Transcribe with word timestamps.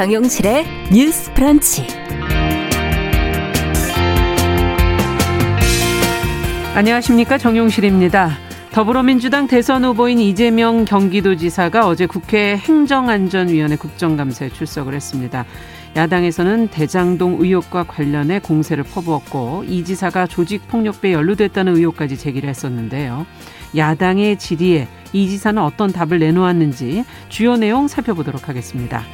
정용실의 0.00 0.64
뉴스 0.90 1.30
프런치. 1.34 1.86
안녕하십니까. 6.74 7.36
정용실입니다. 7.36 8.30
더불어민주당 8.72 9.46
대선 9.46 9.84
후보인 9.84 10.18
이재명 10.18 10.86
경기도지사가 10.86 11.86
어제 11.86 12.06
국회 12.06 12.56
행정안전위원회 12.56 13.76
국정감사에 13.76 14.48
출석을 14.48 14.94
했습니다. 14.94 15.44
야당에서는 15.94 16.68
대장동 16.68 17.36
의혹과 17.40 17.82
관련해 17.82 18.38
공세를 18.38 18.84
퍼부었고 18.84 19.64
이 19.68 19.84
지사가 19.84 20.26
조직폭력배에 20.28 21.12
연루됐다는 21.12 21.76
의혹까지 21.76 22.16
제기를 22.16 22.48
했었는데요. 22.48 23.26
야당의 23.76 24.38
질의에 24.38 24.88
이 25.12 25.28
지사는 25.28 25.60
어떤 25.60 25.92
답을 25.92 26.20
내놓았는지 26.20 27.04
주요 27.28 27.58
내용 27.58 27.86
살펴보도록 27.86 28.48
하겠습니다. 28.48 29.04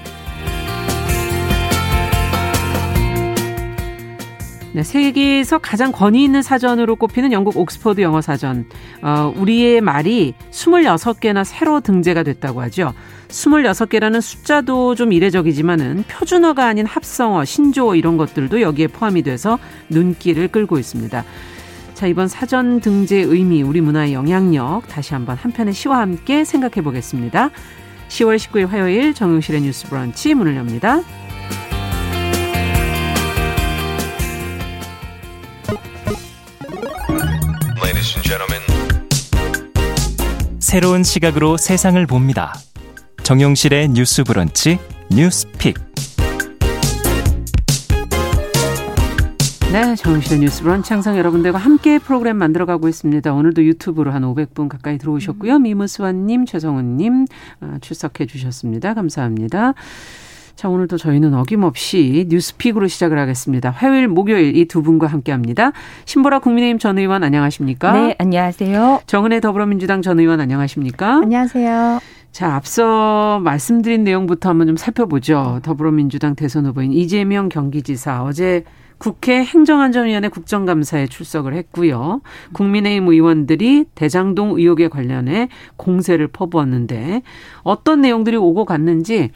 네, 4.77 4.83
세계에서 4.83 5.57
가장 5.57 5.91
권위 5.91 6.23
있는 6.23 6.43
사전으로 6.43 6.97
꼽히는 6.97 7.33
영국 7.33 7.57
옥스퍼드 7.57 8.03
영어 8.03 8.21
사전. 8.21 8.67
어, 9.01 9.33
우리의 9.35 9.81
말이 9.81 10.35
26개나 10.51 11.45
새로 11.47 11.81
등재가 11.81 12.23
됐다고 12.25 12.61
하죠. 12.61 12.93
26개라는 13.29 14.21
숫자도 14.21 14.95
좀 14.95 15.15
이례적이지만은 15.15 16.05
표준어가 16.09 16.67
아닌 16.67 16.85
합성어, 16.85 17.47
신조어 17.47 17.95
이런 17.95 18.19
것들도 18.19 18.61
여기에 18.61 18.89
포함이 18.89 19.23
돼서 19.23 19.59
눈길을 19.89 20.49
끌고 20.49 20.79
있습니다. 20.79 21.25
자, 21.95 22.07
이번 22.07 22.29
사전 22.29 22.81
등재 22.81 23.17
의미, 23.17 23.63
우리 23.63 23.81
문화의 23.81 24.13
영향력 24.13 24.89
다시 24.89 25.15
한번 25.15 25.39
한 25.39 25.53
편의 25.53 25.73
시와 25.73 26.01
함께 26.01 26.45
생각해 26.45 26.83
보겠습니다. 26.85 27.49
10월 28.09 28.37
19일 28.37 28.67
화요일 28.67 29.15
정용실의 29.15 29.63
뉴스 29.63 29.89
브런치 29.89 30.35
문을 30.35 30.55
엽니다. 30.55 31.01
새로운 40.67 41.05
시각으로 41.05 41.57
세상을 41.57 42.05
봅니다. 42.09 42.53
정용실의 43.23 43.91
뉴스 43.91 44.25
브런치 44.25 44.81
뉴스픽. 45.13 45.77
네, 49.71 49.95
정용실의 49.95 50.41
뉴스 50.41 50.65
브런치 50.65 50.93
항상 50.93 51.17
여러분들과 51.17 51.59
함께 51.59 52.01
프로그램 52.01 52.39
만들어가고 52.39 52.89
있습니다. 52.89 53.33
오늘도 53.33 53.65
유튜브로 53.65 54.11
한 54.11 54.23
500분 54.23 54.69
가까이 54.69 54.99
들어오셨고요. 54.99 55.61
미무스완님, 55.61 56.47
최성훈님 56.47 57.27
아, 57.61 57.79
출석해 57.81 58.27
주셨습니다. 58.27 58.95
감사합니다. 58.95 59.75
자, 60.57 60.71
오늘도 60.71 60.97
저희는 60.97 61.35
어김없이 61.35 62.27
뉴스픽으로 62.31 62.89
시작을 62.89 63.19
하겠습니다. 63.19 63.69
화요일, 63.71 64.09
목요일 64.09 64.57
이 64.57 64.65
두 64.65 64.83
분과 64.83 65.07
함께 65.07 65.31
합니다. 65.31 65.73
신보라 66.07 66.39
국민의힘 66.39 66.79
전 66.79 66.99
의원 66.99 67.23
안녕하십니까? 67.23 67.93
네, 67.93 68.15
안녕하세요. 68.19 69.01
정은혜 69.07 69.41
더불어민주당 69.41 70.01
전 70.01 70.19
의원 70.19 70.41
안녕하십니까? 70.41 71.17
안녕하세요. 71.17 72.01
자, 72.33 72.55
앞서 72.55 73.39
말씀드린 73.45 74.03
내용부터 74.05 74.49
한번 74.49 74.67
좀 74.67 74.77
살펴보죠. 74.79 75.61
더불어민주당 75.63 76.35
대선 76.35 76.65
후보인 76.67 76.91
이재명 76.93 77.51
경기지사 77.51 78.25
어제 78.25 78.65
국회 78.99 79.45
행정안전위원회 79.45 80.29
국정감사에 80.31 81.07
출석을 81.09 81.53
했고요. 81.53 82.23
국민의힘 82.55 83.09
의원들이 83.09 83.85
대장동 83.95 84.59
의혹에 84.59 84.89
관련해 84.89 85.49
공세를 85.77 86.29
퍼부었는데 86.29 87.21
어떤 87.63 88.01
내용들이 88.01 88.37
오고 88.37 88.65
갔는지 88.65 89.31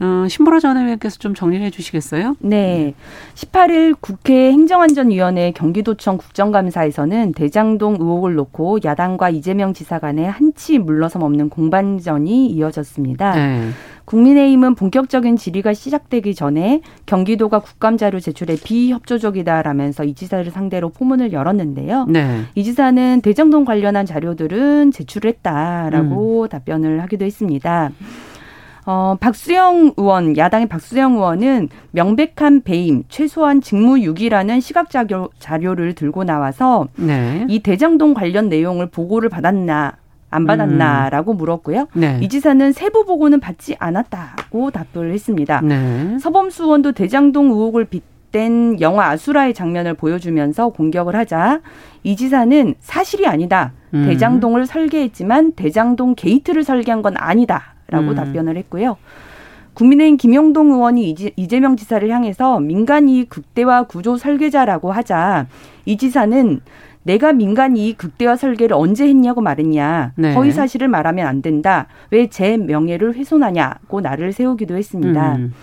어, 0.00 0.26
신보라 0.28 0.60
전 0.60 0.78
의원께서 0.78 1.18
좀 1.18 1.34
정리해 1.34 1.70
주시겠어요? 1.70 2.36
네. 2.40 2.94
18일 3.34 3.94
국회 4.00 4.50
행정안전위원회 4.50 5.52
경기도청 5.52 6.16
국정감사에서는 6.16 7.32
대장동 7.34 7.98
의혹을 8.00 8.34
놓고 8.34 8.78
야당과 8.82 9.28
이재명 9.28 9.74
지사 9.74 9.98
간에 9.98 10.24
한치 10.26 10.78
물러섬 10.78 11.22
없는 11.22 11.50
공반전이 11.50 12.46
이어졌습니다. 12.46 13.34
네. 13.34 13.68
국민의힘은 14.06 14.74
본격적인 14.74 15.36
질의가 15.36 15.72
시작되기 15.72 16.34
전에 16.34 16.80
경기도가 17.06 17.60
국감자료 17.60 18.18
제출에 18.18 18.56
비협조적이다라면서 18.56 20.04
이 20.04 20.14
지사를 20.14 20.50
상대로 20.50 20.88
포문을 20.88 21.32
열었는데요. 21.32 22.06
네. 22.08 22.40
이 22.54 22.64
지사는 22.64 23.20
대장동 23.20 23.64
관련한 23.64 24.06
자료들은 24.06 24.90
제출했다라고 24.90 26.42
음. 26.42 26.48
답변을 26.48 27.02
하기도 27.02 27.24
했습니다. 27.24 27.92
어, 28.86 29.16
박수영 29.20 29.94
의원, 29.96 30.36
야당의 30.36 30.68
박수영 30.68 31.14
의원은 31.14 31.68
명백한 31.92 32.62
배임, 32.62 33.04
최소한 33.08 33.60
직무유기라는 33.60 34.60
시각 34.60 34.90
자료, 34.90 35.28
자료를 35.38 35.94
들고 35.94 36.24
나와서 36.24 36.88
네. 36.96 37.46
이 37.48 37.60
대장동 37.60 38.14
관련 38.14 38.48
내용을 38.48 38.86
보고를 38.86 39.28
받았나 39.28 39.96
안 40.30 40.46
받았나라고 40.46 41.32
음. 41.32 41.36
물었고요. 41.36 41.88
네. 41.92 42.18
이 42.22 42.28
지사는 42.28 42.72
세부 42.72 43.04
보고는 43.04 43.40
받지 43.40 43.74
않았다고 43.78 44.70
답을 44.70 45.12
했습니다. 45.12 45.60
네. 45.60 46.18
서범수 46.20 46.64
의원도 46.64 46.92
대장동 46.92 47.46
의혹을 47.46 47.86
빗댄 47.86 48.80
영화 48.80 49.08
아수라의 49.10 49.54
장면을 49.54 49.94
보여주면서 49.94 50.68
공격을 50.68 51.16
하자 51.16 51.60
이 52.04 52.14
지사는 52.14 52.74
사실이 52.78 53.26
아니다. 53.26 53.72
음. 53.92 54.06
대장동을 54.06 54.66
설계했지만 54.66 55.52
대장동 55.52 56.14
게이트를 56.14 56.62
설계한 56.62 57.02
건 57.02 57.14
아니다. 57.16 57.74
라고 57.90 58.10
음. 58.10 58.14
답변을 58.14 58.56
했고요. 58.56 58.96
국민의힘 59.74 60.16
김용동 60.16 60.72
의원이 60.72 61.14
이재명 61.36 61.76
지사를 61.76 62.08
향해서 62.08 62.60
민간 62.60 63.08
이익 63.08 63.28
극대화 63.30 63.84
구조 63.84 64.16
설계자라고 64.16 64.92
하자 64.92 65.46
이 65.86 65.96
지사는 65.96 66.60
내가 67.02 67.32
민간 67.32 67.76
이익 67.76 67.96
극대화 67.96 68.36
설계를 68.36 68.76
언제 68.76 69.08
했냐고 69.08 69.40
말했냐. 69.40 70.12
네. 70.16 70.34
허위 70.34 70.52
사실을 70.52 70.88
말하면 70.88 71.26
안 71.26 71.40
된다. 71.40 71.86
왜 72.10 72.26
제 72.26 72.56
명예를 72.58 73.14
훼손하냐고 73.14 74.00
나를 74.00 74.32
세우기도 74.32 74.76
했습니다. 74.76 75.36
음. 75.36 75.54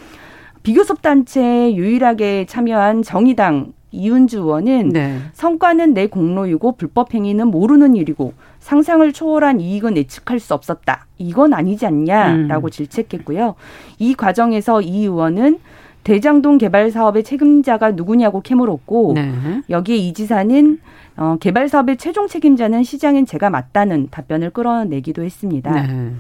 비교섭 0.64 1.02
단체에 1.02 1.76
유일하게 1.76 2.46
참여한 2.48 3.04
정의당 3.04 3.74
이은주 3.92 4.40
의원은 4.40 4.90
네. 4.90 5.20
성과는 5.34 5.94
내 5.94 6.08
공로이고 6.08 6.74
불법 6.74 7.14
행위는 7.14 7.48
모르는 7.48 7.96
일이고 7.96 8.34
상상을 8.60 9.12
초월한 9.14 9.60
이익은 9.60 9.98
예측할 9.98 10.40
수 10.40 10.54
없었다. 10.54 11.06
이건 11.18 11.54
아니지 11.54 11.86
않냐라고 11.86 12.68
음. 12.68 12.70
질책했고요. 12.70 13.56
이 14.00 14.14
과정에서 14.14 14.82
이 14.82 15.04
의원은 15.04 15.60
대장동 16.04 16.58
개발 16.58 16.90
사업의 16.92 17.24
책임자가 17.24 17.92
누구냐고 17.92 18.42
캐물었고 18.42 19.14
네. 19.16 19.32
여기에 19.70 19.96
이 19.98 20.14
지사는 20.14 20.80
어, 21.18 21.38
개발 21.40 21.68
사업의 21.68 21.98
최종 21.98 22.28
책임자는 22.28 22.84
시장인 22.84 23.26
제가 23.26 23.50
맞다는 23.50 24.08
답변을 24.12 24.52
끌어내기도 24.52 25.24
했습니다. 25.24 25.72
네. 25.72 26.12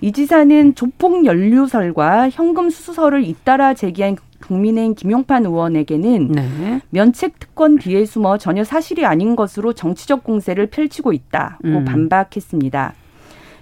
이 0.00 0.12
지사는 0.12 0.74
조폭 0.74 1.26
연루설과 1.26 2.30
현금 2.30 2.70
수수설을 2.70 3.24
잇따라 3.24 3.74
제기한 3.74 4.16
국민의힘 4.40 4.94
김용판 4.94 5.44
의원에게는 5.44 6.28
네. 6.28 6.80
면책 6.88 7.38
특권 7.38 7.78
뒤에 7.78 8.06
숨어 8.06 8.38
전혀 8.38 8.64
사실이 8.64 9.04
아닌 9.04 9.36
것으로 9.36 9.74
정치적 9.74 10.24
공세를 10.24 10.68
펼치고 10.68 11.12
있다고 11.12 11.56
음. 11.66 11.84
반박했습니다. 11.84 12.94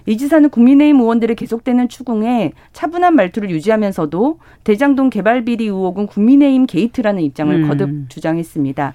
이 0.05 0.17
지사는 0.17 0.49
국민의힘 0.49 1.01
의원들의 1.01 1.35
계속되는 1.35 1.89
추궁에 1.89 2.53
차분한 2.71 3.15
말투를 3.15 3.49
유지하면서도 3.51 4.39
대장동 4.63 5.09
개발 5.09 5.43
비리 5.43 5.65
의혹은 5.65 6.07
국민의힘 6.07 6.65
게이트라는 6.65 7.21
입장을 7.21 7.53
음. 7.53 7.67
거듭 7.67 8.09
주장했습니다. 8.09 8.93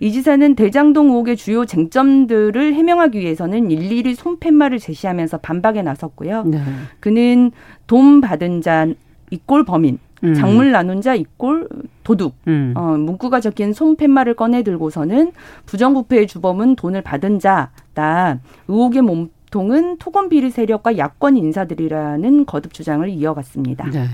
이 0.00 0.12
지사는 0.12 0.54
대장동 0.54 1.08
의혹의 1.08 1.36
주요 1.36 1.64
쟁점들을 1.64 2.74
해명하기 2.74 3.18
위해서는 3.18 3.70
일일이 3.70 4.14
손팻말을 4.14 4.78
제시하면서 4.78 5.38
반박에 5.38 5.82
나섰고요. 5.82 6.44
네. 6.44 6.60
그는 7.00 7.52
돈 7.86 8.20
받은 8.20 8.60
자 8.60 8.86
equal 9.30 9.64
범인, 9.64 9.98
음. 10.24 10.34
장물 10.34 10.70
나눈 10.70 11.00
자 11.00 11.14
equal 11.14 11.68
도둑. 12.04 12.34
음. 12.46 12.74
어, 12.76 12.96
문구가 12.98 13.40
적힌 13.40 13.72
손팻말을 13.72 14.34
꺼내 14.34 14.62
들고서는 14.62 15.32
부정부패의 15.66 16.26
주범은 16.26 16.76
돈을 16.76 17.02
받은 17.02 17.38
자다. 17.38 18.40
의혹의 18.68 19.02
몸통은 19.02 19.96
토건 19.98 20.28
비리 20.28 20.50
세력과 20.50 20.98
야권 20.98 21.36
인사들이라는 21.36 22.46
거듭 22.46 22.72
주장을 22.72 23.08
이어갔습니다. 23.08 23.90
네. 23.90 24.06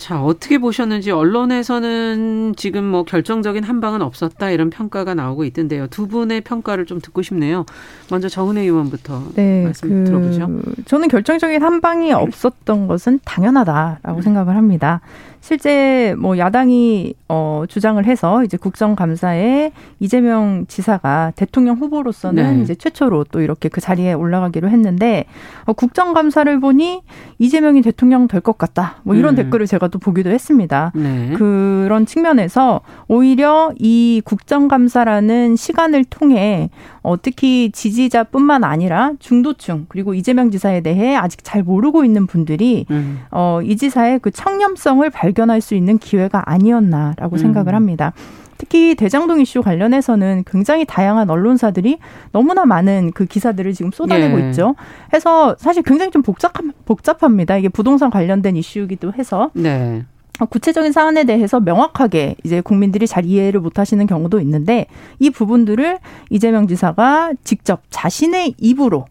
자, 0.00 0.22
어떻게 0.22 0.56
보셨는지 0.56 1.10
언론에서는 1.10 2.54
지금 2.56 2.84
뭐 2.84 3.02
결정적인 3.02 3.64
한방은 3.64 4.00
없었다 4.00 4.50
이런 4.50 4.70
평가가 4.70 5.12
나오고 5.12 5.44
있던데요. 5.44 5.88
두 5.88 6.08
분의 6.08 6.40
평가를 6.40 6.86
좀 6.86 7.02
듣고 7.02 7.20
싶네요. 7.20 7.66
먼저 8.10 8.26
정은혜 8.26 8.62
의원부터 8.62 9.22
네, 9.34 9.64
말씀 9.64 9.90
그, 9.90 10.04
들어보죠. 10.04 10.62
저는 10.86 11.08
결정적인 11.08 11.62
한방이 11.62 12.14
없었던 12.14 12.88
것은 12.88 13.20
당연하다라고 13.26 14.22
생각을 14.22 14.56
합니다. 14.56 15.02
실제 15.40 16.14
뭐 16.18 16.36
야당이 16.36 17.14
어 17.28 17.64
주장을 17.68 18.04
해서 18.04 18.44
이제 18.44 18.56
국정감사에 18.56 19.72
이재명 20.00 20.66
지사가 20.68 21.32
대통령 21.36 21.76
후보로서는 21.76 22.56
네. 22.56 22.62
이제 22.62 22.74
최초로 22.74 23.24
또 23.30 23.40
이렇게 23.40 23.68
그 23.68 23.80
자리에 23.80 24.12
올라가기로 24.12 24.68
했는데 24.68 25.24
어 25.64 25.72
국정감사를 25.72 26.60
보니 26.60 27.02
이재명이 27.38 27.82
대통령 27.82 28.28
될 28.28 28.40
것 28.40 28.56
같다. 28.58 28.96
뭐 29.02 29.14
이런 29.14 29.34
음. 29.34 29.36
댓글을 29.36 29.66
제가 29.66 29.88
또 29.88 29.98
보기도 29.98 30.30
했습니다. 30.30 30.92
네. 30.94 31.34
그런 31.36 32.06
측면에서 32.06 32.80
오히려 33.06 33.72
이 33.78 34.22
국정감사라는 34.24 35.56
시간을 35.56 36.04
통해 36.04 36.70
어 37.02 37.20
특히 37.20 37.70
지지자뿐만 37.72 38.64
아니라 38.64 39.12
중도층 39.18 39.86
그리고 39.88 40.14
이재명 40.14 40.50
지사에 40.50 40.80
대해 40.80 41.16
아직 41.16 41.44
잘 41.44 41.62
모르고 41.62 42.04
있는 42.04 42.26
분들이 42.26 42.86
음. 42.90 43.20
어이 43.30 43.76
지사의 43.76 44.20
그 44.20 44.30
청렴성을 44.30 45.08
발 45.10 45.29
견할 45.32 45.60
수 45.60 45.74
있는 45.74 45.98
기회가 45.98 46.42
아니었나라고 46.46 47.36
음. 47.36 47.38
생각을 47.38 47.74
합니다. 47.74 48.12
특히 48.60 48.94
대장동 48.94 49.40
이슈 49.40 49.62
관련해서는 49.62 50.44
굉장히 50.46 50.84
다양한 50.84 51.30
언론사들이 51.30 51.98
너무나 52.30 52.66
많은 52.66 53.10
그 53.14 53.24
기사들을 53.24 53.72
지금 53.72 53.90
쏟아내고 53.90 54.38
예. 54.38 54.48
있죠. 54.48 54.74
해서 55.14 55.56
사실 55.58 55.82
굉장히 55.82 56.10
좀 56.10 56.20
복잡 56.20 56.52
복잡합니다. 56.84 57.56
이게 57.56 57.70
부동산 57.70 58.10
관련된 58.10 58.56
이슈이기도 58.56 59.14
해서. 59.14 59.50
네. 59.54 60.04
구체적인 60.48 60.92
사안에 60.92 61.24
대해서 61.24 61.60
명확하게 61.60 62.36
이제 62.44 62.60
국민들이 62.60 63.06
잘 63.06 63.24
이해를 63.24 63.60
못 63.60 63.78
하시는 63.78 64.06
경우도 64.06 64.40
있는데 64.40 64.86
이 65.18 65.30
부분들을 65.30 65.98
이재명 66.30 66.66
지사가 66.66 67.32
직접 67.44 67.82
자신의 67.90 68.54
입으로 68.58 69.06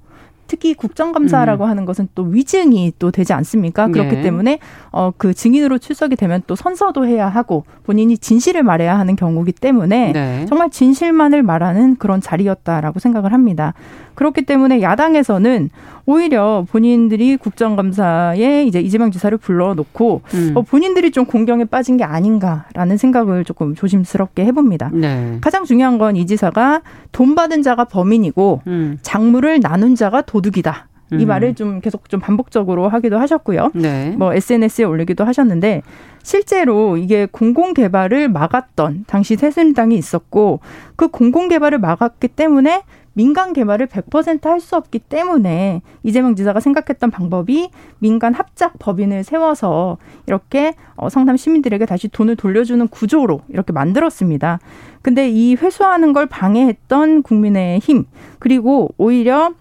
특히 0.50 0.74
국정감사라고 0.74 1.64
음. 1.64 1.70
하는 1.70 1.86
것은 1.86 2.10
또 2.16 2.24
위증이 2.24 2.94
또 3.00 3.12
되지 3.12 3.32
않습니까? 3.34 3.88
그렇기 3.88 4.16
네. 4.16 4.22
때문에 4.22 4.60
어 4.92 5.12
그 5.18 5.34
증인으로 5.34 5.78
출석이 5.78 6.16
되면 6.16 6.42
또 6.48 6.56
선서도 6.56 7.06
해야 7.06 7.28
하고 7.28 7.64
본인이 7.84 8.18
진실을 8.18 8.64
말해야 8.64 8.98
하는 9.00 9.16
경우기 9.16 9.52
때문에 9.54 10.12
네. 10.14 10.46
정말 10.48 10.70
진실만을 10.70 11.44
말하는 11.44 11.96
그런 11.98 12.22
자리였다라고 12.22 13.00
생각을 13.00 13.34
합니다. 13.34 13.74
그렇기 14.16 14.42
때문에 14.42 14.82
야당에서는 14.82 15.70
오히려 16.06 16.66
본인들이 16.70 17.38
국정감사에 17.38 18.66
이제 18.66 18.82
이재명 18.82 19.12
지사를 19.12 19.38
불러놓고 19.38 20.22
음. 20.34 20.52
어, 20.56 20.62
본인들이 20.62 21.12
좀 21.12 21.26
공경에 21.26 21.66
빠진 21.66 21.98
게 21.98 22.04
아닌가라는 22.04 22.98
생각을 22.98 23.46
조금 23.46 23.76
조심스럽게 23.76 24.44
해봅니다. 24.46 24.90
네. 24.94 25.38
가장 25.42 25.64
중요한 25.66 25.98
건 25.98 26.10
이 26.16 26.26
지사가 26.26 26.82
돈 27.12 27.36
받은 27.36 27.62
자가 27.62 27.86
범인이고 27.86 28.62
음. 28.68 28.98
작물을 29.02 29.60
나눈 29.62 29.96
자가 29.96 30.22
도 30.24 30.39
둑이다. 30.42 30.88
이 31.12 31.24
음. 31.24 31.28
말을 31.28 31.56
좀 31.56 31.82
계속 31.82 32.08
좀 32.08 32.20
반복적으로 32.20 32.88
하기도 32.88 33.18
하셨고요. 33.18 33.72
네. 33.74 34.14
뭐 34.18 34.34
SNS에 34.34 34.86
올리기도 34.86 35.26
하셨는데 35.26 35.82
실제로 36.22 36.98
이게 36.98 37.28
공공 37.32 37.74
개발을 37.74 38.30
막았던 38.30 39.06
당시 39.08 39.36
새누리당이 39.36 39.96
있었고 39.96 40.60
그 40.96 41.08
공공 41.08 41.48
개발을 41.48 41.80
막았기 41.80 42.28
때문에 42.30 42.84
민간 43.14 43.54
개발을 43.54 43.88
100%할 43.88 44.62
수 44.62 44.76
없기 44.76 45.00
때문에 45.00 45.82
이재명 46.04 46.36
지사가 46.36 46.60
생각했던 46.60 47.12
방법이 47.12 47.70
민간 47.98 48.34
합작 48.34 48.78
법인을 48.80 49.24
세워서 49.24 49.98
이렇게 50.28 50.74
어, 50.96 51.10
성남 51.10 51.36
시민들에게 51.36 51.86
다시 51.86 52.08
돈을 52.08 52.36
돌려주는 52.36 52.88
구조로 52.88 53.42
이렇게 53.50 53.74
만들었습니다. 53.74 54.60
근데 55.02 55.28
이 55.28 55.56
회수하는 55.56 56.14
걸 56.14 56.28
방해했던 56.28 57.24
국민의 57.24 57.80
힘 57.80 58.06
그리고 58.38 58.94
오히려 58.98 59.54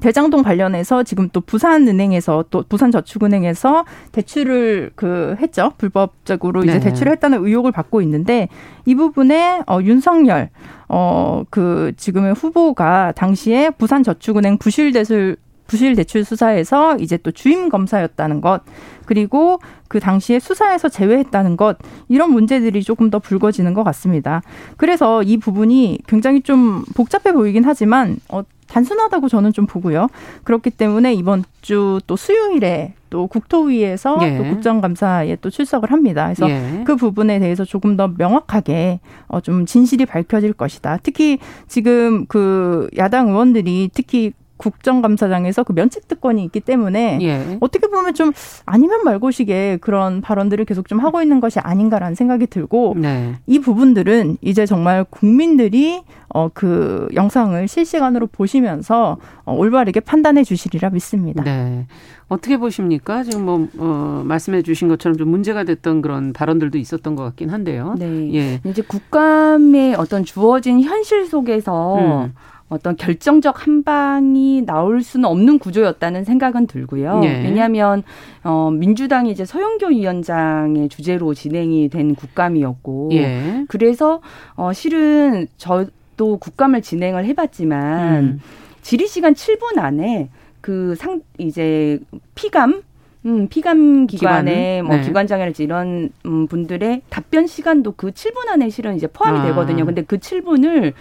대장동 0.00 0.42
관련해서 0.42 1.02
지금 1.02 1.28
또 1.32 1.40
부산은행에서 1.40 2.46
또 2.50 2.64
부산저축은행에서 2.68 3.84
대출을 4.12 4.92
그 4.94 5.36
했죠 5.40 5.72
불법적으로 5.78 6.62
이제 6.64 6.74
네. 6.74 6.80
대출을 6.80 7.12
했다는 7.12 7.44
의혹을 7.44 7.72
받고 7.72 8.00
있는데 8.02 8.48
이 8.84 8.94
부분에 8.94 9.62
어 9.66 9.80
윤석열 9.82 10.50
어그 10.88 11.92
지금의 11.96 12.34
후보가 12.34 13.12
당시에 13.12 13.70
부산저축은행 13.70 14.58
부실 14.58 14.92
대출 14.92 15.36
부실 15.68 15.94
대출 15.94 16.24
수사에서 16.24 16.96
이제 16.96 17.16
또 17.18 17.30
주임 17.30 17.68
검사였다는 17.68 18.40
것 18.40 18.62
그리고 19.04 19.60
그 19.86 20.00
당시에 20.00 20.40
수사에서 20.40 20.88
제외했다는 20.88 21.56
것 21.56 21.76
이런 22.08 22.32
문제들이 22.32 22.82
조금 22.82 23.10
더 23.10 23.18
불거지는 23.18 23.74
것 23.74 23.84
같습니다. 23.84 24.42
그래서 24.76 25.22
이 25.22 25.36
부분이 25.36 26.00
굉장히 26.06 26.40
좀 26.40 26.84
복잡해 26.94 27.32
보이긴 27.32 27.64
하지만 27.64 28.16
어 28.30 28.42
단순하다고 28.68 29.28
저는 29.28 29.52
좀 29.52 29.66
보고요. 29.66 30.08
그렇기 30.44 30.70
때문에 30.70 31.14
이번 31.14 31.44
주 31.60 32.00
또 32.06 32.16
수요일에 32.16 32.94
또 33.10 33.26
국토위에서 33.26 34.18
예. 34.22 34.36
또 34.38 34.44
국정감사에 34.44 35.36
또 35.40 35.50
출석을 35.50 35.90
합니다. 35.90 36.24
그래서 36.26 36.48
예. 36.48 36.82
그 36.84 36.96
부분에 36.96 37.38
대해서 37.38 37.64
조금 37.64 37.96
더 37.96 38.08
명확하게 38.08 39.00
어 39.28 39.40
좀 39.40 39.66
진실이 39.66 40.04
밝혀질 40.06 40.52
것이다. 40.52 40.98
특히 41.02 41.38
지금 41.68 42.26
그 42.26 42.88
야당 42.98 43.28
의원들이 43.28 43.90
특히 43.94 44.32
국정감사장에서 44.58 45.64
그 45.64 45.72
면책 45.72 46.08
특권이 46.08 46.44
있기 46.44 46.60
때문에 46.60 47.18
예. 47.22 47.56
어떻게 47.60 47.86
보면 47.86 48.12
좀 48.14 48.32
아니면 48.66 49.04
말고식의 49.04 49.78
그런 49.78 50.20
발언들을 50.20 50.64
계속 50.66 50.88
좀 50.88 50.98
하고 50.98 51.22
있는 51.22 51.40
것이 51.40 51.58
아닌가라는 51.60 52.14
생각이 52.14 52.46
들고 52.48 52.94
네. 52.98 53.36
이 53.46 53.58
부분들은 53.58 54.36
이제 54.42 54.66
정말 54.66 55.04
국민들이 55.08 56.02
어 56.34 56.50
그 56.58 57.06
영상을 57.14 57.68
실시간으로 57.68 58.26
보시면서 58.26 59.18
어 59.44 59.54
올바르게 59.54 60.00
판단해 60.00 60.42
주시리라 60.42 60.90
믿습니다. 60.90 61.44
네. 61.44 61.86
어떻게 62.28 62.58
보십니까? 62.58 63.22
지금 63.22 63.44
뭐 63.44 63.68
어, 63.78 64.22
말씀해 64.24 64.62
주신 64.62 64.88
것처럼 64.88 65.16
좀 65.16 65.28
문제가 65.28 65.62
됐던 65.62 66.02
그런 66.02 66.32
발언들도 66.32 66.76
있었던 66.76 67.14
것 67.14 67.22
같긴 67.22 67.50
한데요. 67.50 67.94
네. 67.96 68.34
예. 68.34 68.60
이제 68.64 68.82
국감의 68.82 69.94
어떤 69.94 70.24
주어진 70.24 70.82
현실 70.82 71.26
속에서 71.26 72.24
음. 72.24 72.34
어떤 72.68 72.96
결정적 72.96 73.66
한 73.66 73.82
방이 73.82 74.62
나올 74.66 75.02
수는 75.02 75.24
없는 75.28 75.58
구조였다는 75.58 76.24
생각은 76.24 76.66
들고요. 76.66 77.20
네. 77.20 77.42
왜냐하면 77.44 78.02
어 78.44 78.70
민주당이 78.70 79.30
이제 79.30 79.44
서영교 79.44 79.86
위원장의 79.88 80.88
주제로 80.90 81.32
진행이 81.32 81.88
된 81.88 82.14
국감이었고, 82.14 83.10
예. 83.12 83.64
그래서 83.68 84.20
어 84.54 84.72
실은 84.72 85.46
저도 85.56 86.36
국감을 86.38 86.82
진행을 86.82 87.24
해봤지만 87.24 88.24
음. 88.24 88.40
질의 88.82 89.08
시간 89.08 89.32
7분 89.34 89.78
안에 89.78 90.28
그 90.60 90.94
상 90.96 91.22
이제 91.38 91.98
피감 92.34 92.82
음, 93.26 93.48
피감 93.48 94.06
기관의 94.06 94.82
뭐 94.82 94.96
네. 94.96 95.02
기관장이랄지 95.02 95.62
이런 95.64 96.10
음, 96.26 96.46
분들의 96.46 97.02
답변 97.08 97.46
시간도 97.46 97.94
그 97.96 98.10
7분 98.10 98.48
안에 98.48 98.68
실은 98.68 98.94
이제 98.96 99.06
포함이 99.06 99.38
아. 99.38 99.44
되거든요. 99.46 99.86
근데 99.86 100.02
그 100.02 100.18
7분을 100.18 100.92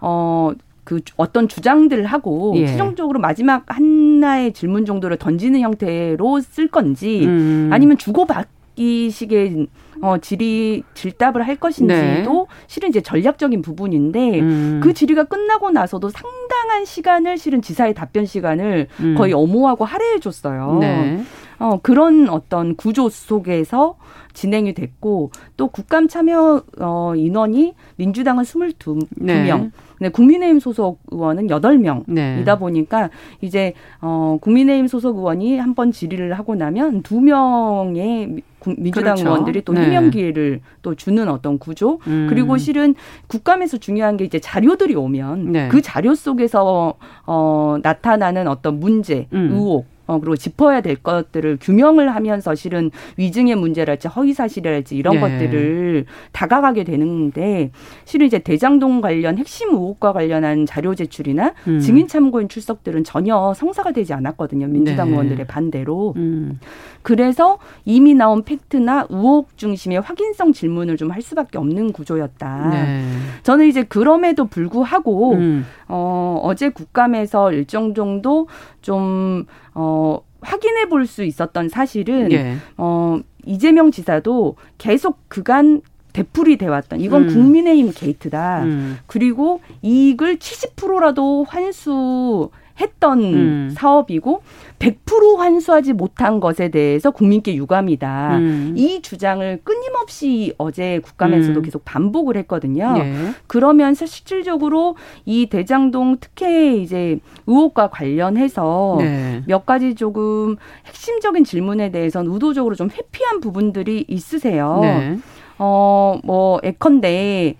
어 0.00 0.52
그 0.90 1.00
어떤 1.16 1.46
주장들을 1.46 2.04
하고 2.04 2.52
예. 2.56 2.66
최종적으로 2.66 3.20
마지막 3.20 3.62
하나의 3.68 4.52
질문 4.52 4.84
정도를 4.84 5.18
던지는 5.18 5.60
형태로 5.60 6.40
쓸 6.40 6.66
건지 6.66 7.26
음. 7.26 7.70
아니면 7.72 7.96
주고받기 7.96 9.10
식의 9.10 9.68
어, 10.02 10.18
질의 10.18 10.82
질답을 10.94 11.46
할 11.46 11.54
것인지도 11.54 11.92
네. 11.94 12.46
실은 12.66 12.88
이제 12.88 13.00
전략적인 13.00 13.62
부분인데 13.62 14.40
음. 14.40 14.80
그 14.82 14.92
질의가 14.92 15.24
끝나고 15.24 15.70
나서도 15.70 16.08
상당한 16.08 16.84
시간을 16.84 17.38
실은 17.38 17.62
지사의 17.62 17.94
답변 17.94 18.26
시간을 18.26 18.88
음. 18.98 19.14
거의 19.16 19.32
엄호하고 19.32 19.84
할애해 19.84 20.18
줬어요. 20.18 20.78
네. 20.80 21.22
어, 21.60 21.78
그런 21.82 22.28
어떤 22.28 22.74
구조 22.74 23.08
속에서 23.08 23.96
진행이 24.32 24.72
됐고 24.74 25.30
또 25.56 25.68
국감 25.68 26.08
참여 26.08 26.62
어, 26.80 27.12
인원이 27.14 27.74
민주당은 27.96 28.44
22명, 28.44 29.00
네. 29.16 29.70
네, 30.00 30.08
국민의힘 30.08 30.60
소속 30.60 31.00
의원은 31.10 31.50
여덟 31.50 31.76
명이다 31.76 32.04
네. 32.14 32.58
보니까 32.58 33.10
이제 33.42 33.74
어 34.00 34.38
국민의힘 34.40 34.86
소속 34.88 35.18
의원이 35.18 35.58
한 35.58 35.74
번 35.74 35.92
질의를 35.92 36.38
하고 36.38 36.54
나면 36.54 37.02
두 37.02 37.20
명의 37.20 38.42
민주당 38.78 39.14
그렇죠. 39.14 39.28
의원들이 39.28 39.62
또 39.64 39.72
네. 39.74 39.82
해명 39.82 40.10
기회를 40.10 40.60
또 40.82 40.94
주는 40.94 41.28
어떤 41.28 41.58
구조 41.58 41.98
음. 42.06 42.26
그리고 42.30 42.56
실은 42.56 42.94
국감에서 43.26 43.76
중요한 43.78 44.16
게 44.16 44.24
이제 44.24 44.38
자료들이 44.38 44.94
오면 44.94 45.52
네. 45.52 45.68
그 45.68 45.82
자료 45.82 46.14
속에서 46.14 46.94
어 47.26 47.76
나타나는 47.82 48.48
어떤 48.48 48.80
문제, 48.80 49.26
음. 49.34 49.50
의혹 49.52 49.86
어, 50.10 50.18
그리고 50.18 50.36
짚어야 50.36 50.80
될 50.80 50.96
것들을 50.96 51.58
규명을 51.60 52.14
하면서 52.14 52.54
실은 52.54 52.90
위증의 53.18 53.56
문제랄지 53.56 54.08
허위 54.08 54.32
사실이랄지 54.32 54.96
이런 54.96 55.14
네. 55.16 55.20
것들을 55.20 56.06
다가가게 56.32 56.84
되는데 56.84 57.70
실은 58.06 58.26
이제 58.26 58.38
대장동 58.38 59.02
관련 59.02 59.38
핵심 59.38 59.70
의혹과 59.70 60.12
관련한 60.12 60.66
자료 60.66 60.94
제출이나 60.94 61.52
음. 61.68 61.80
증인 61.80 62.08
참고인 62.08 62.48
출석들은 62.48 63.04
전혀 63.04 63.52
성사가 63.54 63.92
되지 63.92 64.14
않았거든요. 64.14 64.66
민주당 64.68 65.08
네. 65.08 65.12
의원들의 65.12 65.46
반대로. 65.46 66.14
음. 66.16 66.58
그래서 67.02 67.58
이미 67.84 68.14
나온 68.14 68.42
팩트나 68.42 69.06
의혹 69.10 69.56
중심의 69.56 70.00
확인성 70.00 70.52
질문을 70.52 70.96
좀 70.96 71.10
할 71.10 71.22
수밖에 71.22 71.58
없는 71.58 71.92
구조였다. 71.92 72.70
네. 72.70 73.04
저는 73.42 73.66
이제 73.66 73.82
그럼에도 73.82 74.46
불구하고 74.46 75.34
음. 75.34 75.66
어, 75.88 76.40
어제 76.42 76.68
국감에서 76.70 77.52
일정 77.52 77.94
정도 77.94 78.46
좀 78.80 79.44
어, 79.80 80.20
확인해 80.42 80.88
볼 80.88 81.06
수 81.06 81.24
있었던 81.24 81.68
사실은 81.68 82.30
예. 82.32 82.56
어 82.76 83.18
이재명 83.44 83.90
지사도 83.90 84.56
계속 84.78 85.18
그간 85.28 85.80
되풀이 86.12 86.56
돼 86.56 86.66
왔던 86.66 87.00
이건 87.00 87.24
음. 87.24 87.28
국민의힘 87.28 87.92
게이트다. 87.94 88.64
음. 88.64 88.98
그리고 89.06 89.60
이익을 89.82 90.36
70%라도 90.38 91.44
환수 91.44 92.50
했던 92.80 93.20
음. 93.22 93.70
사업이고 93.74 94.42
100% 94.80 95.36
환수하지 95.36 95.92
못한 95.92 96.40
것에 96.40 96.70
대해서 96.70 97.10
국민께 97.10 97.54
유감이다. 97.54 98.38
음. 98.38 98.74
이 98.76 99.02
주장을 99.02 99.60
끊임없이 99.62 100.54
어제 100.56 101.00
국감에서도 101.00 101.60
음. 101.60 101.62
계속 101.62 101.84
반복을 101.84 102.36
했거든요. 102.38 102.94
네. 102.94 103.14
그러면서 103.46 104.06
실질적으로 104.06 104.96
이 105.26 105.46
대장동 105.46 106.16
특혜 106.20 106.76
이제 106.76 107.20
의혹과 107.46 107.90
관련해서 107.90 108.96
네. 108.98 109.42
몇 109.46 109.66
가지 109.66 109.94
조금 109.94 110.56
핵심적인 110.86 111.44
질문에 111.44 111.90
대해서는 111.90 112.32
의도적으로 112.32 112.74
좀 112.74 112.88
회피한 112.90 113.40
부분들이 113.40 114.06
있으세요. 114.08 114.78
네. 114.80 115.18
어, 115.58 116.18
뭐, 116.24 116.58
예컨대, 116.64 117.56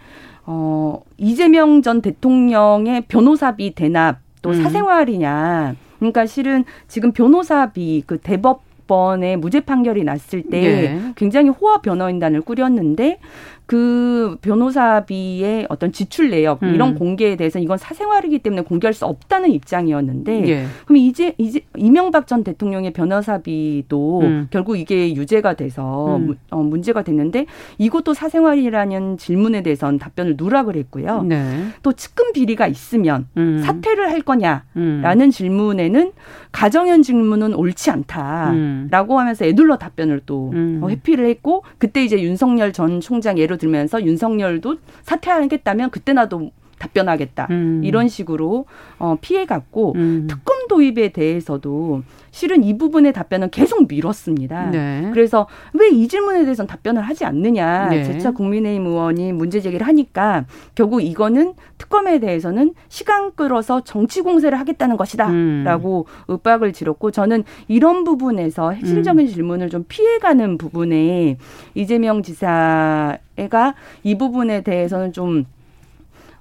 어, 0.46 1.02
이재명 1.18 1.82
전 1.82 2.00
대통령의 2.00 3.02
변호사비 3.02 3.74
대납 3.74 4.20
또 4.40 4.50
음. 4.50 4.62
사생활이냐. 4.62 5.76
그러니까 6.00 6.26
실은 6.26 6.64
지금 6.88 7.12
변호사비 7.12 8.02
그 8.06 8.18
대법 8.18 8.62
번에 8.90 9.36
무죄 9.36 9.60
판결이 9.60 10.02
났을 10.02 10.42
때 10.42 10.60
네. 10.60 11.12
굉장히 11.14 11.48
호화 11.48 11.80
변호인단을 11.80 12.40
꾸렸는데 12.40 13.20
그 13.70 14.36
변호사비의 14.42 15.66
어떤 15.68 15.92
지출 15.92 16.30
내역 16.30 16.60
음. 16.64 16.74
이런 16.74 16.96
공개에 16.96 17.36
대해서 17.36 17.60
이건 17.60 17.78
사생활이기 17.78 18.40
때문에 18.40 18.62
공개할 18.62 18.92
수 18.92 19.06
없다는 19.06 19.52
입장이었는데 19.52 20.48
예. 20.48 20.66
그럼 20.86 20.96
이제 20.96 21.34
이제 21.38 21.60
이명박 21.76 22.26
전 22.26 22.42
대통령의 22.42 22.92
변호사비도 22.92 24.20
음. 24.22 24.48
결국 24.50 24.76
이게 24.76 25.14
유죄가 25.14 25.54
돼서 25.54 26.16
음. 26.16 26.34
어, 26.50 26.64
문제가 26.64 27.02
됐는데 27.02 27.46
이것도 27.78 28.12
사생활이라는 28.12 29.18
질문에 29.18 29.62
대해서는 29.62 30.00
답변을 30.00 30.34
누락을 30.36 30.74
했고요. 30.74 31.22
네. 31.22 31.66
또 31.84 31.92
측근 31.92 32.32
비리가 32.32 32.66
있으면 32.66 33.28
음. 33.36 33.62
사퇴를 33.64 34.10
할 34.10 34.22
거냐라는 34.22 34.64
음. 34.76 35.30
질문에는 35.30 36.10
가정현 36.50 37.02
질문은 37.02 37.54
옳지 37.54 37.92
않다라고 37.92 39.14
음. 39.14 39.18
하면서 39.20 39.44
애둘러 39.44 39.76
답변을 39.76 40.22
또 40.26 40.52
어, 40.82 40.88
회피를 40.88 41.28
했고 41.28 41.62
그때 41.78 42.04
이제 42.04 42.20
윤석열 42.20 42.72
전 42.72 43.00
총장 43.00 43.38
예를 43.38 43.59
들면서 43.60 44.02
윤석열도 44.02 44.78
사퇴하겠다면 45.02 45.90
그때 45.90 46.12
나도 46.12 46.50
답변하겠다 46.80 47.46
음. 47.50 47.82
이런 47.84 48.08
식으로 48.08 48.64
어, 48.98 49.16
피해갔고 49.20 49.92
음. 49.94 50.26
특검 50.28 50.66
도입에 50.66 51.10
대해서도 51.10 52.02
실은 52.32 52.64
이 52.64 52.78
부분의 52.78 53.12
답변은 53.12 53.50
계속 53.50 53.86
미뤘습니다. 53.88 54.70
네. 54.70 55.10
그래서 55.12 55.46
왜 55.72 55.90
이 56.00 56.08
질문에 56.08 56.44
대해서는 56.44 56.66
답변을 56.66 57.02
하지 57.02 57.24
않느냐 57.24 57.88
네. 57.88 58.04
재차 58.04 58.30
국민의힘 58.30 58.86
의원이 58.86 59.32
문제 59.32 59.60
제기를 59.60 59.86
하니까 59.86 60.46
결국 60.74 61.02
이거는 61.02 61.54
특검에 61.76 62.20
대해서는 62.20 62.74
시간 62.88 63.32
끌어서 63.34 63.82
정치 63.82 64.22
공세를 64.22 64.58
하겠다는 64.58 64.96
것이다라고 64.96 66.06
음. 66.08 66.32
윽박을 66.32 66.72
지렀고 66.72 67.10
저는 67.10 67.44
이런 67.68 68.04
부분에서 68.04 68.70
핵심적인 68.70 69.26
음. 69.26 69.30
질문을 69.30 69.68
좀 69.68 69.84
피해가는 69.88 70.56
부분에 70.56 71.36
이재명 71.74 72.22
지사가 72.22 73.74
이 74.02 74.16
부분에 74.16 74.62
대해서는 74.62 75.12
좀 75.12 75.40
어, 75.40 75.59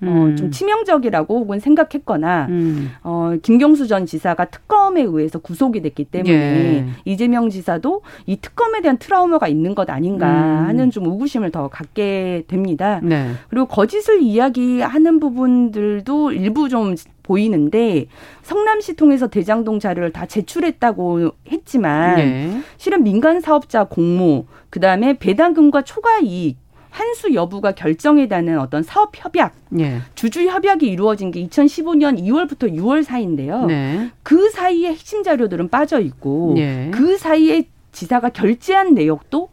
음. 0.04 0.08
어, 0.08 0.36
좀 0.36 0.52
치명적이라고 0.52 1.40
혹은 1.40 1.60
생각했거나 1.60 2.48
음. 2.50 2.92
어, 3.04 3.34
김경수 3.42 3.88
전 3.88 4.06
지사가 4.06 4.46
특검에 4.46 5.02
의해서 5.02 5.40
구속이 5.40 5.82
됐기 5.82 6.06
때문에 6.06 6.34
예. 6.34 6.86
이재명 7.06 7.50
지사도 7.50 8.02
이 8.26 8.38
특검에 8.38 8.82
대한 8.82 8.98
트라우마가 8.98 9.48
있는 9.48 9.76
것 9.76 9.90
아닌가 9.90 10.28
음. 10.28 10.68
하는 10.68 10.92
좀 10.92 11.06
의구심을 11.06 11.52
더 11.52 11.68
갖게 11.68 12.44
됩니다. 12.48 13.00
네. 13.04 13.32
그리고 13.50 13.66
거짓을 13.66 14.22
이야기하는 14.22 15.20
부분들도 15.20 16.32
일부 16.32 16.70
좀 16.70 16.96
보이는데 17.24 18.08
성남시 18.42 18.96
통해서 18.96 19.28
대장동 19.28 19.80
자료를 19.80 20.12
다 20.12 20.26
제출했다고 20.26 21.32
했지만 21.52 22.16
네. 22.16 22.62
실은 22.78 23.04
민간 23.04 23.40
사업자 23.40 23.84
공모 23.84 24.46
그다음에 24.72 25.14
배당금과 25.14 25.84
초과 25.84 26.20
이익 26.20 26.58
환수 26.90 27.34
여부가 27.34 27.72
결정에 27.74 28.28
되는 28.28 28.60
어떤 28.60 28.84
사업 28.84 29.12
협약, 29.16 29.54
예. 29.80 30.02
주주 30.16 30.48
협약이 30.48 30.88
이루어진 30.88 31.32
게 31.32 31.46
2015년 31.48 32.20
2월부터 32.20 32.74
6월 32.74 33.04
사이인데요. 33.04 33.66
네. 33.66 34.10
그 34.24 34.50
사이에 34.50 34.90
핵심 34.90 35.24
자료들은 35.24 35.70
빠져 35.70 36.00
있고 36.00 36.56
예. 36.58 36.90
그 36.94 37.18
사이에 37.18 37.68
지사가 37.92 38.30
결제한 38.30 38.94
내역도 38.94 39.50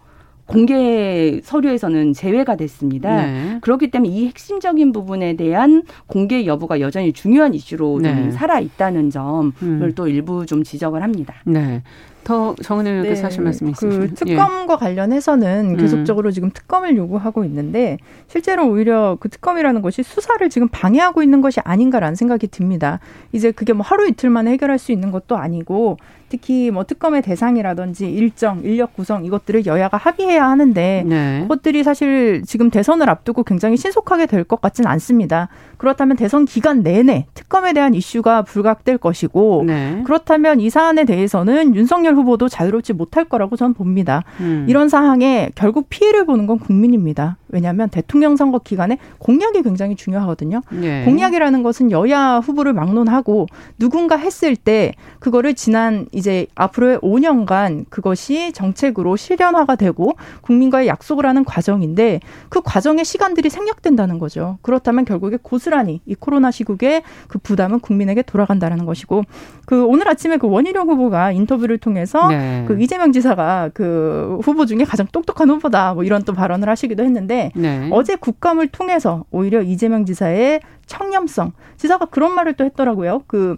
공개 0.47 1.41
서류에서는 1.43 2.13
제외가 2.13 2.57
됐습니다. 2.57 3.27
네. 3.27 3.59
그렇기 3.61 3.91
때문에 3.91 4.13
이 4.13 4.27
핵심적인 4.27 4.93
부분에 4.93 5.35
대한 5.35 5.83
공개 6.07 6.47
여부가 6.47 6.81
여전히 6.81 7.13
중요한 7.13 7.53
이슈로 7.55 8.01
네. 8.01 8.31
살아 8.31 8.61
있다는 8.61 9.11
점을 9.11 9.53
음. 9.63 9.93
또 9.95 10.09
일부 10.09 10.47
좀 10.47 10.63
지적을 10.63 11.03
합니다. 11.03 11.35
네. 11.45 11.83
더 12.27 12.57
정은혜 12.61 13.03
네. 13.03 13.15
사실 13.15 13.41
말씀 13.43 13.69
있으시그 13.69 14.15
특검과 14.15 14.75
예. 14.75 14.77
관련해서는 14.79 15.71
음. 15.71 15.77
계속적으로 15.77 16.31
음. 16.31 16.33
지금 16.33 16.51
특검을 16.51 16.97
요구하고 16.97 17.45
있는데 17.45 17.99
실제로 18.27 18.69
오히려 18.69 19.17
그 19.21 19.29
특검이라는 19.29 19.81
것이 19.81 20.03
수사를 20.03 20.49
지금 20.51 20.67
방해하고 20.69 21.23
있는 21.23 21.41
것이 21.41 21.61
아닌가라는 21.61 22.17
생각이 22.17 22.49
듭니다. 22.49 22.99
이제 23.31 23.53
그게 23.53 23.73
뭐 23.73 23.87
하루 23.87 24.09
이틀 24.09 24.31
만에 24.31 24.51
해결할 24.51 24.81
수 24.81 24.91
있는 24.91 25.13
것도 25.13 25.37
아니고 25.37 25.99
특히 26.29 26.71
뭐 26.71 26.85
특검의 26.85 27.23
대상이라든지 27.23 28.11
일정, 28.11 28.61
인력 28.65 28.95
구성 28.95 29.25
이것들을 29.25 29.67
여야가 29.67 29.97
합의해야 29.97 30.45
하는데 30.49 31.05
네. 31.07 31.41
그것들이 31.43 31.83
사실 31.85 32.43
지금 32.45 32.71
대선을 32.71 33.09
앞두고 33.09 33.45
굉장히 33.45 33.77
신속하게 33.77 34.27
될 34.27 34.47
것 34.47 34.61
같지는 34.61 34.89
않습니다. 34.93 35.49
그렇다면 35.87 36.17
대선 36.17 36.47
기간 36.47 36.83
내내 36.83 37.27
특검에 37.35 37.73
대한 37.73 37.95
이슈가 37.95 38.43
불각될 38.43 38.99
것이고 38.99 39.63
네. 39.69 40.03
그렇다면 40.05 40.59
이 40.59 40.69
사안에 40.69 41.05
대해서는 41.05 41.77
윤석열 41.77 42.17
후보도 42.17 42.49
자유롭지 42.49 42.93
못할 42.93 43.25
거라고 43.25 43.55
저는 43.55 43.73
봅니다. 43.75 44.25
음. 44.41 44.67
이런 44.69 44.89
상황에 44.89 45.51
결국 45.55 45.87
피해를 45.89 46.27
보는 46.27 46.49
건 46.49 46.59
국민입니다. 46.59 47.37
왜냐하면 47.49 47.89
대통령 47.89 48.35
선거 48.35 48.59
기간에 48.59 48.99
공약이 49.19 49.63
굉장히 49.63 49.95
중요하거든요. 49.95 50.63
네. 50.71 51.05
공약이라는 51.05 51.63
것은 51.63 51.93
여야 51.93 52.39
후보를 52.39 52.73
막론하고 52.73 53.47
누군가 53.79 54.17
했을 54.17 54.57
때 54.57 54.93
그거를 55.21 55.55
지난 55.55 56.07
이제 56.11 56.49
앞으로의 56.57 56.99
5년간 56.99 57.85
그것이 57.91 58.53
정책으로 58.53 59.15
실현화가 59.15 59.77
되고 59.77 60.17
국민과의 60.41 60.89
약속을 60.89 61.25
하는 61.27 61.45
과정인데 61.45 62.21
그 62.49 62.61
과정의 62.61 63.05
시간들이 63.05 63.51
생략된다는 63.51 64.19
거죠. 64.19 64.59
그렇다면 64.63 65.05
결국에 65.05 65.39
고스란히 65.41 65.76
이 66.07 66.15
코로나 66.15 66.51
시국에 66.51 67.03
그 67.29 67.39
부담은 67.39 67.81
국민에게 67.81 68.23
돌아간다는 68.23 68.85
것이고 68.87 69.25
그 69.67 69.85
오늘 69.85 70.09
아침에 70.09 70.37
그 70.37 70.49
원희룡 70.49 70.89
후보가 70.89 71.33
인터뷰를 71.33 71.79
통해서 71.79 72.29
네. 72.29 72.65
그 72.67 72.81
이재명 72.81 73.13
지사가 73.13 73.71
그 73.75 74.39
후보 74.43 74.67
중에 74.67 74.85
가장 74.85 75.07
똑똑한 75.13 75.51
후보다 75.51 75.95
뭐 75.95 76.05
이런 76.05 76.23
또 76.25 76.33
발언을 76.33 76.69
하시기도 76.69 77.05
했는데 77.05 77.51
네. 77.55 77.89
어제 77.93 78.17
국감을 78.17 78.69
통해서 78.69 79.25
오히려 79.31 79.63
이재명 79.63 80.05
지사의 80.05 80.61
청렴성 80.87 81.53
지사가 81.77 82.07
그런 82.07 82.35
말을 82.35 82.55
또 82.55 82.65
했더라고요. 82.65 83.23
그 83.27 83.57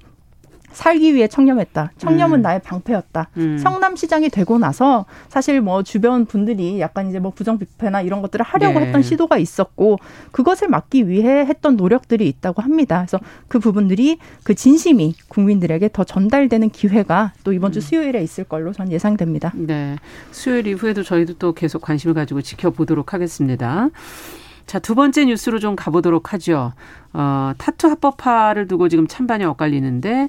살기 0.73 1.15
위해 1.15 1.29
청렴했다. 1.29 1.93
청렴은 1.99 2.41
음. 2.41 2.43
나의 2.43 2.61
방패였다. 2.63 3.29
음. 3.37 3.59
성남시장이 3.59 4.29
되고 4.29 4.59
나서 4.59 5.07
사실 5.29 5.61
뭐 5.61 5.83
주변 5.83 6.27
분들이 6.27 6.81
약간 6.81 7.09
이제 7.09 7.19
뭐 7.19 7.33
부정 7.33 7.59
비패나 7.59 8.03
이런 8.03 8.23
것들을 8.23 8.45
하려고 8.45 8.79
네. 8.79 8.87
했던 8.87 9.03
시도가 9.03 9.39
있었고 9.39 9.99
그것을 10.31 10.69
막기 10.69 11.09
위해 11.09 11.47
했던 11.47 11.77
노력들이 11.77 12.29
있다고 12.29 12.63
합니다. 12.63 13.05
그래서 13.07 13.19
그 13.49 13.59
부분들이 13.59 14.19
그 14.45 14.55
진심이 14.55 15.15
국민들에게 15.29 15.91
더 15.93 16.05
전달되는 16.05 16.71
기회가 16.71 17.33
또 17.45 17.53
이번 17.53 17.73
주 17.73 17.79
음. 17.79 17.81
수요일에 17.81 18.23
있을 18.23 18.45
걸로 18.45 18.73
전 18.73 18.91
예상됩니다. 18.93 19.53
네. 19.55 19.97
수요일 20.31 20.67
이후에도 20.67 21.03
저희도 21.03 21.35
또 21.39 21.53
계속 21.53 21.83
관심을 21.83 22.15
가지고 22.15 22.43
지켜보도록 22.43 23.13
하겠습니다. 23.15 23.91
자, 24.69 24.79
두 24.79 24.95
번째 24.95 25.25
뉴스로 25.25 25.59
좀 25.59 25.77
가보도록 25.77 26.35
하죠. 26.35 26.75
어, 27.15 27.53
타투 27.57 27.89
합법화를 27.89 28.69
두고 28.69 28.91
지금 28.91 29.07
찬반이 29.07 29.45
엇갈리는데 29.47 30.29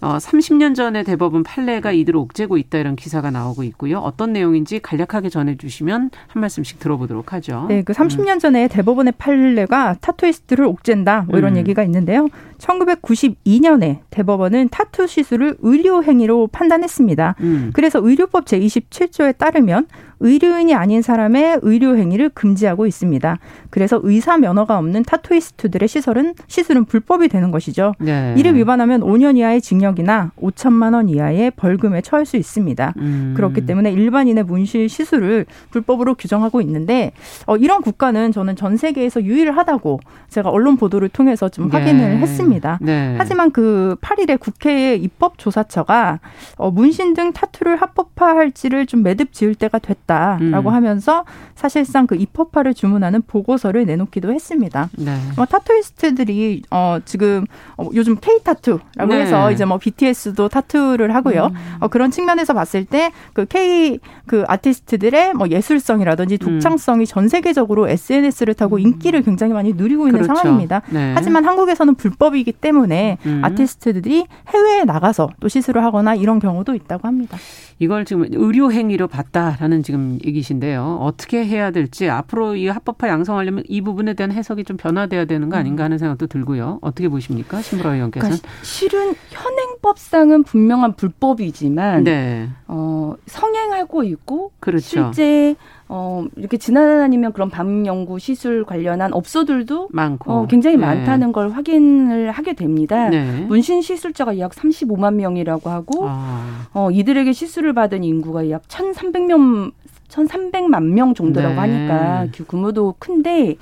어, 0.00 0.16
30년 0.18 0.74
전에 0.74 1.02
대법원 1.02 1.42
판례가 1.42 1.92
이들을 1.92 2.18
옥죄고 2.18 2.56
있다 2.56 2.78
이런 2.78 2.94
기사가 2.94 3.30
나오고 3.30 3.64
있고요. 3.64 3.98
어떤 3.98 4.32
내용인지 4.32 4.78
간략하게 4.80 5.28
전해주시면 5.28 6.10
한 6.28 6.40
말씀씩 6.40 6.78
들어보도록 6.78 7.32
하죠. 7.32 7.66
네, 7.68 7.82
그 7.82 7.92
30년 7.92 8.34
음. 8.34 8.38
전에 8.38 8.68
대법원의 8.68 9.14
판례가 9.18 9.96
타투이스트를 10.00 10.64
옥죄다 10.66 11.26
뭐 11.28 11.38
이런 11.38 11.54
음. 11.54 11.56
얘기가 11.58 11.82
있는데요. 11.82 12.28
1992년에 12.58 14.00
대법원은 14.10 14.68
타투 14.70 15.06
시술을 15.06 15.56
의료 15.60 16.02
행위로 16.02 16.48
판단했습니다. 16.48 17.36
음. 17.40 17.70
그래서 17.72 18.00
의료법 18.02 18.44
제27조에 18.44 19.38
따르면 19.38 19.86
의료인이 20.20 20.74
아닌 20.74 21.02
사람의 21.02 21.60
의료 21.62 21.96
행위를 21.96 22.30
금지하고 22.30 22.86
있습니다. 22.86 23.38
그래서 23.70 24.00
의사 24.02 24.36
면허가 24.36 24.78
없는 24.78 25.04
타투이스트들의 25.04 25.88
시설은 25.88 26.34
시술은 26.46 26.86
불법이 26.86 27.28
되는 27.28 27.50
것이죠. 27.50 27.94
네. 28.00 28.34
이를 28.36 28.56
위반하면 28.56 29.00
5년 29.00 29.36
이하의 29.36 29.60
징역이나 29.60 30.32
5천만 30.40 30.94
원 30.94 31.08
이하의 31.08 31.52
벌금에 31.52 32.00
처할 32.00 32.26
수 32.26 32.36
있습니다. 32.36 32.94
음. 32.98 33.34
그렇기 33.36 33.66
때문에 33.66 33.92
일반인의 33.92 34.44
문실 34.44 34.88
시술을 34.88 35.46
불법으로 35.70 36.14
규정하고 36.14 36.60
있는데 36.62 37.12
어, 37.46 37.56
이런 37.56 37.82
국가는 37.82 38.32
저는 38.32 38.56
전 38.56 38.76
세계에서 38.76 39.22
유일하다고 39.22 40.00
제가 40.28 40.50
언론 40.50 40.76
보도를 40.76 41.08
통해서 41.08 41.48
좀 41.48 41.70
네. 41.70 41.78
확인을 41.78 42.18
했습니다. 42.18 42.47
네. 42.80 43.14
하지만 43.18 43.50
그 43.50 43.96
8일에 44.00 44.38
국회의 44.38 45.00
입법조사처가 45.02 46.20
어, 46.56 46.70
문신 46.70 47.14
등 47.14 47.32
타투를 47.32 47.76
합법화할지를 47.76 48.86
좀 48.86 49.02
매듭 49.02 49.32
지을 49.32 49.54
때가 49.54 49.78
됐다라고 49.78 50.70
음. 50.70 50.74
하면서 50.74 51.24
사실상 51.54 52.06
그 52.06 52.14
입법화를 52.14 52.74
주문하는 52.74 53.22
보고서를 53.26 53.86
내놓기도 53.86 54.32
했습니다. 54.32 54.90
네. 54.96 55.16
어, 55.36 55.46
타투이스트들이 55.46 56.62
어, 56.70 56.98
지금 57.04 57.46
어, 57.76 57.88
요즘 57.94 58.16
K 58.16 58.42
타투라고 58.42 59.06
네. 59.06 59.22
해서 59.22 59.50
이제 59.52 59.64
뭐 59.64 59.78
BTS도 59.78 60.48
타투를 60.48 61.14
하고요. 61.14 61.46
음. 61.46 61.76
어, 61.80 61.88
그런 61.88 62.10
측면에서 62.10 62.54
봤을 62.54 62.84
때 62.84 63.12
그 63.32 63.46
K 63.46 63.98
그 64.26 64.44
아티스트들의 64.46 65.34
뭐 65.34 65.48
예술성이라든지 65.48 66.38
음. 66.42 66.54
독창성이 66.54 67.04
음. 67.04 67.06
전 67.06 67.28
세계적으로 67.28 67.88
SNS를 67.88 68.54
타고 68.54 68.76
음. 68.76 68.80
인기를 68.80 69.22
굉장히 69.22 69.52
많이 69.52 69.72
누리고 69.72 70.08
있는 70.08 70.22
그렇죠. 70.22 70.34
상황입니다. 70.34 70.82
네. 70.90 71.12
하지만 71.14 71.44
한국에서는 71.44 71.94
불법이 71.94 72.37
기 72.44 72.52
때문에 72.52 73.18
음. 73.26 73.40
아티스트들이 73.44 74.26
해외에 74.48 74.84
나가서 74.84 75.30
또 75.40 75.48
시술을 75.48 75.84
하거나 75.84 76.14
이런 76.14 76.38
경우도 76.38 76.74
있다고 76.74 77.06
합니다. 77.06 77.38
이걸 77.78 78.04
지금 78.04 78.26
의료 78.30 78.72
행위로 78.72 79.06
봤다라는 79.06 79.82
지금 79.82 80.18
얘기신데요. 80.24 80.98
어떻게 81.00 81.44
해야 81.46 81.70
될지 81.70 82.08
앞으로 82.10 82.56
이 82.56 82.66
합법화 82.66 83.08
양성하려면 83.08 83.64
이 83.68 83.80
부분에 83.80 84.14
대한 84.14 84.32
해석이 84.32 84.64
좀 84.64 84.76
변화돼야 84.76 85.26
되는 85.26 85.48
거 85.48 85.56
아닌가 85.56 85.84
하는 85.84 85.98
생각도 85.98 86.26
들고요. 86.26 86.78
어떻게 86.82 87.08
보십니까, 87.08 87.62
신브라 87.62 87.94
의원께서는? 87.94 88.36
그러니까 88.36 88.64
실은 88.64 89.14
현행법상은 89.30 90.42
분명한 90.42 90.94
불법이지만 90.94 92.04
네. 92.04 92.48
어, 92.66 93.14
성행하고 93.26 94.02
있고 94.04 94.52
그렇죠. 94.58 95.12
실제 95.12 95.54
어, 95.90 96.26
이렇게 96.36 96.58
지나다니면 96.58 97.32
그런 97.32 97.48
밤 97.48 97.86
연구 97.86 98.18
시술 98.18 98.64
관련한 98.64 99.12
업소들도 99.14 99.88
많고 99.90 100.32
어, 100.32 100.46
굉장히 100.46 100.76
네. 100.76 100.84
많다는 100.84 101.32
걸 101.32 101.50
확인을 101.50 102.30
하게 102.30 102.52
됩니다. 102.52 103.08
네. 103.08 103.46
문신 103.48 103.80
시술자가 103.80 104.38
약 104.38 104.52
35만 104.52 105.14
명이라고 105.14 105.70
하고 105.70 106.06
아. 106.06 106.68
어, 106.74 106.90
이들에게 106.90 107.32
시술을 107.32 107.72
받은 107.72 108.04
인구가 108.04 108.50
약 108.50 108.62
1,300명 108.68 109.72
1,300만 110.08 110.82
명 110.82 111.14
정도라고 111.14 111.54
네. 111.54 111.60
하니까 111.60 112.26
그 112.34 112.44
규모도 112.46 112.94
큰데 112.98 113.56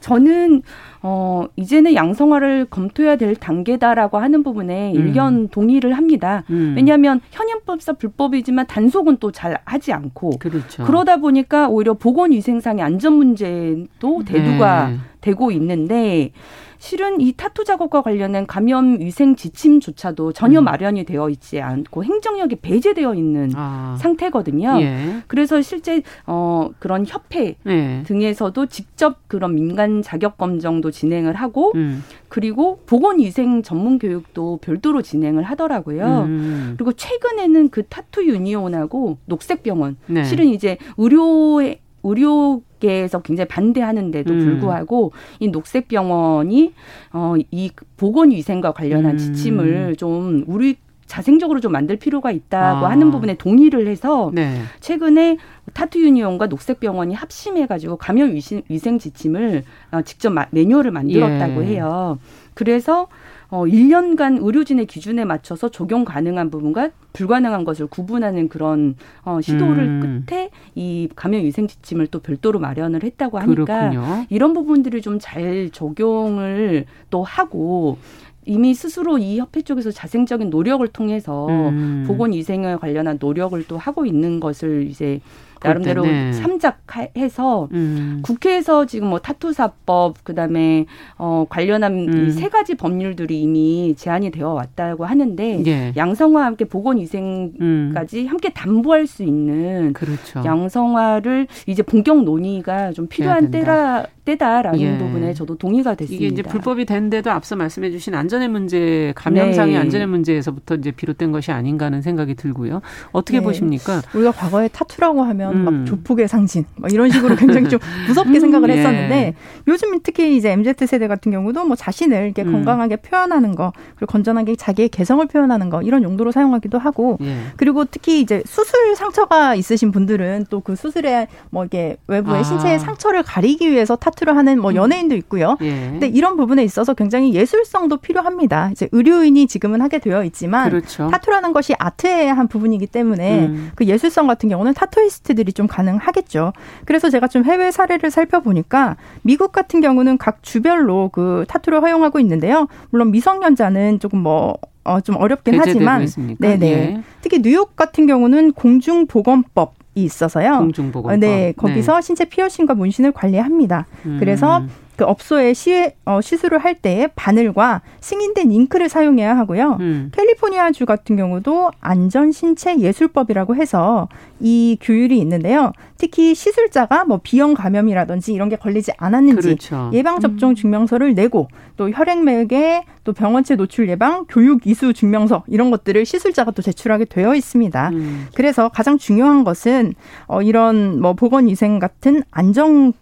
저는 0.00 0.62
어, 1.08 1.46
이제는 1.54 1.94
양성화를 1.94 2.66
검토해야 2.68 3.14
될 3.14 3.36
단계다라고 3.36 4.18
하는 4.18 4.42
부분에 4.42 4.90
음. 4.90 4.94
일견 4.96 5.48
동의를 5.48 5.92
합니다. 5.92 6.42
음. 6.50 6.74
왜냐하면 6.76 7.20
현행법상 7.30 7.94
불법이지만 7.96 8.66
단속은 8.66 9.18
또 9.18 9.30
잘 9.30 9.58
하지 9.66 9.92
않고 9.92 10.30
그렇죠. 10.40 10.84
그러다 10.84 11.18
보니까 11.18 11.68
오히려 11.68 11.92
보건위생상의 11.94 12.82
안전 12.82 13.12
문제도 13.12 14.24
대두가 14.24 14.88
네. 14.88 14.96
되고 15.20 15.50
있는데 15.50 16.32
실은 16.78 17.20
이 17.20 17.32
타투 17.32 17.64
작업과 17.64 18.02
관련된 18.02 18.46
감염 18.46 19.00
위생 19.00 19.34
지침조차도 19.34 20.32
전혀 20.32 20.60
음. 20.60 20.64
마련이 20.64 21.04
되어 21.04 21.28
있지 21.30 21.60
않고 21.60 22.04
행정력이 22.04 22.56
배제되어 22.56 23.14
있는 23.14 23.50
아. 23.54 23.96
상태거든요. 23.98 24.78
예. 24.82 25.22
그래서 25.26 25.60
실제 25.62 26.02
어 26.26 26.70
그런 26.78 27.04
협회 27.06 27.56
예. 27.66 28.02
등에서도 28.06 28.66
직접 28.66 29.26
그런 29.26 29.54
민간 29.54 30.02
자격 30.02 30.36
검정도 30.38 30.90
진행을 30.96 31.34
하고 31.34 31.72
음. 31.74 32.02
그리고 32.28 32.80
보건 32.86 33.18
위생 33.18 33.62
전문 33.62 33.98
교육도 33.98 34.58
별도로 34.62 35.02
진행을 35.02 35.42
하더라고요. 35.42 36.24
음. 36.26 36.74
그리고 36.76 36.92
최근에는 36.92 37.68
그 37.68 37.82
타투 37.84 38.26
유니온하고 38.26 39.18
녹색병원 39.26 39.96
네. 40.06 40.24
실은 40.24 40.46
이제 40.46 40.78
의료에 40.96 41.80
의료계에서 42.02 43.20
굉장히 43.22 43.48
반대하는데도 43.48 44.32
음. 44.32 44.38
불구하고 44.38 45.12
이 45.40 45.48
녹색병원이 45.48 46.72
어 47.12 47.34
이 47.50 47.70
보건위생과 47.96 48.72
관련한 48.72 49.12
음. 49.12 49.18
지침을 49.18 49.96
좀 49.96 50.44
우리 50.46 50.76
자생적으로 51.06 51.60
좀 51.60 51.72
만들 51.72 51.96
필요가 51.96 52.30
있다고 52.30 52.86
아. 52.86 52.90
하는 52.90 53.10
부분에 53.10 53.34
동의를 53.34 53.86
해서 53.86 54.30
네. 54.34 54.60
최근에 54.80 55.38
타투 55.72 56.00
유니온과 56.00 56.46
녹색병원이 56.46 57.14
합심해가지고 57.14 57.96
감염 57.96 58.34
위생 58.34 58.98
지침을 58.98 59.62
어, 59.92 60.02
직접 60.02 60.32
매뉴얼을 60.50 60.90
만들었다고 60.90 61.62
예. 61.64 61.66
해요. 61.66 62.18
그래서 62.54 63.08
어 63.48 63.64
1년간 63.64 64.44
의료진의 64.44 64.86
기준에 64.86 65.24
맞춰서 65.24 65.68
적용 65.68 66.04
가능한 66.04 66.50
부분과 66.50 66.90
불가능한 67.12 67.64
것을 67.64 67.86
구분하는 67.86 68.48
그런 68.48 68.96
어 69.24 69.40
시도를 69.40 69.84
음. 69.84 70.24
끝에 70.26 70.50
이 70.74 71.08
감염 71.14 71.42
위생 71.44 71.68
지침을 71.68 72.08
또 72.08 72.18
별도로 72.18 72.58
마련을 72.58 73.04
했다고 73.04 73.38
하니까 73.38 73.64
그렇군요. 73.64 74.26
이런 74.30 74.52
부분들을 74.52 75.00
좀 75.00 75.16
잘 75.20 75.70
적용을 75.72 76.84
또 77.10 77.22
하고 77.22 77.98
이미 78.46 78.74
스스로 78.74 79.18
이 79.18 79.38
협회 79.38 79.60
쪽에서 79.60 79.90
자생적인 79.90 80.50
노력을 80.50 80.86
통해서 80.88 81.48
음. 81.48 82.04
보건 82.06 82.32
위생에 82.32 82.76
관련한 82.76 83.18
노력을 83.20 83.62
또 83.66 83.76
하고 83.76 84.06
있는 84.06 84.40
것을 84.40 84.86
이제 84.88 85.20
나름대로 85.62 86.02
네. 86.02 86.32
참작해서 86.32 87.68
음. 87.72 88.20
국회에서 88.22 88.86
지금 88.86 89.08
뭐 89.08 89.18
타투사법 89.18 90.24
그다음에 90.24 90.86
어 91.18 91.46
관련한 91.48 92.08
음. 92.08 92.26
이세 92.28 92.48
가지 92.48 92.74
법률들이 92.74 93.40
이미 93.40 93.94
제안이 93.96 94.30
되어 94.30 94.50
왔다고 94.50 95.04
하는데 95.04 95.62
예. 95.66 95.92
양성화 95.96 96.44
함께 96.44 96.64
보건 96.64 96.98
위생까지 96.98 98.22
음. 98.22 98.26
함께 98.28 98.50
담보할 98.50 99.06
수 99.06 99.22
있는 99.22 99.92
그렇죠. 99.92 100.42
양성화를 100.44 101.46
이제 101.66 101.82
본격 101.82 102.24
논의가 102.24 102.92
좀 102.92 103.06
필요한 103.06 103.50
때라 103.50 104.06
때다라는 104.26 104.80
예. 104.80 104.98
부분에 104.98 105.32
저도 105.32 105.56
동의가 105.56 105.94
됐습니다. 105.94 106.24
이게 106.24 106.32
이제 106.32 106.42
불법이 106.42 106.84
된데도 106.84 107.30
앞서 107.30 107.56
말씀해주신 107.56 108.14
안전의 108.14 108.48
문제, 108.48 109.12
감염상의 109.14 109.74
네. 109.74 109.80
안전의 109.80 110.08
문제에서부터 110.08 110.74
이제 110.74 110.90
비롯된 110.90 111.32
것이 111.32 111.52
아닌가 111.52 111.86
하는 111.86 112.02
생각이 112.02 112.34
들고요. 112.34 112.82
어떻게 113.12 113.38
네. 113.38 113.44
보십니까? 113.44 114.02
우리가 114.14 114.32
과거에 114.32 114.68
타투라고 114.68 115.22
하면 115.22 115.55
음. 115.56 115.64
막 115.64 115.86
조폭의 115.86 116.28
상징, 116.28 116.64
막 116.76 116.92
이런 116.92 117.10
식으로 117.10 117.36
굉장히 117.36 117.68
좀 117.68 117.78
무섭게 118.06 118.40
생각을 118.40 118.70
예. 118.70 118.74
했었는데 118.78 119.34
요즘 119.68 120.00
특히 120.02 120.36
이제 120.36 120.50
mz 120.52 120.86
세대 120.86 121.08
같은 121.08 121.32
경우도 121.32 121.64
뭐 121.64 121.76
자신을 121.76 122.24
이렇게 122.24 122.42
음. 122.42 122.52
건강하게 122.52 122.96
표현하는 122.96 123.54
거, 123.54 123.72
그리고 123.96 124.12
건전하게 124.12 124.56
자기의 124.56 124.88
개성을 124.90 125.24
표현하는 125.26 125.70
거 125.70 125.82
이런 125.82 126.02
용도로 126.02 126.32
사용하기도 126.32 126.78
하고, 126.78 127.18
예. 127.22 127.36
그리고 127.56 127.84
특히 127.84 128.20
이제 128.20 128.42
수술 128.44 128.94
상처가 128.96 129.54
있으신 129.54 129.92
분들은 129.92 130.46
또 130.50 130.66
그 130.66 130.74
수술에 130.74 131.28
뭐 131.50 131.64
이게 131.64 131.96
외부의 132.08 132.40
아. 132.40 132.42
신체의 132.42 132.80
상처를 132.80 133.22
가리기 133.22 133.70
위해서 133.70 133.94
타투 133.94 134.26
타투를 134.26 134.36
하는 134.36 134.60
뭐 134.60 134.72
음. 134.72 134.76
연예인도 134.76 135.14
있고요. 135.16 135.56
예. 135.62 135.70
근데 135.90 136.08
이런 136.08 136.36
부분에 136.36 136.64
있어서 136.64 136.92
굉장히 136.94 137.32
예술성도 137.34 137.98
필요합니다. 137.98 138.70
이제 138.72 138.88
의료인이 138.90 139.46
지금은 139.46 139.80
하게 139.80 140.00
되어 140.00 140.24
있지만 140.24 140.68
그렇죠. 140.68 141.08
타투라는 141.08 141.52
것이 141.52 141.74
아트의 141.78 142.34
한 142.34 142.48
부분이기 142.48 142.88
때문에 142.88 143.46
음. 143.46 143.70
그 143.76 143.84
예술성 143.84 144.26
같은 144.26 144.48
경우는 144.48 144.74
타투이스트 144.74 145.34
들이 145.36 145.52
좀 145.52 145.68
가능하겠죠. 145.68 146.52
그래서 146.84 147.08
제가 147.08 147.28
좀 147.28 147.44
해외 147.44 147.70
사례를 147.70 148.10
살펴보니까 148.10 148.96
미국 149.22 149.52
같은 149.52 149.80
경우는 149.80 150.18
각 150.18 150.42
주별로 150.42 151.10
그 151.12 151.44
타투를 151.48 151.80
허용하고 151.82 152.18
있는데요. 152.20 152.66
물론 152.90 153.12
미성년자는 153.12 154.00
조금 154.00 154.18
뭐 154.18 154.56
어, 154.82 155.00
좀 155.00 155.16
어렵긴 155.16 155.58
하지만, 155.58 156.06
네네. 156.38 156.66
예. 156.66 157.00
특히 157.20 157.42
뉴욕 157.42 157.74
같은 157.74 158.06
경우는 158.06 158.52
공중보건법 158.52 159.74
있어서요. 159.96 160.58
공중보건법. 160.58 161.18
네, 161.18 161.52
거기서 161.56 161.96
네. 161.96 162.02
신체 162.02 162.24
피어싱과 162.24 162.74
문신을 162.74 163.12
관리합니다. 163.12 163.86
음. 164.04 164.18
그래서 164.20 164.62
그 164.96 165.04
업소에 165.04 165.52
시, 165.52 165.92
어, 166.06 166.20
시술을 166.20 166.58
할때 166.58 167.08
바늘과 167.14 167.82
승인된 168.00 168.50
잉크를 168.50 168.88
사용해야 168.88 169.36
하고요. 169.36 169.76
음. 169.80 170.10
캘리포니아주 170.12 170.86
같은 170.86 171.16
경우도 171.16 171.70
안전 171.80 172.32
신체 172.32 172.78
예술법이라고 172.78 173.56
해서 173.56 174.08
이 174.40 174.78
규율이 174.80 175.18
있는데요. 175.18 175.72
특히 175.98 176.34
시술자가 176.34 177.04
뭐 177.04 177.20
비형 177.22 177.54
감염이라든지 177.54 178.32
이런 178.32 178.48
게 178.48 178.56
걸리지 178.56 178.92
않았는지 178.96 179.42
그렇죠. 179.42 179.90
예방 179.92 180.20
접종 180.20 180.50
음. 180.50 180.54
증명서를 180.54 181.14
내고 181.14 181.48
또 181.76 181.90
혈액맥에 181.90 182.84
또 183.04 183.12
병원체 183.12 183.54
노출 183.54 183.88
예방 183.88 184.24
교육 184.28 184.66
이수 184.66 184.92
증명서 184.92 185.44
이런 185.46 185.70
것들을 185.70 186.04
시술자가 186.04 186.50
또 186.50 186.62
제출하게 186.62 187.04
되어 187.06 187.34
있습니다. 187.34 187.90
음. 187.90 188.26
그래서 188.34 188.68
가장 188.68 188.98
중요한 188.98 189.44
것은 189.44 189.94
어 190.26 190.42
이런 190.42 191.00
뭐 191.00 191.12
보건 191.12 191.46
위생 191.46 191.78
같은 191.78 192.22
안정 192.30 192.92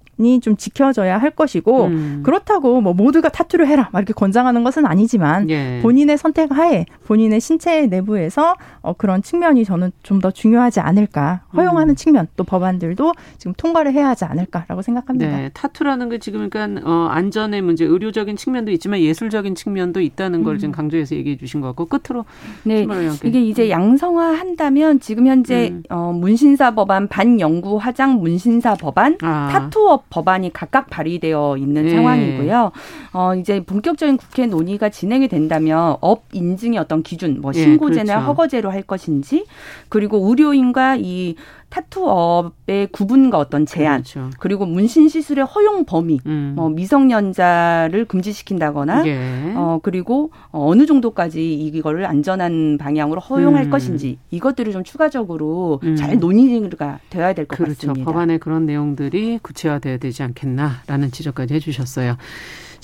좀 0.43 0.57
지켜져야 0.57 1.19
할 1.19 1.31
것이고 1.31 1.85
음. 1.85 2.21
그렇다고 2.25 2.81
뭐 2.81 2.93
모두가 2.93 3.29
타투를 3.29 3.69
해라 3.69 3.89
막 3.93 4.01
이렇게 4.01 4.13
권장하는 4.13 4.65
것은 4.65 4.85
아니지만 4.85 5.49
예. 5.51 5.81
본인의 5.83 6.19
선택하에 6.19 6.87
본인의 7.07 7.41
신체 7.41 7.87
내부에서 7.87 8.57
어, 8.83 8.95
그런 8.95 9.23
측면이 9.23 9.65
저는 9.65 9.93
좀 10.03 10.25
더 10.25 10.31
중요하지 10.31 10.81
않을까 10.81 11.43
허용하는 11.55 11.93
음. 11.93 11.97
측면 11.97 12.29
또 12.35 12.45
법안들도 12.45 13.13
지금 13.37 13.53
통과를 13.59 13.93
해야 13.93 14.09
하지 14.09 14.25
않을까라고 14.25 14.81
생각합니다. 14.81 15.37
네, 15.37 15.51
타투라는 15.53 16.09
게 16.09 16.19
지금 16.19 16.49
그러니까 16.49 16.81
어, 16.89 17.09
안전의 17.11 17.61
문제, 17.61 17.85
의료적인 17.85 18.37
측면도 18.37 18.73
있지만 18.73 19.01
예술적인 19.01 19.55
측면도 19.55 20.01
있다는 20.01 20.43
걸 20.45 20.55
음. 20.55 20.59
지금 20.59 20.73
강조해서 20.73 21.15
얘기해 21.17 21.37
주신 21.37 21.61
것 21.61 21.67
같고 21.69 21.87
끝으로 21.87 22.25
네 22.63 22.87
이게 23.23 23.43
이제 23.43 23.69
양성화 23.69 24.33
한다면 24.33 24.99
지금 24.99 25.27
현재 25.27 25.73
음. 25.75 25.83
어, 25.91 26.11
문신사 26.15 26.71
법안 26.71 27.07
반영구 27.07 27.77
화장 27.77 28.15
문신사 28.15 28.77
법안 28.77 29.19
아. 29.21 29.51
타투업 29.53 30.04
법안이 30.15 30.53
각각 30.53 30.89
발의되어 30.91 31.57
있는 31.59 31.87
네. 31.87 31.91
상황이고요. 31.91 32.71
어, 33.15 33.35
이제 33.35 33.61
본격적인 33.65 34.17
국회 34.17 34.47
논의가 34.47 34.89
진행이 34.89 35.27
된다면 35.27 35.97
업 36.01 36.23
인증의 36.33 36.79
어떤 36.79 37.03
기준, 37.03 37.41
뭐 37.41 37.51
예, 37.57 37.59
신고제나 37.59 38.03
네, 38.05 38.13
그렇죠. 38.13 38.27
허가제로 38.27 38.71
할 38.71 38.83
것인지 38.83 39.45
그리고 39.89 40.29
의료인과 40.29 40.99
이 41.01 41.35
타투업의 41.75 42.89
구분과 42.93 43.39
어떤 43.39 43.67
제한 43.67 44.03
그렇죠. 44.03 44.31
그리고 44.39 44.65
문신 44.65 45.09
시술의 45.09 45.45
허용 45.45 45.85
범위 45.85 46.21
음. 46.27 46.53
뭐 46.55 46.69
미성년자를 46.69 48.05
금지시킨다거나 48.05 49.07
예. 49.07 49.53
어 49.57 49.81
그리고 49.83 50.31
어느 50.53 50.87
정도까지 50.87 51.55
이거를 51.55 52.07
안전한 52.07 52.79
방향으로 52.79 53.21
허용할 53.21 53.65
음. 53.65 53.71
것인지 53.71 54.19
이것들을 54.31 54.73
좀 54.73 54.85
추가적으로 54.85 55.81
음. 55.83 55.97
잘 55.97 56.19
논의가 56.19 57.01
되어야 57.11 57.33
될것 57.33 57.59
그렇죠. 57.59 57.89
같습니다. 57.89 58.05
법안에 58.05 58.39
그런 58.39 58.67
내용들이 58.67 59.41
구체화돼야 59.43 59.97
되지 59.97 60.23
않겠나라는 60.23 61.11
지적까지 61.11 61.55
해주셨어요. 61.55 62.17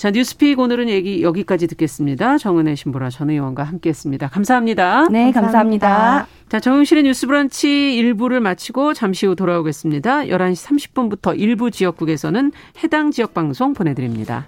자, 0.01 0.09
뉴스픽 0.09 0.57
오늘은 0.57 0.89
얘기 0.89 1.21
여기까지 1.21 1.67
듣겠습니다. 1.67 2.39
정은혜 2.39 2.73
신보라 2.73 3.11
전 3.11 3.29
의원과 3.29 3.61
함께했습니다. 3.61 4.29
감사합니다. 4.29 5.07
네, 5.11 5.31
감사합니다. 5.31 5.87
감사합니다. 5.87 6.27
자, 6.49 6.59
정영실의 6.59 7.03
뉴스 7.03 7.27
브런치 7.27 7.67
1부를 7.67 8.39
마치고 8.39 8.95
잠시 8.95 9.27
후 9.27 9.35
돌아오겠습니다. 9.35 10.21
11시 10.21 10.89
30분부터 10.89 11.39
일부 11.39 11.69
지역국에서는 11.69 12.51
해당 12.83 13.11
지역 13.11 13.35
방송 13.35 13.73
보내드립니다. 13.73 14.47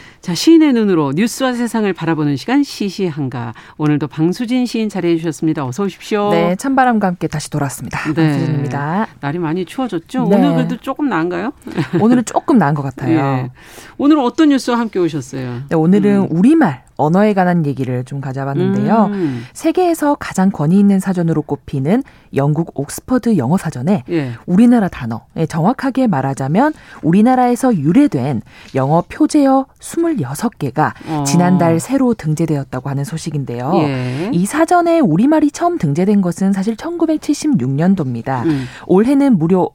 자, 0.21 0.35
시인의 0.35 0.73
눈으로 0.73 1.13
뉴스와 1.15 1.53
세상을 1.53 1.91
바라보는 1.93 2.35
시간 2.35 2.61
시시한가. 2.61 3.53
오늘도 3.77 4.07
방수진 4.07 4.67
시인 4.67 4.87
자리해 4.87 5.17
주셨습니다. 5.17 5.65
어서 5.65 5.83
오십시오. 5.83 6.29
네, 6.29 6.55
찬바람과 6.55 7.07
함께 7.07 7.27
다시 7.27 7.49
돌아왔습니다. 7.49 7.99
네. 8.13 8.13
방수진입니다. 8.13 9.07
날이 9.19 9.39
많이 9.39 9.65
추워졌죠? 9.65 10.27
네. 10.27 10.35
오늘 10.37 10.53
그래도 10.53 10.77
조금 10.77 11.09
나은가요? 11.09 11.53
오늘은 11.99 12.25
조금 12.25 12.59
나은 12.59 12.75
것 12.75 12.83
같아요. 12.83 13.17
예. 13.17 13.51
오늘 13.97 14.19
어떤 14.19 14.49
뉴스와 14.49 14.77
함께 14.77 14.99
오셨어요? 14.99 15.63
네, 15.69 15.75
오늘은 15.75 16.21
음. 16.21 16.27
우리말 16.29 16.83
언어에 17.01 17.33
관한 17.33 17.65
얘기를 17.65 18.03
좀 18.03 18.21
가져봤는데요. 18.21 19.05
음. 19.11 19.43
세계에서 19.53 20.15
가장 20.19 20.51
권위 20.51 20.79
있는 20.79 20.99
사전으로 20.99 21.41
꼽히는 21.41 22.03
영국 22.35 22.71
옥스퍼드 22.79 23.37
영어 23.37 23.57
사전에 23.57 24.03
예. 24.09 24.31
우리나라 24.45 24.87
단어, 24.87 25.21
예, 25.35 25.45
정확하게 25.45 26.07
말하자면 26.07 26.73
우리나라에서 27.01 27.75
유래된 27.75 28.41
영어 28.75 29.03
표제어 29.09 29.65
26개가 29.79 30.93
어. 31.07 31.23
지난달 31.25 31.79
새로 31.79 32.13
등재되었다고 32.13 32.89
하는 32.89 33.03
소식인데요. 33.03 33.71
예. 33.75 34.29
이 34.31 34.45
사전에 34.45 34.99
우리말이 34.99 35.51
처음 35.51 35.77
등재된 35.77 36.21
것은 36.21 36.53
사실 36.53 36.75
1976년도입니다. 36.75 38.45
음. 38.45 38.65
올해는 38.87 39.37
무려 39.37 39.69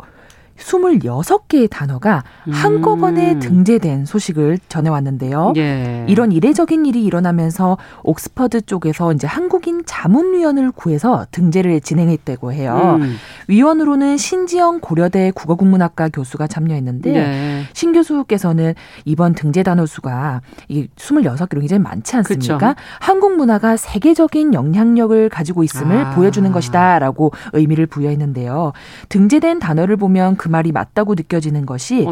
26개의 0.59 1.69
단어가 1.71 2.25
음. 2.47 2.53
한꺼번에 2.53 3.39
등재된 3.39 4.05
소식을 4.07 4.59
전해왔는데요. 4.69 5.53
예. 5.57 6.05
이런 6.09 6.33
이례적인 6.33 6.87
일이 6.87 7.05
일어나면서 7.05 7.79
옥스퍼드 8.03 8.63
쪽에서 8.63 9.13
이제 9.13 9.27
한국인 9.27 9.83
자문위원을 9.85 10.73
구해서 10.73 11.27
등재를 11.31 11.81
진행했다고 11.81 12.53
해요. 12.53 12.99
음. 13.01 13.17
위원으로는 13.49 14.17
신지영 14.17 14.81
고려대 14.81 15.31
국어국문학과 15.35 16.09
교수가 16.09 16.47
참여했는데 16.47 17.13
네. 17.13 17.63
신 17.73 17.93
교수께서는 17.93 18.75
이번 19.05 19.35
등재 19.35 19.63
단어 19.63 19.87
수가 19.87 20.41
이 20.69 20.89
26개로 20.97 21.61
굉장히 21.61 21.83
많지 21.83 22.17
않습니까? 22.17 22.75
그쵸. 22.75 22.83
한국 23.01 23.37
문화가 23.37 23.77
세계적인 23.77 24.55
영향력을 24.55 25.29
가지고 25.29 25.63
있음을 25.65 25.97
아. 25.97 26.11
보여주는 26.11 26.51
것이다라고 26.51 27.33
의미를 27.53 27.87
부여했는데요. 27.87 28.73
등재된 29.09 29.59
단어를 29.59 29.97
보면 29.97 30.37
그 30.37 30.46
말이 30.51 30.73
맞다고 30.73 31.15
느껴지는 31.15 31.67
것이 31.67 32.05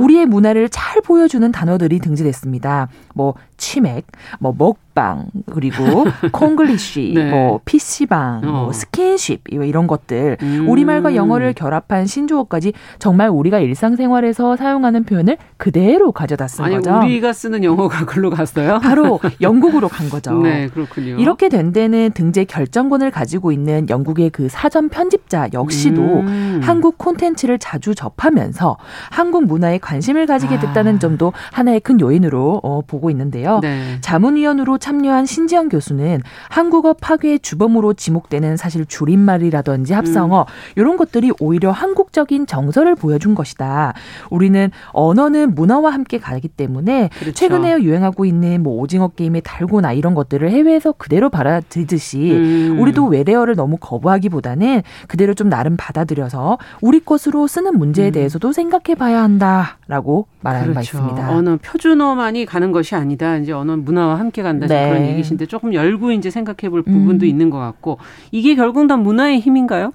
우리의 0.00 0.26
문화를 0.26 0.68
잘 0.68 1.00
보여주는 1.02 1.50
단어들이 1.52 1.98
등재됐습니다. 1.98 2.88
뭐 3.14 3.34
치맥, 3.56 4.06
뭐 4.40 4.52
먹 4.52 4.78
방, 4.94 5.26
그리고 5.50 6.04
콩글리쉬, 6.32 7.12
네. 7.14 7.30
뭐 7.30 7.60
PC방, 7.64 8.42
뭐 8.42 8.50
어. 8.50 8.62
뭐 8.64 8.72
스킨십 8.72 9.42
이런 9.50 9.86
것들 9.86 10.36
음. 10.42 10.68
우리말과 10.68 11.14
영어를 11.14 11.52
결합한 11.52 12.06
신조어까지 12.06 12.72
정말 12.98 13.28
우리가 13.28 13.58
일상생활에서 13.58 14.56
사용하는 14.56 15.04
표현을 15.04 15.36
그대로 15.56 16.12
가져다 16.12 16.48
쓴 16.48 16.64
아니, 16.64 16.76
거죠. 16.76 16.98
우리가 16.98 17.32
쓰는 17.32 17.64
영어가 17.64 18.04
글로 18.06 18.30
갔어요? 18.30 18.80
바로 18.80 19.20
영국으로 19.40 19.88
간 19.88 20.08
거죠. 20.08 20.34
네, 20.42 20.68
그렇군요. 20.68 21.16
이렇게 21.16 21.48
된 21.48 21.72
데는 21.72 22.10
등재 22.12 22.44
결정권을 22.44 23.10
가지고 23.10 23.52
있는 23.52 23.88
영국의 23.88 24.30
그 24.30 24.48
사전 24.48 24.88
편집자 24.88 25.48
역시도 25.52 26.02
음. 26.02 26.60
한국 26.62 26.98
콘텐츠를 26.98 27.58
자주 27.58 27.94
접하면서 27.94 28.76
한국 29.10 29.46
문화에 29.46 29.78
관심을 29.78 30.26
가지게 30.26 30.58
됐다는 30.58 30.96
아. 30.96 30.98
점도 30.98 31.32
하나의 31.52 31.80
큰 31.80 32.00
요인으로 32.00 32.60
어, 32.62 32.82
보고 32.86 33.10
있는데요. 33.10 33.32
있는데요. 33.32 33.60
네. 33.60 33.98
자문위원으로 34.00 34.78
참여한 34.82 35.26
신지영 35.26 35.68
교수는 35.68 36.22
한국어 36.50 36.92
파괴의 36.92 37.38
주범으로 37.38 37.94
지목되는 37.94 38.56
사실 38.56 38.84
줄임말이라든지 38.84 39.94
합성어 39.94 40.40
음. 40.40 40.72
이런 40.74 40.96
것들이 40.96 41.30
오히려 41.38 41.70
한국적인 41.70 42.48
정서를 42.48 42.96
보여준 42.96 43.36
것이다. 43.36 43.94
우리는 44.28 44.72
언어는 44.90 45.54
문화와 45.54 45.92
함께 45.92 46.18
가기 46.18 46.48
때문에 46.48 47.10
그렇죠. 47.14 47.32
최근에 47.32 47.80
유행하고 47.82 48.24
있는 48.24 48.64
뭐 48.64 48.80
오징어 48.80 49.06
게임의 49.06 49.42
달고나 49.44 49.92
이런 49.92 50.14
것들을 50.14 50.50
해외에서 50.50 50.92
그대로 50.92 51.30
받아들듯이 51.30 52.32
음. 52.32 52.76
우리도 52.80 53.06
외래어를 53.06 53.54
너무 53.54 53.76
거부하기보다는 53.78 54.82
그대로 55.06 55.34
좀 55.34 55.48
나름 55.48 55.76
받아들여서 55.76 56.58
우리 56.80 56.98
것으로 56.98 57.46
쓰는 57.46 57.78
문제에 57.78 58.08
음. 58.08 58.12
대해서도 58.12 58.52
생각해 58.52 58.96
봐야 58.98 59.22
한다라고 59.22 60.26
말하는 60.40 60.72
그렇죠. 60.72 60.98
바 60.98 61.04
있습니다. 61.04 61.30
언어 61.30 61.56
표준어만이 61.62 62.46
가는 62.46 62.72
것이 62.72 62.96
아니다. 62.96 63.36
이제 63.36 63.52
언어 63.52 63.76
문화와 63.76 64.18
함께 64.18 64.42
간다 64.42 64.66
네. 64.72 64.88
그런 64.88 65.06
얘기신데 65.08 65.46
조금 65.46 65.74
열고 65.74 66.12
이제 66.12 66.30
생각해 66.30 66.68
볼 66.70 66.82
부분도 66.82 67.24
음. 67.24 67.28
있는 67.28 67.50
것 67.50 67.58
같고 67.58 67.98
이게 68.30 68.54
결국 68.54 68.86
다 68.86 68.96
문화의 68.96 69.40
힘인가요? 69.40 69.92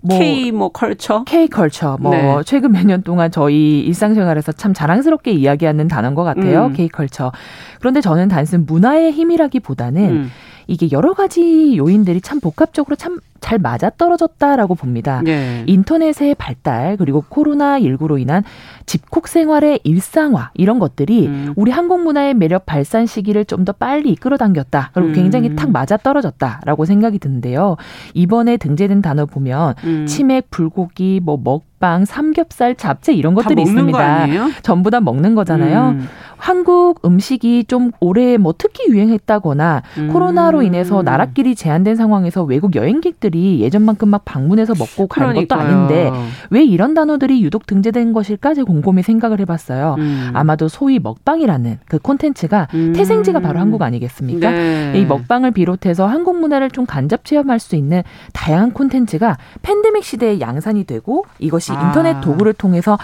뭐 0.00 0.16
K 0.18 0.52
뭐 0.52 0.68
컬처, 0.68 1.24
K 1.24 1.48
컬처 1.48 1.96
뭐 2.00 2.12
네. 2.12 2.34
최근 2.46 2.70
몇 2.72 2.84
년 2.86 3.02
동안 3.02 3.30
저희 3.32 3.80
일상생활에서 3.80 4.52
참 4.52 4.72
자랑스럽게 4.72 5.32
이야기하는 5.32 5.88
단어인 5.88 6.14
것 6.14 6.22
같아요. 6.22 6.66
음. 6.66 6.72
K 6.72 6.88
컬처. 6.88 7.32
그런데 7.80 8.00
저는 8.00 8.28
단순 8.28 8.64
문화의 8.64 9.10
힘이라기보다는 9.12 10.02
음. 10.04 10.30
이게 10.68 10.88
여러 10.92 11.14
가지 11.14 11.76
요인들이 11.76 12.20
참 12.20 12.40
복합적으로 12.40 12.94
참 12.94 13.18
잘 13.40 13.58
맞아떨어졌다라고 13.58 14.74
봅니다. 14.74 15.20
네. 15.24 15.62
인터넷의 15.66 16.34
발달 16.34 16.96
그리고 16.96 17.24
코로나 17.28 17.78
19로 17.78 18.20
인한 18.20 18.42
집콕 18.86 19.28
생활의 19.28 19.80
일상화 19.84 20.50
이런 20.54 20.78
것들이 20.78 21.26
음. 21.26 21.52
우리 21.56 21.70
한국 21.70 22.02
문화의 22.02 22.34
매력 22.34 22.66
발산 22.66 23.06
시기를 23.06 23.44
좀 23.44 23.68
더 23.68 23.72
빨리 23.72 24.14
끌어당겼다. 24.16 24.92
그리고 24.94 25.12
굉장히 25.12 25.50
음. 25.50 25.56
탁 25.56 25.70
맞아떨어졌다라고 25.70 26.86
생각이 26.86 27.18
드는데요. 27.18 27.76
이번에 28.14 28.56
등재된 28.56 29.02
단어 29.02 29.26
보면 29.26 29.74
음. 29.84 30.06
치맥, 30.06 30.48
불고기, 30.50 31.20
뭐 31.22 31.38
먹방, 31.42 32.04
삼겹살, 32.06 32.74
잡채 32.74 33.12
이런 33.12 33.34
것들이 33.34 33.60
있습니다. 33.62 34.26
전부 34.62 34.90
다 34.90 35.00
먹는 35.00 35.34
거잖아요. 35.34 35.96
음. 35.98 36.08
한국 36.38 37.04
음식이 37.04 37.64
좀 37.64 37.90
올해 38.00 38.36
뭐 38.38 38.54
특히 38.56 38.88
유행했다거나 38.88 39.82
음. 39.98 40.12
코로나로 40.12 40.62
인해서 40.62 41.02
나라끼리 41.02 41.54
제한된 41.54 41.96
상황에서 41.96 42.44
외국 42.44 42.76
여행객들 42.76 43.27
이 43.34 43.60
예전만큼 43.60 44.08
막 44.08 44.24
방문해서 44.24 44.74
먹고 44.78 45.08
간 45.08 45.34
것도 45.34 45.54
아닌데 45.54 46.12
왜 46.50 46.62
이런 46.64 46.94
단어들이 46.94 47.42
유독 47.42 47.66
등재된 47.66 48.12
것일까 48.12 48.54
제 48.54 48.62
곰곰이 48.62 49.02
생각을 49.02 49.40
해봤어요. 49.40 49.96
음. 49.98 50.30
아마도 50.34 50.68
소위 50.68 50.98
먹방이라는 50.98 51.78
그 51.86 51.98
콘텐츠가 51.98 52.68
음. 52.74 52.92
태생지가 52.94 53.40
바로 53.40 53.58
한국 53.58 53.82
아니겠습니까? 53.82 54.50
네. 54.50 54.92
이 54.96 55.04
먹방을 55.04 55.50
비롯해서 55.50 56.06
한국 56.06 56.38
문화를 56.38 56.70
좀 56.70 56.86
간접 56.86 57.24
체험할 57.24 57.58
수 57.58 57.74
있는 57.74 58.02
다양한 58.32 58.72
콘텐츠가 58.72 59.38
팬데믹 59.62 60.04
시대에 60.04 60.40
양산이 60.40 60.84
되고 60.84 61.24
이것이 61.38 61.72
아. 61.72 61.86
인터넷 61.86 62.20
도구를 62.20 62.52
통해서 62.52 62.98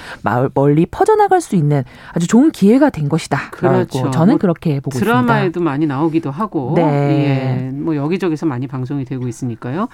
멀리 0.55 0.87
퍼져나갈 0.87 1.41
수 1.41 1.57
있는 1.57 1.83
아주 2.13 2.27
좋은 2.27 2.51
기회가 2.51 2.91
된 2.91 3.09
것이. 3.09 3.25
것이다. 3.25 3.51
그렇죠. 3.51 4.11
저는 4.11 4.35
뭐 4.35 4.39
그렇게 4.39 4.81
보고 4.81 4.99
드라마에도 4.99 5.01
있습니다. 5.01 5.27
드라마에도 5.27 5.61
많이 5.61 5.87
나오기도 5.87 6.31
하고, 6.31 6.73
네. 6.77 6.83
예, 6.83 7.71
뭐 7.73 7.97
여기저기서 7.97 8.47
많이 8.47 8.67
방송이 8.67 9.05
되고 9.05 9.27
있으니까요. 9.27 9.89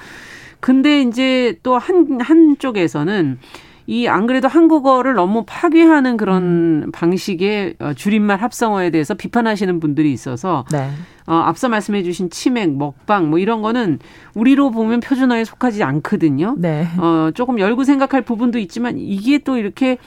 근데 0.61 1.03
이제 1.03 1.59
또 1.63 1.79
한 1.79 2.21
한쪽에서는 2.21 3.39
이안 3.87 4.29
그래도 4.29 4.47
한국어를 4.47 5.15
너무 5.15 5.45
파괴하는 5.47 6.17
그런 6.17 6.85
음. 6.85 6.93
방식의 6.93 7.75
어, 7.81 7.93
줄임말 7.95 8.41
합성어에 8.41 8.91
대해서 8.91 9.15
비판하시는 9.15 9.81
분들이 9.81 10.13
있어서 10.13 10.65
네. 10.71 10.91
어, 11.27 11.35
앞서 11.35 11.69
말씀해 11.69 12.05
주신 12.05 12.31
치맥, 12.31 12.77
먹방 12.77 13.31
뭐 13.31 13.41
이런 13.41 13.63
거는 13.63 13.99
우리로 14.35 14.71
보면 14.71 15.01
표준어에 15.01 15.45
속하지 15.45 15.83
않거든요. 15.83 16.55
네. 16.59 16.87
어, 16.99 17.31
조금 17.35 17.59
열고 17.59 17.83
생각할 17.83 18.23
부분도 18.23 18.61
있지만 18.61 18.97
이게 18.97 19.39
또 19.39 19.57
이렇게 19.57 19.99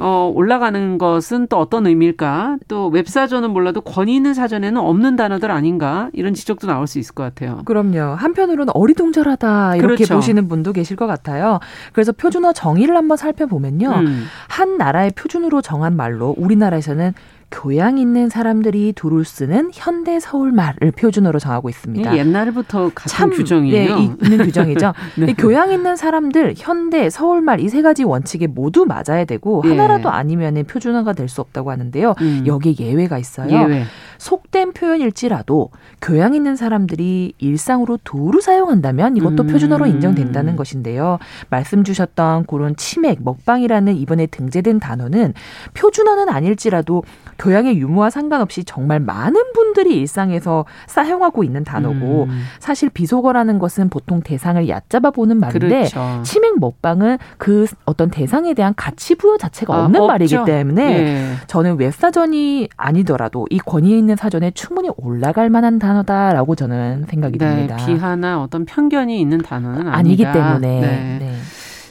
어, 0.00 0.32
올라가는 0.34 0.96
것은 0.96 1.46
또 1.48 1.58
어떤 1.58 1.86
의미일까? 1.86 2.56
또 2.68 2.88
웹사전은 2.88 3.50
몰라도 3.50 3.82
권위 3.82 4.16
있는 4.16 4.32
사전에는 4.32 4.80
없는 4.80 5.16
단어들 5.16 5.50
아닌가? 5.50 6.08
이런 6.14 6.32
지적도 6.32 6.66
나올 6.66 6.86
수 6.86 6.98
있을 6.98 7.14
것 7.14 7.22
같아요. 7.22 7.60
그럼요. 7.66 8.14
한편으로는 8.14 8.72
어리둥절하다 8.74 9.76
이렇게 9.76 9.96
그렇죠. 9.96 10.14
보시는 10.14 10.48
분도 10.48 10.72
계실 10.72 10.96
것 10.96 11.06
같아요. 11.06 11.60
그래서 11.92 12.12
표준어 12.12 12.54
정의를 12.54 12.96
한번 12.96 13.18
살펴보면요. 13.18 13.90
음. 13.90 14.24
한 14.48 14.78
나라의 14.78 15.10
표준으로 15.10 15.60
정한 15.60 15.96
말로 15.96 16.34
우리나라에서는 16.38 17.12
교양 17.50 17.98
있는 17.98 18.28
사람들이 18.28 18.92
두루 18.94 19.24
쓰는 19.24 19.70
현대 19.72 20.20
서울말을 20.20 20.92
표준어로 20.92 21.38
정하고 21.38 21.68
있습니다. 21.68 22.16
옛날부터 22.16 22.90
같은 22.94 23.08
참, 23.08 23.30
규정이에요. 23.30 23.96
네, 23.98 24.04
있는 24.22 24.38
규정이죠. 24.46 24.92
네. 25.18 25.34
교양 25.34 25.72
있는 25.72 25.96
사람들 25.96 26.54
현대 26.56 27.10
서울말 27.10 27.60
이 27.60 27.68
세 27.68 27.82
가지 27.82 28.04
원칙에 28.04 28.46
모두 28.46 28.84
맞아야 28.84 29.24
되고 29.24 29.62
예. 29.64 29.70
하나라도 29.70 30.10
아니면 30.10 30.64
표준어가 30.64 31.12
될 31.12 31.28
수 31.28 31.40
없다고 31.40 31.70
하는데요. 31.70 32.14
음. 32.20 32.42
여기에 32.46 32.74
예외가 32.80 33.16
있어요. 33.16 33.48
예외. 33.52 33.84
속된 34.18 34.72
표현일지라도 34.72 35.70
교양 36.02 36.34
있는 36.34 36.56
사람들이 36.56 37.32
일상으로 37.38 37.98
도루 38.04 38.40
사용한다면 38.40 39.16
이것도 39.16 39.44
음. 39.44 39.46
표준어로 39.46 39.86
인정된다는 39.86 40.56
것인데요. 40.56 41.18
말씀 41.48 41.84
주셨던 41.84 42.46
그런 42.46 42.74
치맥, 42.76 43.20
먹방이라는 43.22 43.96
이번에 43.96 44.26
등재된 44.26 44.80
단어는 44.80 45.34
표준어는 45.74 46.28
아닐지라도 46.28 47.02
교양의 47.40 47.78
유무와 47.78 48.10
상관없이 48.10 48.64
정말 48.64 49.00
많은 49.00 49.52
분들이 49.54 49.96
일상에서 49.96 50.66
사용하고 50.86 51.42
있는 51.42 51.64
단어고 51.64 52.24
음. 52.24 52.42
사실 52.58 52.90
비속어라는 52.90 53.58
것은 53.58 53.88
보통 53.88 54.20
대상을 54.20 54.68
얕잡아 54.68 55.10
보는 55.10 55.40
말인데 55.40 55.68
그렇죠. 55.68 56.22
치맥 56.22 56.60
먹방은 56.60 57.18
그 57.38 57.66
어떤 57.86 58.10
대상에 58.10 58.52
대한 58.52 58.74
가치 58.76 59.14
부여 59.14 59.38
자체가 59.38 59.74
아, 59.74 59.84
없는 59.84 60.02
아, 60.02 60.06
말이기 60.06 60.36
때문에 60.44 60.82
예. 60.82 61.32
저는 61.46 61.78
웹사전이 61.78 62.68
아니더라도 62.76 63.46
이 63.48 63.58
권위 63.58 63.96
있는 63.96 64.16
사전에 64.16 64.50
충분히 64.50 64.90
올라갈 64.98 65.48
만한 65.48 65.78
단어다라고 65.78 66.54
저는 66.54 67.06
생각이 67.08 67.38
네, 67.38 67.48
듭니다. 67.48 67.76
비하나 67.76 68.42
어떤 68.42 68.66
편견이 68.66 69.18
있는 69.18 69.38
단어는 69.38 69.88
아니기 69.88 70.24
때문에. 70.24 70.80
네. 70.80 71.18
네. 71.20 71.36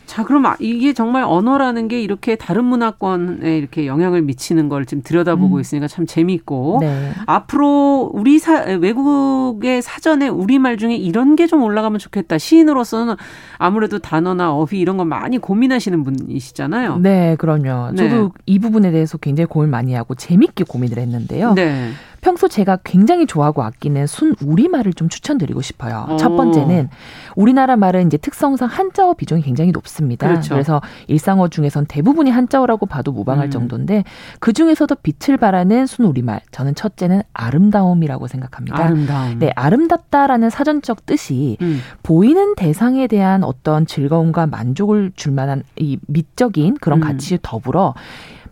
자, 0.10 0.24
그럼 0.24 0.48
아, 0.48 0.56
이게 0.60 0.91
정말 0.93 1.22
언어라는 1.24 1.88
게 1.88 2.02
이렇게 2.02 2.36
다른 2.36 2.65
문화권에 2.65 3.56
이렇게 3.60 3.86
영향을 3.86 4.24
미치는 4.24 4.67
걸 4.67 4.88
지금 4.88 5.04
들여다보고 5.04 5.58
음. 5.58 5.62
있으니까 5.62 5.88
참 5.88 6.08
재미있고 6.08 6.80
네. 6.82 7.12
앞으로 7.28 8.10
우리 8.12 8.39
사, 8.39 8.63
외국의 8.63 9.84
사전에 9.84 10.28
우리말 10.28 10.78
중에 10.78 10.95
이런 10.95 11.36
게 11.36 11.45
좀 11.45 11.62
올라가면 11.63 12.00
좋겠다. 12.00 12.38
시인으로서는 12.38 13.15
아무래도 13.60 14.00
단어나 14.00 14.54
어휘 14.54 14.80
이런 14.80 14.98
거 14.98 15.06
많이 15.06 15.38
고민하시는 15.38 16.04
분이시잖아요. 16.04 16.98
네, 17.00 17.36
그럼요. 17.36 17.93
저도 17.95 18.24
네. 18.24 18.30
이 18.45 18.58
부분에 18.58 18.89
대해서 18.89 19.17
굉장히 19.17 19.45
고민 19.48 19.69
많이 19.69 19.93
하고 19.93 20.15
재밌게 20.15 20.63
고민을 20.63 20.98
했는데요. 20.98 21.54
네. 21.54 21.91
평소 22.22 22.48
제가 22.48 22.80
굉장히 22.84 23.26
좋아하고 23.26 23.63
아끼는 23.63 24.08
순 24.08 24.36
우리말을 24.43 24.93
좀 24.93 25.10
추천드리고 25.10 25.62
싶어요. 25.62 26.08
오. 26.10 26.17
첫 26.17 26.36
번째는 26.36 26.89
우리나라 27.36 27.78
말은 27.78 28.08
이제 28.08 28.17
특성상 28.17 28.67
한자어 28.67 29.13
비중이 29.13 29.41
굉장히 29.41 29.72
높습니다. 29.72 30.28
그렇죠. 30.28 30.54
그래서 30.54 30.82
일상어 31.08 31.48
중에선 31.48 31.86
대부분이 31.88 32.30
한자어라고 32.30 32.86
봐도 32.86 33.12
무방할 33.12 33.45
음. 33.45 33.52
정도인데 33.52 34.04
그 34.39 34.54
중에서도 34.54 34.93
빛을 34.95 35.38
발하는 35.38 35.86
순 35.86 36.06
우리말 36.06 36.41
저는 36.52 36.76
첫째는 36.76 37.22
아름다움이라고 37.34 38.28
생각합니다. 38.28 38.84
아름다움. 38.84 39.39
네, 39.39 39.52
아름답다라는 39.56 40.50
사전적 40.50 41.06
뜻이 41.06 41.58
음. 41.62 41.80
보이는 42.04 42.56
대상에 42.56 43.08
대한 43.08 43.43
어떤 43.50 43.86
즐거움과 43.86 44.48
만족을 44.48 45.12
줄 45.16 45.34
만한 45.34 45.64
이 45.76 45.98
미적인 46.08 46.76
그런 46.76 47.00
음. 47.00 47.08
가치 47.08 47.40
더불어 47.42 47.96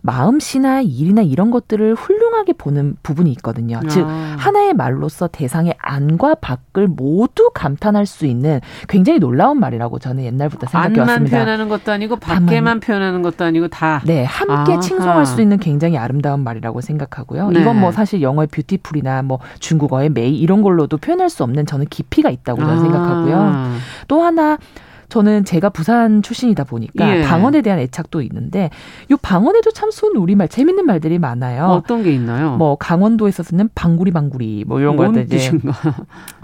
마음씨나 0.02 0.82
일이나 0.82 1.22
이런 1.22 1.50
것들을 1.50 1.94
훌륭하게 1.94 2.52
보는 2.54 2.96
부분이 3.02 3.30
있거든요. 3.32 3.78
아. 3.78 3.88
즉 3.88 4.06
하나의 4.38 4.74
말로서 4.74 5.28
대상의 5.28 5.74
안과 5.78 6.34
밖을 6.36 6.88
모두 6.88 7.50
감탄할 7.52 8.06
수 8.06 8.26
있는 8.26 8.60
굉장히 8.88 9.18
놀라운 9.18 9.60
말이라고 9.60 9.98
저는 9.98 10.24
옛날부터 10.24 10.66
생각해 10.66 11.00
왔습니다. 11.00 11.12
안만 11.14 11.24
표현하는 11.24 11.68
것도 11.68 11.92
아니고 11.92 12.16
밖에만 12.16 12.80
표현하는 12.80 13.22
것도 13.22 13.44
아니고 13.44 13.68
다. 13.68 14.02
네, 14.04 14.24
함께 14.24 14.74
아 14.74 14.80
칭송할 14.80 15.26
수 15.26 15.40
있는 15.40 15.58
굉장히 15.58 15.98
아름다운 15.98 16.40
말이라고 16.40 16.80
생각하고요. 16.80 17.50
네. 17.50 17.60
이건 17.60 17.80
뭐 17.80 17.92
사실 17.92 18.22
영어의 18.22 18.48
뷰티풀이나 18.48 19.22
뭐 19.22 19.40
중국어의 19.58 20.10
메이 20.10 20.38
이런 20.38 20.62
걸로도 20.62 20.98
표현할 20.98 21.28
수 21.28 21.42
없는 21.42 21.66
저는 21.66 21.86
깊이가 21.86 22.30
있다고 22.30 22.60
저는 22.60 22.74
아. 22.74 22.80
생각하고요. 22.80 23.54
또 24.06 24.22
하나 24.22 24.58
저는 25.08 25.44
제가 25.44 25.70
부산 25.70 26.20
출신이다 26.22 26.64
보니까 26.64 27.18
예. 27.18 27.22
방언에 27.22 27.62
대한 27.62 27.78
애착도 27.78 28.20
있는데 28.22 28.70
요 29.10 29.16
방언에도 29.16 29.70
참 29.72 29.88
순 29.90 30.16
우리말 30.16 30.48
재밌는 30.48 30.84
말들이 30.84 31.18
많아요. 31.18 31.64
어떤 31.64 32.02
게 32.02 32.12
있나요? 32.12 32.56
뭐 32.56 32.76
강원도에서 32.76 33.42
쓰는 33.42 33.70
방구리 33.74 34.10
방구리 34.10 34.64
뭐 34.66 34.80
이런 34.80 34.96
것들 34.96 35.22
이제 35.24 35.50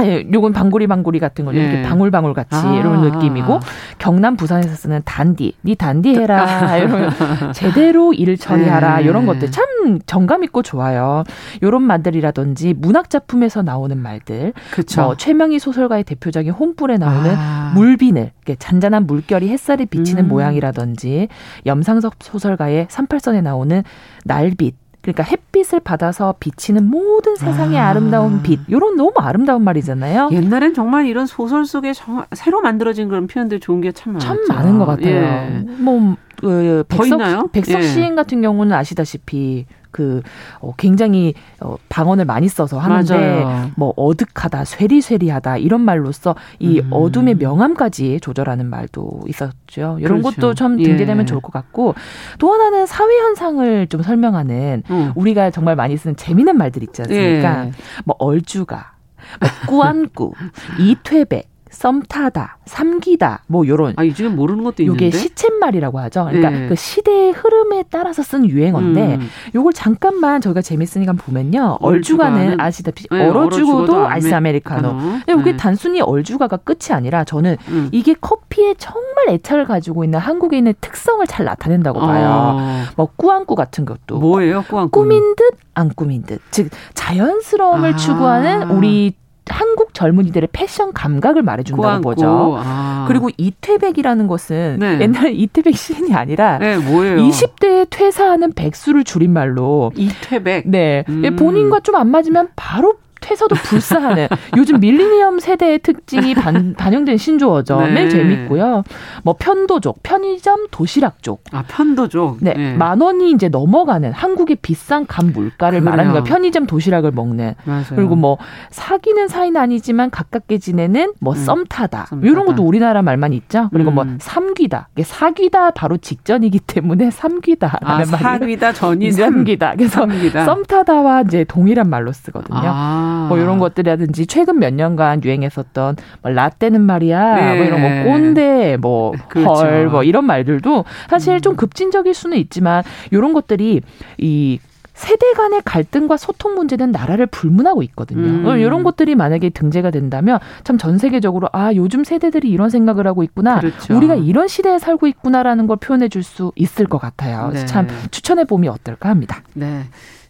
예, 0.03 0.27
요건 0.33 0.53
방구리 0.55 0.87
방구리 0.87 1.18
같은 1.20 1.44
거 1.44 1.55
예. 1.55 1.59
이렇게 1.61 1.83
방울방울 1.83 2.33
같이 2.33 2.57
아. 2.57 2.74
이런 2.74 3.03
느낌이고 3.03 3.61
경남 3.98 4.37
부산에서 4.37 4.74
쓰는 4.74 5.03
단디, 5.05 5.53
니 5.62 5.74
단디 5.74 6.14
해라 6.14 6.77
이런 6.79 7.12
제대로 7.53 8.14
일 8.14 8.37
처리하라 8.38 9.03
예. 9.03 9.05
이런 9.05 9.27
것들 9.27 9.50
참 9.50 9.98
정감 10.07 10.42
있고 10.44 10.62
좋아요. 10.62 11.24
요런 11.62 11.83
말들이라든지 11.83 12.74
문학 12.79 13.11
작품에서 13.11 13.62
나오는 13.62 13.96
말들, 13.98 14.55
그쵸. 14.70 15.03
뭐 15.03 15.16
최명희 15.16 15.59
소설가의 15.59 16.05
대표작인 16.05 16.53
홍불에 16.53 16.96
나오는 16.96 17.35
아. 17.37 17.72
물비늘 17.74 18.31
잔잔한 18.59 19.07
물결이 19.07 19.49
햇살이 19.49 19.87
비치는 19.87 20.25
음. 20.25 20.29
모양이라든지 20.29 21.29
염상석 21.67 22.14
소설가의 22.21 22.87
38선에 22.87 23.43
나오는 23.43 23.83
날빛 24.25 24.77
그러니까 25.03 25.23
햇빛을 25.23 25.81
받아서 25.81 26.35
비치는 26.40 26.87
모든 26.87 27.37
세상의 27.37 27.79
아. 27.79 27.93
름다운 27.93 28.43
빛. 28.43 28.59
요런 28.71 28.97
너무 28.97 29.12
아름다운 29.17 29.62
말이잖아요. 29.62 30.31
옛날엔 30.33 30.73
정말 30.73 31.05
이런 31.07 31.27
소설 31.27 31.67
속에 31.67 31.93
정말 31.93 32.25
새로 32.33 32.62
만들어진 32.62 33.11
그런 33.11 33.27
표현들 33.27 33.61
좋은 33.61 33.83
게 33.83 33.93
참 33.93 34.14
많았죠. 34.14 34.47
참 34.47 34.57
많은 34.57 34.79
것 34.79 34.87
같아요. 34.87 35.14
예. 35.14 35.64
뭐, 35.79 36.17
그, 36.40 36.85
백석, 36.88 37.53
백석 37.53 37.83
예. 37.83 37.87
시인 37.87 38.14
같은 38.17 38.40
경우는 38.40 38.75
아시다시피 38.75 39.67
그 39.94 40.22
어, 40.59 40.72
굉장히 40.76 41.35
어, 41.61 41.76
방언을 41.88 42.24
많이 42.24 42.48
써서 42.48 42.80
하는데 42.80 43.14
맞아요. 43.14 43.70
뭐 43.76 43.94
어둑하다, 43.96 44.64
쇠리쇠리하다 44.64 45.59
이런 45.59 45.83
말로써 45.83 46.35
이 46.59 46.80
음. 46.80 46.92
어둠의 46.92 47.37
명암까지 47.37 48.18
조절하는 48.20 48.66
말도 48.66 49.20
있었죠. 49.28 49.98
이런 50.00 50.20
그렇죠. 50.20 50.40
것도 50.40 50.54
좀 50.54 50.76
등재되면 50.76 51.20
예. 51.20 51.24
좋을 51.26 51.40
것 51.40 51.52
같고 51.52 51.94
또 52.40 52.52
하나는 52.52 52.87
사회 52.87 53.16
현상을 53.18 53.87
좀 53.87 54.02
설명하는 54.02 54.83
음. 54.90 55.12
우리가 55.14 55.52
정말 55.52 55.76
많이 55.76 55.96
쓰는 55.96 56.16
재미있는 56.16 56.59
말들 56.59 56.83
있지 56.83 57.02
않습니까? 57.02 57.66
예. 57.66 57.72
뭐 58.04 58.16
얼주가 58.18 58.94
뭐 59.40 59.48
꾸안꾸, 59.68 60.33
이퇴백, 60.80 61.54
썸타다, 61.74 62.58
삼기다, 62.64 63.42
뭐 63.46 63.66
요런. 63.66 63.94
아, 63.96 64.06
요즘 64.06 64.37
모르는 64.37 64.64
것도 64.64 64.82
있는데. 64.82 65.06
요게 65.06 65.16
시쳇말이라고 65.16 65.98
하죠. 66.00 66.26
그러니까 66.26 66.50
네. 66.50 66.68
그 66.68 66.74
시대의 66.74 67.32
흐름에 67.32 67.84
따라서 67.90 68.22
쓴 68.22 68.48
유행어인데 68.48 69.16
음. 69.16 69.28
요걸 69.54 69.72
잠깐만 69.72 70.40
저희가 70.40 70.62
재밌으니까 70.62 71.12
보면요. 71.12 71.78
얼주가는, 71.80 72.38
얼주가는 72.38 72.60
아시다시피 72.60 73.08
네, 73.10 73.28
얼어죽어도 73.28 74.06
아이스 74.06 74.32
아메리카노. 74.32 74.96
근데 74.96 75.32
요게 75.32 75.52
네. 75.52 75.56
단순히 75.56 76.00
얼주가가 76.00 76.56
끝이 76.58 76.92
아니라 76.92 77.24
저는 77.24 77.56
음. 77.68 77.88
이게 77.92 78.14
커피에 78.14 78.74
정말 78.78 79.28
애착을 79.30 79.64
가지고 79.64 80.04
있는 80.04 80.18
한국인의 80.18 80.76
특성을 80.80 81.24
잘 81.26 81.44
나타낸다고 81.44 82.00
봐요. 82.00 82.56
어. 82.58 82.82
뭐 82.96 83.08
꾸안꾸 83.16 83.54
같은 83.54 83.84
것도. 83.84 84.18
뭐예요, 84.18 84.62
꾸안꾸? 84.68 84.90
꾸민 85.00 85.34
듯 85.37 85.64
안 85.74 85.90
꾸민 85.94 86.22
듯. 86.22 86.40
즉 86.50 86.70
자연스러움을 86.94 87.94
아. 87.94 87.96
추구하는 87.96 88.70
우리 88.70 89.14
한국 89.48 89.94
젊은이들의 89.94 90.48
패션 90.52 90.92
감각을 90.92 91.42
말해준다고 91.42 92.00
보죠. 92.00 92.57
아. 92.59 93.04
그리고 93.09 93.30
이퇴백이라는 93.37 94.26
것은 94.26 94.76
네. 94.80 94.98
옛날 95.00 95.33
이퇴백 95.35 95.76
시인이 95.76 96.14
아니라 96.14 96.59
네, 96.59 96.76
뭐예요? 96.78 97.16
20대에 97.18 97.87
퇴사하는 97.90 98.52
백수를 98.54 99.04
줄임말로 99.04 99.92
이퇴백. 99.96 100.68
네. 100.68 101.04
음. 101.09 101.37
본인과 101.37 101.80
좀 101.80 101.94
안 101.94 102.09
맞으면 102.11 102.48
바로 102.57 102.96
퇴서도 103.24 103.54
불사하는 103.54 104.28
요즘 104.56 104.80
밀리니엄 104.80 105.40
세대의 105.40 105.78
특징이 105.78 106.34
반, 106.34 106.74
반영된 106.74 107.16
신조어죠. 107.16 107.80
네. 107.80 107.90
매일 107.92 108.10
재밌고요. 108.10 108.84
뭐 109.22 109.34
편도족, 109.38 110.02
편의점, 110.02 110.66
도시락족. 110.70 111.42
아 111.52 111.64
편도족. 111.66 112.38
네, 112.42 112.52
네. 112.52 112.74
만 112.76 113.00
원이 113.00 113.30
이제 113.30 113.48
넘어가는 113.48 114.12
한국의 114.12 114.56
비싼 114.60 115.06
간 115.06 115.32
물가를 115.32 115.80
그래요. 115.80 115.90
말하는 115.90 116.12
거예요. 116.12 116.24
편의점 116.24 116.66
도시락을 116.66 117.12
먹는. 117.12 117.54
맞아요. 117.64 117.84
그리고 117.94 118.14
뭐 118.14 118.37
사귀는 118.70 119.28
사이는 119.28 119.58
아니지만 119.58 120.10
가깝게 120.10 120.58
지내는 120.58 121.14
뭐 121.20 121.32
음. 121.32 121.38
썸타다. 121.38 122.06
썸타다. 122.10 122.26
이런 122.26 122.44
것도 122.44 122.62
우리나라 122.62 123.00
말만 123.00 123.32
있죠. 123.32 123.70
그리고 123.72 123.90
뭐 123.90 124.04
음. 124.04 124.08
뭐 124.08 124.16
삼귀다. 124.20 124.88
사귀다 125.02 125.70
바로 125.70 125.96
직전이기 125.96 126.58
때문에 126.60 127.08
삼귀다라는 127.10 127.87
아, 127.87 127.96
말이 127.96 128.22
사귀다 128.22 128.72
전이 128.74 129.12
삼귀다. 129.12 129.76
그래서 129.76 130.00
삼귀다. 130.00 130.44
썸 130.44 130.62
타다와 130.64 131.22
이제 131.22 131.44
동일한 131.44 131.88
말로 131.88 132.12
쓰거든요. 132.12 132.60
아. 132.62 133.13
뭐 133.29 133.38
이런 133.38 133.59
것들이라든지 133.59 134.27
최근 134.27 134.59
몇 134.59 134.72
년간 134.74 135.22
유행했었던 135.24 135.96
뭐 136.22 136.31
라떼는 136.31 136.81
말이야, 136.81 137.35
네. 137.35 137.57
뭐 137.57 137.64
이런 137.66 137.81
뭐 137.81 138.12
꼰대, 138.12 138.77
뭐 138.81 139.12
그렇죠. 139.29 139.48
헐, 139.50 139.88
뭐 139.88 140.03
이런 140.03 140.24
말들도 140.24 140.85
사실 141.09 141.35
음. 141.35 141.40
좀 141.40 141.57
급진적일 141.57 142.14
수는 142.14 142.37
있지만 142.38 142.83
이런 143.11 143.33
것들이 143.33 143.81
이 144.18 144.59
세대 144.96 145.33
간의 145.33 145.62
갈등과 145.64 146.16
소통 146.16 146.55
문제는 146.55 146.92
나라를 146.92 147.27
불문하고 147.27 147.83
있거든요. 147.83 148.53
음. 148.53 148.59
이런 148.61 148.85
것들이 148.85 149.16
만약에 149.16 149.50
등재가 149.50 149.90
된다면 149.90 150.38
참 150.62 150.79
전 150.79 150.98
세계적으로 150.98 151.48
아 151.53 151.72
요즘 151.74 152.05
세대들이 152.05 152.48
이런 152.48 152.70
생각을 152.70 153.07
하고 153.09 153.24
있구나, 153.24 153.59
그렇죠. 153.59 153.96
우리가 153.96 154.14
이런 154.14 154.46
시대에 154.46 154.79
살고 154.79 155.09
있구나라는 155.09 155.66
걸 155.66 155.79
표현해 155.79 156.09
줄 156.09 156.22
수 156.22 156.53
있을 156.55 156.87
것 156.87 156.98
같아요. 156.98 157.50
네. 157.53 157.66
참 157.66 157.88
추천해 158.12 158.44
봄이 158.44 158.68
어떨까 158.68 159.09
합니다. 159.09 159.42
네. 159.55 159.83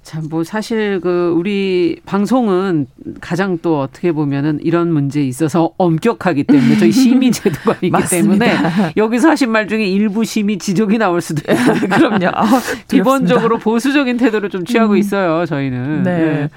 참, 0.05 0.29
뭐, 0.29 0.45
사실, 0.45 1.01
그, 1.01 1.35
우리 1.35 1.99
방송은 2.05 2.87
가장 3.23 3.59
또 3.63 3.81
어떻게 3.81 4.13
보면은 4.13 4.61
이런 4.63 4.93
문제에 4.93 5.25
있어서 5.25 5.73
엄격하기 5.79 6.45
때문에 6.45 6.77
저희 6.77 6.93
심의 6.93 7.33
제도가 7.33 7.79
있기 7.81 7.99
때문에 8.11 8.55
여기서 8.99 9.31
하신 9.31 9.51
말 9.51 9.67
중에 9.67 9.87
일부 9.87 10.23
심의 10.23 10.59
지적이 10.59 10.99
나올 10.99 11.23
수도 11.23 11.41
있고. 11.51 11.89
그럼요. 11.89 12.29
아, 12.35 12.45
기본적으로 12.87 13.59
보수적인 13.59 14.19
태도를 14.19 14.51
좀 14.51 14.67
취하고 14.67 14.93
음. 14.93 14.99
있어요, 14.99 15.47
저희는. 15.47 16.03
네. 16.03 16.19
네. 16.19 16.49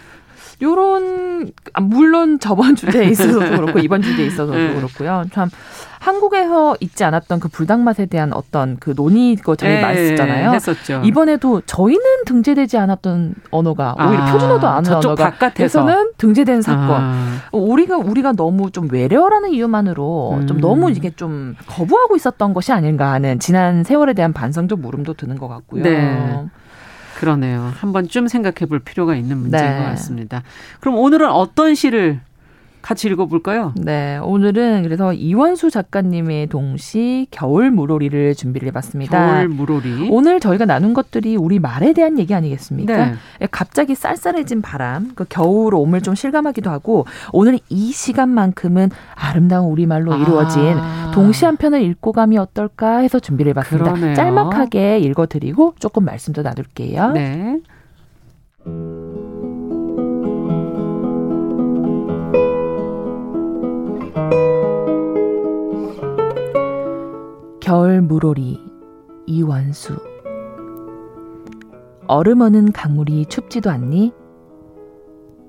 요런, 0.62 1.52
아, 1.74 1.82
물론 1.82 2.40
저번 2.40 2.76
주제에 2.78 3.06
있어서도 3.06 3.40
그렇고, 3.40 3.80
이번 3.80 4.02
주제에 4.02 4.26
있어서도 4.26 4.58
네. 4.58 4.74
그렇고요. 4.76 5.26
참, 5.32 5.50
한국에서 6.00 6.78
있지 6.80 7.04
않았던 7.04 7.40
그 7.40 7.48
불닭 7.50 7.82
맛에 7.82 8.06
대한 8.06 8.32
어떤 8.34 8.78
그 8.78 8.94
논의고 8.96 9.56
저희 9.56 9.74
네, 9.74 9.82
말했잖아요. 9.82 10.52
했었죠. 10.52 11.02
이번에도 11.04 11.62
저희는 11.66 12.24
등재되지 12.26 12.78
않았던 12.78 13.36
언어가 13.52 13.96
오히려 13.98 14.22
아, 14.22 14.32
표준어도 14.32 14.68
안 14.68 14.86
하는 14.86 14.98
언어가 14.98 15.32
바깥에서는 15.32 16.12
등재된 16.18 16.62
사건. 16.62 17.02
아. 17.02 17.42
우리가 17.52 17.98
우리가 17.98 18.34
너무 18.34 18.72
좀 18.72 18.88
외래어라는 18.92 19.50
이유만으로 19.52 20.38
음. 20.42 20.48
좀 20.48 20.62
너무 20.62 20.92
이게 20.92 21.10
좀 21.10 21.56
거부하고 21.68 22.16
있었던 22.16 22.54
것이 22.54 22.72
아닌가 22.72 23.12
하는 23.12 23.40
지난 23.40 23.84
세월에 23.84 24.14
대한 24.14 24.34
반성적 24.34 24.80
물음도 24.80 25.16
드는 25.16 25.38
것 25.38 25.48
같고요. 25.48 25.84
네. 25.84 26.46
그러네요. 27.18 27.74
한번 27.78 28.08
좀 28.08 28.28
생각해 28.28 28.68
볼 28.70 28.80
필요가 28.80 29.16
있는 29.16 29.38
문제인 29.38 29.64
네. 29.64 29.78
것 29.80 29.84
같습니다. 29.86 30.44
그럼 30.80 30.98
오늘은 30.98 31.30
어떤 31.30 31.74
시를 31.74 32.22
같이 32.88 33.10
읽어볼까요? 33.10 33.74
네, 33.76 34.18
오늘은 34.24 34.84
그래서 34.84 35.12
이원수 35.12 35.70
작가님의 35.70 36.48
동시 36.48 37.28
겨울 37.32 37.70
물오리를 37.70 38.34
준비를 38.34 38.70
해봤습니다. 38.70 39.36
겨울 39.36 39.50
물오리. 39.50 40.08
오늘 40.10 40.40
저희가 40.40 40.64
나눈 40.64 40.94
것들이 40.94 41.36
우리 41.36 41.60
말에 41.60 41.92
대한 41.92 42.18
얘기 42.18 42.34
아니겠습니까? 42.34 42.96
네. 42.96 43.14
예, 43.42 43.48
갑자기 43.52 43.94
쌀쌀해진 43.94 44.62
바람, 44.62 45.12
그 45.16 45.26
겨울 45.28 45.76
옴을 45.76 46.02
좀 46.02 46.16
실감하기도 46.16 46.70
하고 46.70 47.06
오늘 47.34 47.60
이 47.68 47.92
시간만큼은 47.92 48.92
아름다운 49.16 49.70
우리 49.70 49.86
말로 49.86 50.14
아. 50.14 50.16
이루어진 50.16 50.78
동시 51.14 51.44
한 51.44 51.58
편을 51.58 51.82
읽고 51.82 52.14
감이 52.14 52.38
어떨까 52.38 53.00
해서 53.00 53.20
준비를 53.20 53.50
해봤습니다. 53.50 53.92
그러네요. 53.92 54.16
짤막하게 54.16 55.00
읽어드리고 55.00 55.76
조금 55.80 56.06
말씀도 56.06 56.42
나눌게요. 56.42 57.12
네. 57.12 57.60
겨울 67.60 68.02
물오리 68.02 68.60
이원수. 69.26 69.98
얼음 72.08 72.42
어는 72.42 72.72
강물이 72.72 73.26
춥지도 73.26 73.70
않니? 73.70 74.14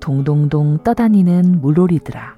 동동동 0.01 0.79
떠다니는 0.83 1.61
물오리들아. 1.61 2.37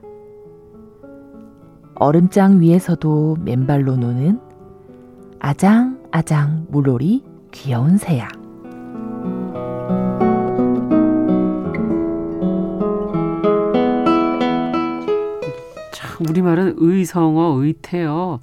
얼음장 1.96 2.62
위에서도 2.62 3.38
맨발로 3.44 3.96
노는 3.96 4.40
아장아장 5.40 6.68
물오리 6.70 7.24
귀여운 7.52 7.98
새야 7.98 8.28
우리말은 16.30 16.76
의성어 16.78 17.56
의태어 17.60 18.40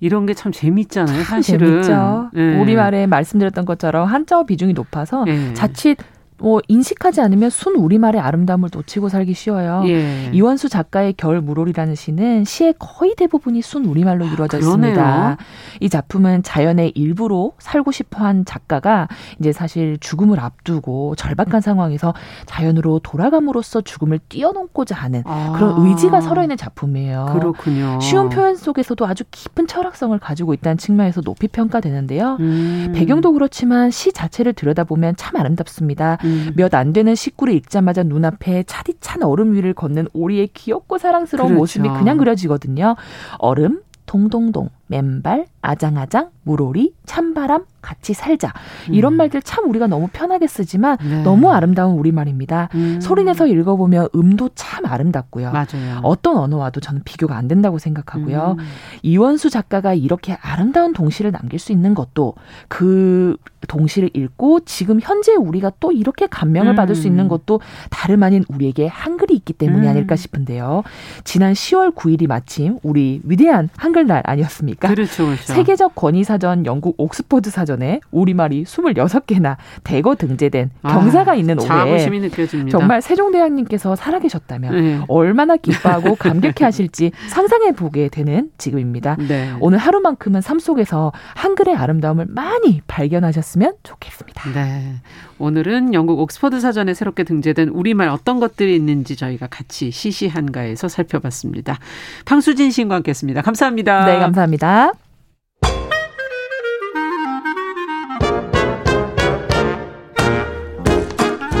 이런 0.00 0.26
게 0.26 0.34
참 0.34 0.52
재밌잖아요, 0.52 1.22
사실은. 1.24 1.82
재밌죠. 1.82 2.30
네. 2.34 2.60
우리말에 2.60 3.06
말씀드렸던 3.06 3.64
것처럼 3.64 4.06
한자어 4.06 4.44
비중이 4.44 4.72
높아서 4.74 5.24
네. 5.24 5.54
자칫 5.54 5.96
뭐 6.38 6.60
인식하지 6.66 7.20
않으면 7.20 7.48
순 7.50 7.76
우리말의 7.76 8.20
아름다움을 8.20 8.70
놓치고 8.72 9.08
살기 9.08 9.34
쉬워요. 9.34 9.82
예. 9.86 10.30
이원수 10.32 10.68
작가의 10.68 11.14
겨울 11.16 11.40
물오리라는 11.40 11.94
시는 11.94 12.44
시의 12.44 12.74
거의 12.78 13.14
대부분이 13.16 13.62
순 13.62 13.84
우리말로 13.84 14.26
이루어져 14.26 14.56
아, 14.56 14.60
있습니다. 14.60 15.36
이 15.80 15.88
작품은 15.88 16.42
자연의 16.42 16.92
일부로 16.96 17.52
살고 17.58 17.92
싶어한 17.92 18.44
작가가 18.44 19.06
이제 19.38 19.52
사실 19.52 19.96
죽음을 20.00 20.40
앞두고 20.40 21.14
절박한 21.14 21.60
상황에서 21.60 22.14
자연으로 22.46 22.98
돌아감으로써 23.00 23.82
죽음을 23.82 24.18
뛰어넘고자 24.28 24.96
하는 24.96 25.22
아. 25.26 25.52
그런 25.54 25.86
의지가 25.86 26.20
서려 26.20 26.42
있는 26.42 26.56
작품이에요. 26.56 27.30
그렇군요. 27.32 28.00
쉬운 28.00 28.28
표현 28.28 28.56
속에서도 28.56 29.06
아주 29.06 29.22
깊은 29.30 29.68
철학성을 29.68 30.18
가지고 30.18 30.52
있다는 30.54 30.78
측면에서 30.78 31.20
높이 31.20 31.46
평가되는데요. 31.46 32.38
음. 32.40 32.92
배경도 32.94 33.32
그렇지만 33.32 33.90
시 33.92 34.12
자체를 34.12 34.52
들여다보면 34.52 35.14
참 35.16 35.36
아름답습니다. 35.36 36.18
음. 36.24 36.52
몇안 36.56 36.92
되는 36.92 37.14
식구를 37.14 37.54
읽자마자 37.54 38.02
눈앞에 38.02 38.64
차디찬 38.64 39.22
얼음 39.22 39.52
위를 39.52 39.74
걷는 39.74 40.08
오리의 40.12 40.48
귀엽고 40.54 40.98
사랑스러운 40.98 41.48
그렇죠. 41.48 41.58
모습이 41.60 41.88
그냥 41.88 42.16
그려지거든요. 42.16 42.96
얼음, 43.38 43.82
동동동, 44.06 44.70
맨발, 44.86 45.46
아장아장, 45.62 46.30
물오리, 46.42 46.94
찬바람, 47.06 47.64
같이 47.80 48.14
살자. 48.14 48.52
이런 48.90 49.14
음. 49.14 49.16
말들 49.16 49.42
참 49.42 49.68
우리가 49.68 49.86
너무 49.86 50.08
편하게 50.12 50.46
쓰지만 50.46 50.96
네. 51.02 51.22
너무 51.22 51.50
아름다운 51.50 51.98
우리말입니다. 51.98 52.68
음. 52.74 53.00
소리내서 53.00 53.46
읽어보면 53.46 54.08
음도 54.14 54.50
참 54.54 54.84
아름답고요. 54.86 55.52
맞아요. 55.52 56.00
어떤 56.02 56.36
언어와도 56.36 56.80
저는 56.80 57.02
비교가 57.04 57.36
안 57.36 57.48
된다고 57.48 57.78
생각하고요. 57.78 58.56
음. 58.58 58.64
이원수 59.02 59.50
작가가 59.50 59.94
이렇게 59.94 60.36
아름다운 60.40 60.92
동시를 60.92 61.32
남길 61.32 61.58
수 61.58 61.72
있는 61.72 61.94
것도 61.94 62.34
그 62.68 63.36
동시를 63.68 64.10
읽고 64.12 64.60
지금 64.60 65.00
현재 65.00 65.34
우리가 65.34 65.72
또 65.80 65.92
이렇게 65.92 66.26
감명을 66.26 66.72
음. 66.72 66.76
받을 66.76 66.94
수 66.94 67.06
있는 67.06 67.28
것도 67.28 67.60
다름 67.90 68.22
아닌 68.22 68.44
우리에게 68.48 68.86
한글이 68.86 69.34
있기 69.34 69.54
때문이 69.54 69.86
음. 69.86 69.90
아닐까 69.90 70.16
싶은데요. 70.16 70.82
지난 71.24 71.52
10월 71.54 71.94
9일이 71.94 72.26
마침 72.26 72.78
우리 72.82 73.20
위대한 73.24 73.68
한글날 73.76 74.22
아니었습니까? 74.24 74.73
아닙니까? 74.74 74.88
그렇죠, 74.88 75.26
그렇죠. 75.26 75.52
세계적 75.54 75.94
권위 75.94 76.24
사전 76.24 76.66
영국 76.66 76.94
옥스퍼드 76.98 77.50
사전에 77.50 78.00
우리말이 78.10 78.64
26개나 78.64 79.56
대거 79.84 80.16
등재된 80.16 80.70
아, 80.82 80.94
경사가 80.94 81.32
아, 81.32 81.34
있는 81.34 81.60
올해 81.60 82.06
느껴집니다. 82.06 82.76
정말 82.78 83.02
세종대왕님께서 83.02 83.96
살아계셨다면 83.96 84.74
네. 84.74 85.00
얼마나 85.08 85.56
기뻐하고 85.56 86.16
감격해 86.16 86.64
하실지 86.64 87.12
상상해 87.28 87.72
보게 87.72 88.08
되는 88.08 88.50
지금입니다. 88.58 89.16
네. 89.16 89.52
오늘 89.60 89.78
하루만큼은 89.78 90.40
삶 90.40 90.58
속에서 90.58 91.12
한글의 91.34 91.76
아름다움을 91.76 92.26
많이 92.28 92.82
발견하셨으면 92.86 93.74
좋겠습니다. 93.82 94.52
네. 94.52 94.94
오늘은 95.38 95.94
영국 95.94 96.20
옥스퍼드 96.20 96.60
사전에 96.60 96.94
새롭게 96.94 97.24
등재된 97.24 97.68
우리말 97.68 98.08
어떤 98.08 98.40
것들이 98.40 98.74
있는지 98.76 99.16
저희가 99.16 99.46
같이 99.48 99.90
시시한가에서 99.90 100.88
살펴봤습니다. 100.88 101.78
황수진 102.24 102.70
시인과 102.70 102.96
함께했습니다. 102.96 103.42
감사합니다. 103.42 104.06
네, 104.06 104.18
감사합니다. 104.18 104.63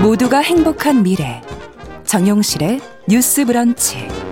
모두가 0.02 0.38
행복한 0.38 1.02
미래. 1.02 1.42
정용실의 2.04 2.80
뉴스 3.08 3.44
브런치 3.44 4.23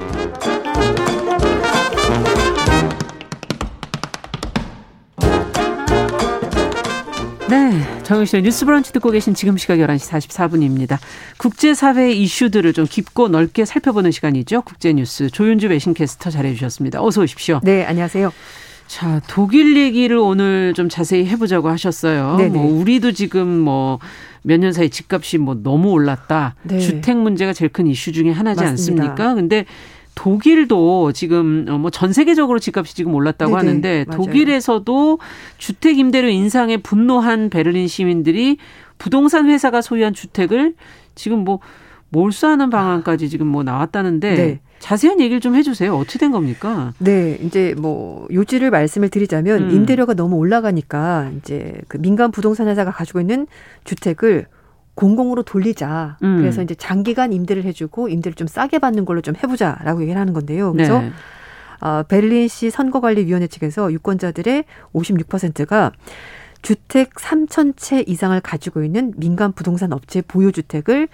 네. 7.53 8.03
정영실의 8.05 8.43
뉴스 8.45 8.65
브런치 8.65 8.95
듣고 8.95 9.11
계신 9.11 9.35
지금 9.35 9.59
시각 9.59 9.77
11시 9.77 10.09
44분입니다. 10.11 10.97
국제사회 11.37 12.11
이슈들을 12.11 12.73
좀 12.73 12.87
깊고 12.89 13.29
넓게 13.29 13.67
살펴보는 13.67 14.11
시간이죠. 14.11 14.63
국제뉴스 14.63 15.29
조윤주 15.29 15.67
외신캐스터 15.67 16.31
잘해주셨습니다. 16.31 17.03
어서 17.05 17.21
오십시오. 17.21 17.61
네, 17.63 17.85
안녕하세요. 17.85 18.33
자, 18.87 19.21
독일 19.29 19.77
얘기를 19.77 20.17
오늘 20.17 20.73
좀 20.75 20.89
자세히 20.89 21.27
해보자고 21.27 21.69
하셨어요. 21.69 22.37
네네. 22.39 22.49
뭐 22.59 22.81
우리도 22.81 23.13
지금 23.13 23.47
뭐 23.61 23.99
몇 24.45 24.59
년 24.59 24.73
사이 24.73 24.91
집값이 24.91 25.39
뭐 25.39 25.55
너무 25.63 25.91
올랐다. 25.91 26.57
네. 26.65 26.81
주택 26.81 27.17
문제가 27.17 27.53
제일 27.53 27.69
큰 27.71 27.87
이슈 27.87 28.11
중에 28.13 28.31
하나지 28.33 28.65
맞습니다. 28.65 29.05
않습니까? 29.05 29.35
근데 29.35 29.67
독일도 30.15 31.13
지금 31.13 31.67
어, 31.69 31.79
뭐전 31.79 32.13
세계적으로 32.13 32.59
집값이 32.59 32.95
지금 32.95 33.15
올랐다고 33.15 33.57
네네, 33.57 33.69
하는데 33.69 34.05
맞아요. 34.09 34.23
독일에서도 34.23 35.19
주택 35.59 35.99
임대료 35.99 36.29
인상에 36.29 36.77
분노한 36.77 37.51
베를린 37.51 37.89
시민들이 37.89 38.59
부동산 38.99 39.49
회사가 39.49 39.81
소유한 39.81 40.13
주택을 40.13 40.75
지금 41.15 41.41
뭐 41.45 41.61
몰수하는 42.11 42.69
방안까지 42.71 43.31
지금 43.31 43.47
뭐 43.47 43.63
나왔다는데 43.63 44.35
네. 44.35 44.61
자세한 44.81 45.21
얘기를 45.21 45.41
좀 45.41 45.55
해주세요. 45.55 45.95
어떻게 45.97 46.19
된 46.19 46.31
겁니까? 46.31 46.93
네, 46.99 47.39
이제 47.43 47.75
뭐 47.79 48.27
요지를 48.33 48.71
말씀을 48.71 49.09
드리자면 49.09 49.63
음. 49.63 49.71
임대료가 49.71 50.15
너무 50.15 50.37
올라가니까 50.37 51.31
이제 51.39 51.81
그 51.89 51.99
민간 51.99 52.31
부동산 52.31 52.69
회사가 52.69 52.91
가지고 52.91 53.21
있는 53.21 53.47
주택을 53.85 54.47
공공으로 54.95 55.43
돌리자. 55.43 56.19
음. 56.23 56.39
그래서 56.39 56.63
이제 56.63 56.75
장기간 56.75 57.33
임대를 57.33 57.65
해주고 57.65 58.09
임대를 58.09 58.35
좀 58.35 58.47
싸게 58.47 58.79
받는 58.79 59.05
걸로 59.05 59.21
좀 59.21 59.35
해보자라고 59.37 60.03
얘기를 60.03 60.21
하는 60.21 60.33
건데요. 60.33 60.73
그래서 60.73 61.01
네. 61.01 61.13
어, 61.81 62.03
베를린시 62.05 62.71
선거관리위원회 62.71 63.49
측에서 63.49 63.93
유권자들의 63.93 64.65
56%가 64.95 65.93
주택 66.63 67.15
3천 67.15 67.75
채 67.77 68.05
이상을 68.07 68.41
가지고 68.41 68.85
있는 68.85 69.13
민간 69.17 69.53
부동산 69.53 69.93
업체 69.93 70.23
보유 70.23 70.53
주택을 70.53 71.09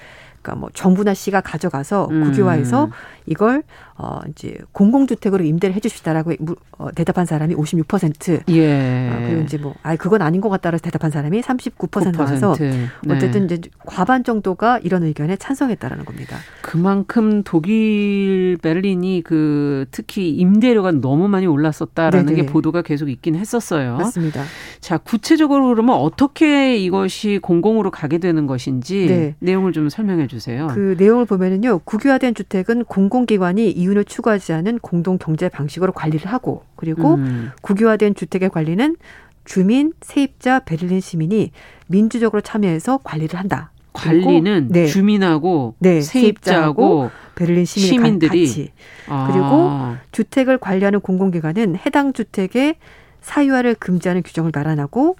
그러니까 0.48 0.54
뭐 0.56 0.70
정부나 0.72 1.12
시가 1.14 1.42
가져가서 1.42 2.08
음. 2.10 2.24
국유화해서 2.24 2.88
이걸 3.26 3.62
어 3.96 4.20
이제 4.30 4.56
공공주택으로 4.72 5.44
임대를 5.44 5.74
해주시다라고 5.76 6.32
어, 6.78 6.92
대답한 6.94 7.26
사람이 7.26 7.54
56%. 7.54 8.48
예. 8.48 9.10
어, 9.10 9.26
그리고 9.26 9.42
이제 9.42 9.58
뭐, 9.58 9.74
아 9.82 9.96
그건 9.96 10.22
아닌 10.22 10.40
것 10.40 10.48
같다라서 10.48 10.82
대답한 10.82 11.10
사람이 11.10 11.42
39% 11.42 12.12
나와서 12.12 12.54
네. 12.54 12.86
어쨌든 13.10 13.44
이제 13.46 13.60
과반 13.84 14.22
정도가 14.22 14.78
이런 14.78 15.02
의견에 15.02 15.36
찬성했다라는 15.36 16.04
겁니다. 16.04 16.36
그만큼 16.62 17.42
독일 17.42 18.56
베를린이 18.62 19.22
그 19.24 19.86
특히 19.90 20.30
임대료가 20.30 20.92
너무 20.92 21.28
많이 21.28 21.46
올랐었다라는 21.46 22.26
네네. 22.26 22.42
게 22.42 22.46
보도가 22.46 22.82
계속 22.82 23.10
있긴 23.10 23.34
했었어요. 23.34 23.96
맞습니다. 23.96 24.44
자 24.80 24.96
구체적으로 24.96 25.68
그러면 25.68 25.96
어떻게 25.96 26.78
이것이 26.78 27.40
공공으로 27.42 27.90
가게 27.90 28.18
되는 28.18 28.46
것인지 28.46 29.06
네. 29.06 29.34
내용을 29.40 29.72
좀 29.72 29.88
설명해 29.88 30.28
주세요. 30.28 30.37
그 30.68 30.94
내용을 30.98 31.24
보면은요 31.24 31.80
국유화된 31.80 32.34
주택은 32.34 32.84
공공기관이 32.84 33.70
이윤을 33.70 34.04
추구하지 34.04 34.52
않은 34.52 34.78
공동 34.80 35.18
경제 35.18 35.48
방식으로 35.48 35.92
관리를 35.92 36.26
하고 36.30 36.64
그리고 36.76 37.14
음. 37.14 37.50
국유화된 37.62 38.14
주택의 38.14 38.50
관리는 38.50 38.96
주민, 39.44 39.94
세입자, 40.02 40.60
베를린 40.60 41.00
시민이 41.00 41.52
민주적으로 41.86 42.42
참여해서 42.42 43.00
관리를 43.02 43.38
한다. 43.38 43.70
관리는 43.94 44.68
네. 44.70 44.86
주민하고 44.86 45.74
네, 45.78 46.00
세입자하고 46.00 47.10
베를린 47.34 47.64
시민 47.64 48.18
들이 48.18 48.46
같이 48.46 48.72
아. 49.08 49.28
그리고 49.30 49.96
주택을 50.12 50.58
관리하는 50.58 51.00
공공기관은 51.00 51.76
해당 51.76 52.12
주택의 52.12 52.76
사유화를 53.22 53.74
금지하는 53.76 54.22
규정을 54.22 54.52
마련하고 54.54 55.16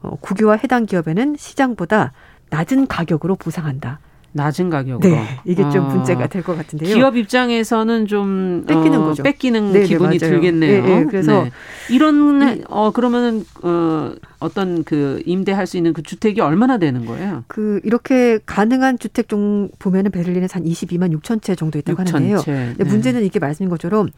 어, 0.00 0.16
국유화 0.20 0.56
해당 0.56 0.86
기업에는 0.86 1.36
시장보다 1.38 2.12
낮은 2.50 2.86
가격으로 2.86 3.36
보상한다. 3.36 4.00
낮은 4.36 4.70
가격으로. 4.70 5.14
네, 5.14 5.26
이게 5.44 5.62
좀 5.70 5.86
아. 5.86 5.88
문제가 5.88 6.26
될 6.28 6.42
것 6.42 6.56
같은데요. 6.56 6.94
기업 6.94 7.16
입장에서는 7.16 8.06
좀 8.06 8.64
뺏기는 8.68 9.00
어, 9.00 9.04
거죠. 9.06 9.22
뺏기는 9.24 9.72
네네, 9.72 9.80
네, 9.80 9.86
기분이 9.86 10.18
맞아요. 10.20 10.34
들겠네요. 10.34 10.82
네, 10.84 10.96
네, 11.00 11.04
그래서 11.06 11.44
네. 11.44 11.50
이런 11.90 12.38
네. 12.38 12.60
어 12.68 12.90
그러면은 12.92 13.44
어 13.62 14.12
어떤 14.38 14.84
그 14.84 15.20
임대할 15.26 15.66
수 15.66 15.76
있는 15.76 15.92
그 15.92 16.02
주택이 16.02 16.40
얼마나 16.40 16.78
되는 16.78 17.04
거예요? 17.06 17.42
그 17.48 17.80
이렇게 17.82 18.38
가능한 18.46 18.98
주택 18.98 19.28
좀 19.28 19.68
보면은 19.78 20.10
베를린에 20.10 20.46
한 20.52 20.64
22만 20.64 21.12
6천 21.20 21.42
채 21.42 21.54
정도 21.54 21.78
있다고 21.78 22.02
6천 22.04 22.12
하는데요. 22.12 22.38
채. 22.38 22.74
문제는 22.78 23.24
이게 23.24 23.38
말씀인 23.38 23.68
것처럼 23.70 24.10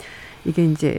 이게 0.44 0.64
이제 0.64 0.98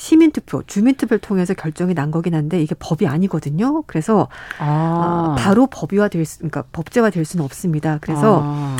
시민 0.00 0.30
투표, 0.30 0.62
주민 0.62 0.94
투표를 0.94 1.18
통해서 1.18 1.52
결정이 1.52 1.92
난 1.92 2.10
거긴 2.10 2.34
한데 2.34 2.62
이게 2.62 2.74
법이 2.78 3.06
아니거든요. 3.06 3.82
그래서 3.82 4.28
아. 4.58 4.64
어, 4.64 5.34
바로 5.38 5.66
법이화 5.66 6.08
될 6.08 6.24
수, 6.24 6.38
그러니까 6.38 6.64
법제화 6.72 7.10
될 7.10 7.26
수는 7.26 7.44
없습니다. 7.44 7.98
그래서 8.00 8.40
아. 8.42 8.76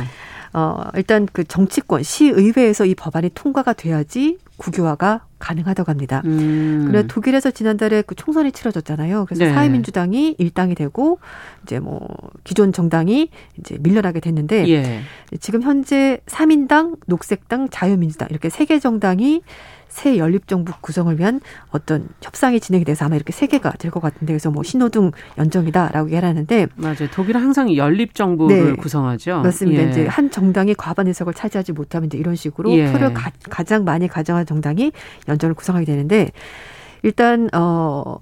어, 0.55 0.83
일단 0.95 1.29
그 1.31 1.45
정치권, 1.45 2.03
시의회에서 2.03 2.87
이 2.87 2.95
법안이 2.95 3.33
통과가 3.35 3.75
돼야지 3.75 4.39
국유화가 4.57 5.27
가능하다고 5.39 5.91
합니다. 5.91 6.23
음. 6.25 6.87
그래 6.87 7.07
독일에서 7.07 7.51
지난달에 7.51 8.01
그 8.03 8.14
총선이 8.14 8.53
치러졌잖아요. 8.53 9.27
그래서 9.27 9.45
네. 9.45 9.53
사회민주당이 9.53 10.37
일당이 10.39 10.75
되고 10.75 11.18
이제 11.64 11.81
뭐 11.81 12.01
기존 12.45 12.73
정당이 12.73 13.29
이제 13.59 13.77
밀려나게 13.79 14.21
됐는데 14.21 14.68
예. 14.71 15.01
지금 15.39 15.62
현재 15.62 16.21
3인당, 16.27 16.97
녹색당, 17.07 17.68
자유민주당 17.68 18.29
이렇게 18.31 18.49
세 18.49 18.64
개 18.64 18.79
정당이 18.79 19.43
새 19.91 20.16
연립정부 20.18 20.72
구성을 20.80 21.18
위한 21.18 21.41
어떤 21.70 22.09
협상이 22.22 22.61
진행이 22.61 22.84
돼서 22.84 23.05
아마 23.05 23.16
이렇게 23.16 23.32
세 23.32 23.47
개가 23.47 23.72
될 23.72 23.91
것 23.91 24.01
같은데 24.01 24.32
그래서 24.32 24.51
뭐 24.51 24.62
신호등 24.62 25.11
연정이다라고 25.36 26.09
얘기를 26.11 26.26
하는데 26.26 26.68
맞아요. 26.76 27.11
독일은 27.12 27.43
항상 27.43 27.74
연립정부를 27.76 28.70
네. 28.70 28.72
구성하죠. 28.76 29.41
맞습니다. 29.43 29.82
예. 29.82 29.91
이제 29.91 30.07
한 30.07 30.30
정당이 30.30 30.74
과반 30.74 31.09
의석을 31.09 31.34
차지하지 31.34 31.72
못하면 31.72 32.07
이제 32.07 32.16
이런 32.16 32.36
식으로 32.36 32.72
예. 32.72 32.91
표를 32.93 33.12
가, 33.12 33.32
가장 33.51 33.84
많이 33.84 34.07
가져간 34.07 34.47
정당이 34.47 34.93
연정을 35.28 35.55
구성하게 35.55 35.84
되는데 35.86 36.30
일단 37.03 37.49
어 37.53 38.20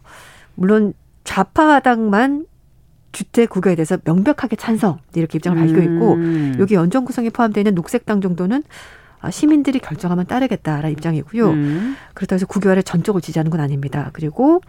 물론 0.54 0.94
좌파당만 1.24 2.46
주택 3.12 3.50
국유에 3.50 3.74
대해서 3.74 3.98
명백하게 4.04 4.56
찬성 4.56 4.98
이렇게 5.14 5.36
입장을 5.36 5.58
밝히고 5.58 5.80
있고 5.82 6.14
음. 6.14 6.56
여기 6.58 6.74
연정 6.74 7.04
구성에 7.04 7.30
포함되어 7.30 7.60
있는 7.60 7.74
녹색당 7.74 8.20
정도는 8.20 8.58
아, 8.58 8.97
시민들이 9.30 9.78
결정하면 9.78 10.26
따르겠다라는 10.26 10.90
입장이고요. 10.92 11.50
음. 11.50 11.96
그렇다고 12.14 12.36
해서 12.36 12.46
국유화를 12.46 12.82
전적으로 12.82 13.20
지지하는 13.20 13.50
건 13.50 13.60
아닙니다. 13.60 14.10
그리고 14.12 14.60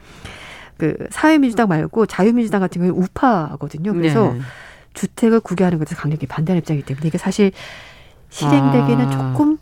그 0.77 0.95
사회민주당 1.09 1.67
말고 1.67 2.05
자유민주당 2.05 2.61
같은 2.61 2.81
경우는 2.81 3.01
우파거든요. 3.01 3.93
그래서 3.93 4.33
네. 4.33 4.39
주택을 4.93 5.39
국유화하는 5.41 5.77
것에 5.77 5.95
강력히 5.95 6.25
반대하는 6.25 6.59
입장이기 6.61 6.85
때문에 6.85 7.07
이게 7.07 7.17
사실 7.17 7.51
실행되기는 8.29 9.05
아. 9.05 9.09
조금 9.09 9.57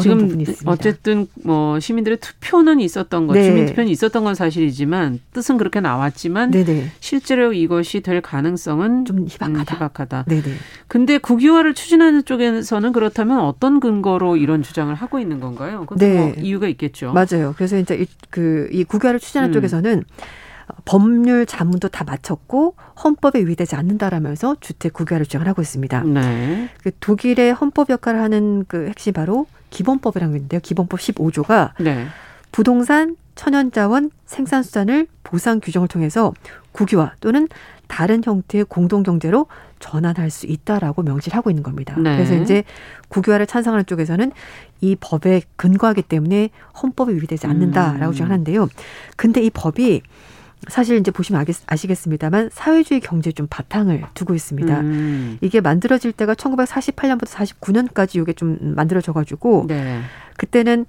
지금 0.00 0.44
어쨌든 0.64 1.26
뭐 1.44 1.78
시민들의 1.78 2.18
투표는 2.18 2.80
있었던 2.80 3.26
것, 3.26 3.34
네. 3.34 3.44
주민 3.44 3.66
투표는 3.66 3.90
있었던 3.90 4.24
건 4.24 4.34
사실이지만 4.34 5.20
뜻은 5.32 5.58
그렇게 5.58 5.80
나왔지만 5.80 6.50
네네. 6.50 6.86
실제로 7.00 7.52
이것이 7.52 8.00
될 8.00 8.22
가능성은 8.22 9.04
좀 9.04 9.26
희박하다. 9.28 9.58
음, 9.58 9.60
희박하다. 9.60 10.24
네네. 10.28 10.42
근데 10.88 11.18
국유화를 11.18 11.74
추진하는 11.74 12.24
쪽에서는 12.24 12.92
그렇다면 12.92 13.40
어떤 13.40 13.80
근거로 13.80 14.36
이런 14.36 14.62
주장을 14.62 14.94
하고 14.94 15.18
있는 15.18 15.40
건가요? 15.40 15.86
네. 15.96 16.16
뭐 16.16 16.32
이유가 16.38 16.68
있겠죠. 16.68 17.12
맞아요. 17.12 17.52
그래서 17.56 17.76
이제 17.76 18.06
그이 18.30 18.84
국유화를 18.84 19.20
추진하는 19.20 19.50
음. 19.50 19.52
쪽에서는 19.52 20.04
법률 20.84 21.44
자문도 21.44 21.88
다 21.88 22.04
마쳤고 22.04 22.76
헌법에 23.02 23.40
위배되지 23.40 23.76
않는다라면서 23.76 24.56
주택 24.60 24.94
국유화를 24.94 25.26
주장을 25.26 25.46
하고 25.46 25.60
있습니다. 25.60 26.02
네. 26.04 26.68
그 26.82 26.92
독일의 26.98 27.52
헌법 27.52 27.90
역할을 27.90 28.20
하는 28.22 28.64
그 28.66 28.86
핵심 28.88 29.12
바로 29.12 29.46
기본법이라는 29.72 30.32
게 30.32 30.36
있는데요. 30.36 30.60
기본법 30.60 31.00
15조가 31.00 31.72
네. 31.80 32.06
부동산, 32.52 33.16
천연자원, 33.34 34.10
생산수단을 34.26 35.06
보상 35.24 35.58
규정을 35.60 35.88
통해서 35.88 36.32
국유화 36.72 37.14
또는 37.20 37.48
다른 37.88 38.22
형태의 38.24 38.66
공동경제로 38.66 39.46
전환할 39.78 40.30
수 40.30 40.46
있다라고 40.46 41.02
명시를 41.02 41.36
하고 41.36 41.50
있는 41.50 41.62
겁니다. 41.62 41.94
네. 41.98 42.16
그래서 42.16 42.34
이제 42.34 42.64
국유화를 43.08 43.46
찬성하는 43.46 43.86
쪽에서는 43.86 44.32
이 44.80 44.96
법에 45.00 45.42
근거하기 45.56 46.02
때문에 46.02 46.50
헌법에 46.80 47.14
위배되지 47.14 47.46
않는다라고 47.46 48.06
음. 48.06 48.12
주장하는데요. 48.12 48.68
근데 49.16 49.42
이 49.42 49.50
법이 49.50 50.02
사실 50.68 50.96
이제 50.98 51.10
보시면 51.10 51.44
아시겠습니다만 51.66 52.50
사회주의 52.52 53.00
경제에 53.00 53.32
좀 53.32 53.46
바탕을 53.48 54.04
두고 54.14 54.34
있습니다. 54.34 54.80
음. 54.80 55.38
이게 55.40 55.60
만들어질 55.60 56.12
때가 56.12 56.34
1948년부터 56.34 57.26
49년까지 57.26 58.20
이게 58.20 58.32
좀 58.32 58.58
만들어져 58.60 59.12
가지고 59.12 59.66
네. 59.68 60.00
그때는 60.36 60.86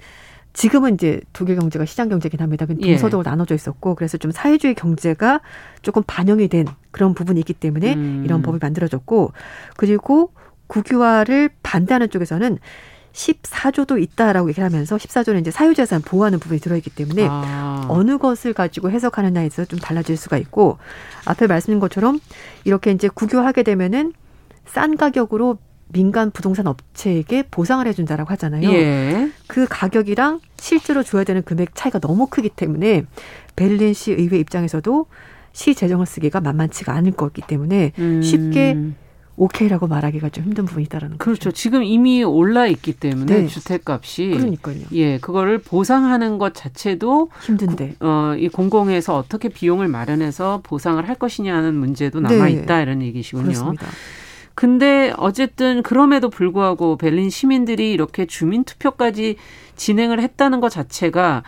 지금은 0.53 0.93
이제 0.93 1.19
독일 1.33 1.57
경제가 1.57 1.85
시장 1.85 2.09
경제긴 2.09 2.39
합니다. 2.39 2.67
동서독으로 2.67 3.23
예. 3.25 3.29
나눠져 3.29 3.55
있었고 3.55 3.95
그래서 3.95 4.17
좀 4.17 4.29
사회주의 4.29 4.75
경제가 4.75 5.41
조금 5.81 6.03
반영이 6.05 6.47
된 6.47 6.67
그런 6.91 7.15
부분이 7.15 7.39
있기 7.39 7.53
때문에 7.53 7.95
음. 7.95 8.21
이런 8.23 8.43
법이 8.43 8.59
만들어졌고 8.61 9.33
그리고 9.75 10.31
국유화를 10.67 11.49
반대하는 11.63 12.09
쪽에서는 12.09 12.59
14조도 13.13 14.01
있다라고 14.01 14.49
얘기를 14.49 14.65
하면서 14.65 14.97
14조는 14.97 15.41
이제 15.41 15.51
사유재산 15.51 16.01
보호하는 16.01 16.39
부분이 16.39 16.59
들어있기 16.59 16.89
때문에 16.89 17.27
아. 17.29 17.85
어느 17.87 18.17
것을 18.17 18.53
가지고 18.53 18.89
해석하느냐에 18.89 19.45
있어서 19.47 19.65
좀 19.65 19.79
달라질 19.79 20.17
수가 20.17 20.37
있고 20.37 20.77
앞에 21.25 21.47
말씀드린 21.47 21.79
것처럼 21.79 22.19
이렇게 22.63 22.91
이제 22.91 23.07
국유하게 23.07 23.63
되면은 23.63 24.13
싼 24.65 24.97
가격으로 24.97 25.59
민간 25.89 26.31
부동산 26.31 26.65
업체에게 26.65 27.43
보상을 27.51 27.85
해준다라고 27.85 28.31
하잖아요. 28.31 28.71
예. 28.71 29.31
그 29.45 29.67
가격이랑 29.69 30.39
실제로 30.57 31.03
줘야 31.03 31.23
되는 31.23 31.43
금액 31.43 31.75
차이가 31.75 31.99
너무 31.99 32.25
크기 32.27 32.49
때문에 32.49 33.05
베를린 33.55 33.93
시 33.93 34.11
의회 34.11 34.39
입장에서도 34.39 35.05
시 35.51 35.75
재정을 35.75 36.07
쓰기가 36.07 36.41
만만치가 36.41 36.93
않을 36.93 37.11
거기 37.11 37.43
때문에 37.45 37.91
음. 37.99 38.23
쉽게 38.23 38.75
오케이라고 39.35 39.87
말하기가 39.87 40.29
좀 40.29 40.43
힘든 40.45 40.65
부분이 40.65 40.85
있다라는 40.85 41.17
그렇죠. 41.17 41.49
거죠. 41.49 41.51
지금 41.51 41.83
이미 41.83 42.23
올라 42.23 42.67
있기 42.67 42.93
때문에 42.93 43.41
네. 43.41 43.47
주택값이 43.47 44.29
그러니까요. 44.29 44.77
예, 44.91 45.17
그거를 45.17 45.57
보상하는 45.57 46.37
것 46.37 46.53
자체도 46.53 47.29
힘든데 47.41 47.95
어, 47.99 48.35
이 48.37 48.47
공공에서 48.49 49.17
어떻게 49.17 49.49
비용을 49.49 49.87
마련해서 49.87 50.61
보상을 50.63 51.07
할 51.07 51.15
것이냐는 51.15 51.73
문제도 51.73 52.19
남아 52.19 52.47
있다 52.49 52.77
네. 52.77 52.81
이런 52.83 53.01
얘기시군요. 53.01 53.45
그렇습니다. 53.45 53.87
근데 54.55 55.11
어쨌든 55.17 55.81
그럼에도 55.81 56.29
불구하고 56.29 56.97
벨린 56.97 57.31
시민들이 57.31 57.91
이렇게 57.91 58.27
주민 58.27 58.63
투표까지 58.63 59.37
진행을 59.75 60.21
했다는 60.21 60.59
것 60.59 60.69
자체가 60.69 61.41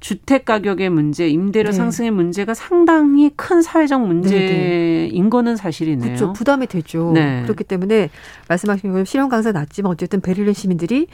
주택 0.00 0.44
가격의 0.44 0.90
문제, 0.90 1.28
임대료 1.28 1.70
네. 1.70 1.76
상승의 1.76 2.10
문제가 2.10 2.54
상당히 2.54 3.30
큰 3.36 3.62
사회적 3.62 4.06
문제인 4.06 4.46
네네. 4.46 5.10
네. 5.12 5.28
거는 5.30 5.56
사실이네요. 5.56 6.16
그렇죠. 6.16 6.32
부담이 6.32 6.66
되죠. 6.66 7.12
네. 7.14 7.42
그렇기 7.42 7.64
때문에 7.64 8.10
말씀하신 8.48 8.90
것처럼 8.90 9.04
실현 9.04 9.28
강사 9.28 9.52
낮지만 9.52 9.92
어쨌든 9.92 10.20
베를린 10.20 10.54
시민들이 10.54 11.06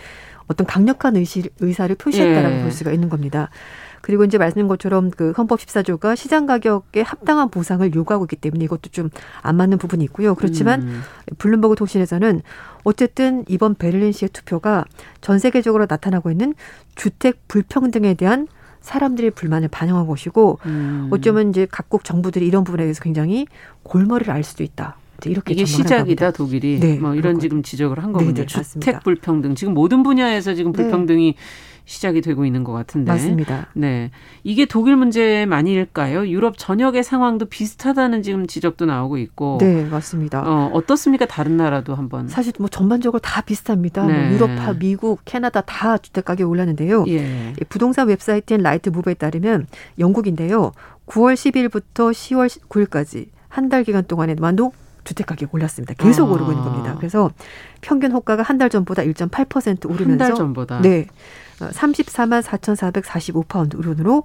어떤 0.47 0.67
강력한 0.67 1.17
의시, 1.17 1.43
의사를 1.61 1.95
표시했다라고 1.97 2.57
예. 2.57 2.63
볼 2.63 2.71
수가 2.71 2.93
있는 2.93 3.09
겁니다. 3.09 3.51
그리고 4.01 4.23
이제 4.23 4.39
말씀드린 4.39 4.69
것처럼 4.69 5.11
그 5.11 5.33
헌법 5.33 5.59
14조가 5.59 6.15
시장 6.15 6.47
가격에 6.47 7.03
합당한 7.03 7.51
보상을 7.51 7.93
요구하고 7.93 8.27
있기 8.27 8.37
때문에 8.37 8.65
이것도 8.65 8.91
좀 8.91 9.11
안 9.43 9.57
맞는 9.57 9.79
부분이 9.79 10.05
있고요. 10.05 10.35
그렇지만 10.35 10.83
음. 10.83 11.03
블룸버그 11.39 11.77
통신에서는 11.77 12.41
어쨌든 12.85 13.45
이번 13.49 13.75
베를린시의 13.75 14.31
투표가 14.31 14.85
전 15.21 15.39
세계적으로 15.39 15.87
나타나고 15.89 16.31
있는 16.31 16.55
주택 16.95 17.49
불평등에 17.49 18.15
대한 18.15 18.47
사람들의 18.87 19.33
불만을 19.33 19.67
반영한 19.67 20.07
것이고 20.07 20.61
음. 20.67 21.09
어쩌면 21.11 21.51
이제 21.51 21.67
각국 21.69 22.05
정부들이 22.05 22.47
이런 22.47 22.63
부분에 22.63 22.85
대해서 22.85 23.03
굉장히 23.03 23.47
골머리를 23.83 24.33
알 24.33 24.45
수도 24.45 24.63
있다. 24.63 24.97
이렇게 25.25 25.55
이게 25.55 25.65
시작이다 25.65 26.31
독일이 26.31 26.79
네, 26.79 26.99
뭐 26.99 27.15
이런 27.15 27.41
지금 27.41 27.63
지적을 27.65 27.99
한 28.03 28.13
거군요. 28.13 28.35
네네, 28.35 28.47
주택 28.47 29.03
불평등 29.03 29.57
지금 29.57 29.75
모든 29.75 30.05
분야에서 30.05 30.55
지금 30.55 30.71
네. 30.73 30.83
불평등이 30.83 31.33
네. 31.33 31.39
시작이 31.87 32.21
되고 32.21 32.45
있는 32.45 32.65
것 32.65 32.73
같은데. 32.73 33.13
맞습니다. 33.13 33.69
네. 33.75 34.11
이게 34.43 34.67
독일 34.67 34.97
문제만일까요? 34.97 36.27
유럽 36.29 36.59
전역의 36.59 37.05
상황도 37.05 37.47
비슷하다는 37.47 38.23
지금 38.23 38.47
지적도 38.47 38.87
나오고 38.87 39.19
있고. 39.19 39.59
네, 39.61 39.85
맞습니다. 39.85 40.43
어, 40.45 40.71
어떻습니까? 40.75 41.27
다른 41.27 41.57
나라도 41.57 41.95
한번. 41.95 42.27
사실 42.29 42.53
뭐 42.59 42.69
전반적으로 42.69 43.21
다 43.21 43.41
비슷합니다. 43.41 44.03
뭐 44.03 44.13
네. 44.13 44.25
뭐 44.25 44.33
유럽과, 44.35 44.73
미국, 44.75 45.21
캐나다 45.25 45.61
다 45.61 45.97
주택 45.99 46.25
가격이 46.25 46.43
올랐는데요. 46.49 47.05
예. 47.09 47.55
부동산 47.69 48.09
웹사이트인 48.09 48.63
Rightmove에 48.63 49.15
따르면 49.15 49.67
영국인데요. 49.99 50.73
9월 51.07 51.35
10일부터 51.35 52.11
10월 52.11 52.49
9일까지 52.69 53.29
한 53.49 53.69
달 53.69 53.85
기간 53.85 54.05
동안에 54.05 54.35
만도 54.35 54.73
주택 55.05 55.27
가격이 55.29 55.51
올랐습니다. 55.53 55.95
계속 55.95 56.29
아. 56.29 56.33
오르고 56.33 56.51
있는 56.51 56.65
겁니다. 56.65 56.95
그래서 56.99 57.31
평균 57.81 58.11
호가가 58.13 58.43
한 58.43 58.59
달 58.59 58.69
전보다 58.71 59.03
1.8% 59.03 59.89
오르면서 59.89 60.25
한 60.25 60.31
달 60.31 60.35
전보다 60.35 60.81
네. 60.83 61.07
34만 61.59 62.43
4,445파운드 62.43 63.79
으로 63.79 64.23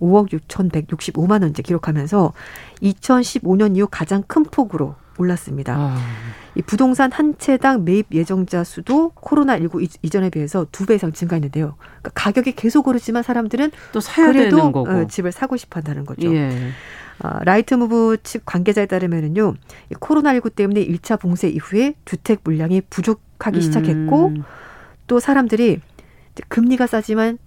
5억 0.00 0.30
6,165만 0.32 1.42
원째 1.42 1.62
기록하면서 1.62 2.32
2015년 2.82 3.76
이후 3.76 3.86
가장 3.90 4.22
큰 4.26 4.42
폭으로 4.44 4.94
올랐습니다. 5.18 5.74
아. 5.76 5.98
이 6.54 6.62
부동산 6.62 7.12
한 7.12 7.34
채당 7.38 7.84
매입 7.84 8.06
예정자 8.12 8.64
수도 8.64 9.12
코로나19 9.12 9.88
이전에 10.02 10.30
비해서 10.30 10.66
두 10.72 10.86
배 10.86 10.94
이상 10.94 11.12
증가했는데요. 11.12 11.74
그러니까 11.78 12.10
가격이 12.14 12.52
계속 12.52 12.88
오르지만 12.88 13.22
사람들은 13.22 13.70
또 13.92 14.00
사야 14.00 14.26
그래도 14.32 14.56
되는 14.56 14.72
거고. 14.72 14.90
어, 14.90 15.06
집을 15.06 15.32
사고 15.32 15.56
싶어 15.56 15.78
한다는 15.78 16.04
거죠. 16.04 16.34
예. 16.34 16.50
어, 17.22 17.38
Rightmove 17.44 18.16
측 18.22 18.44
관계자에 18.44 18.86
따르면은요. 18.86 19.54
코로나19 19.94 20.54
때문에 20.54 20.84
1차 20.86 21.20
봉쇄 21.20 21.48
이후에 21.48 21.94
주택 22.04 22.40
물량이 22.42 22.82
부족하기 22.90 23.58
음. 23.58 23.60
시작했고 23.60 24.34
또 25.06 25.20
사람들이 25.20 25.80
금리가 26.48 26.86
싸지만 26.86 27.38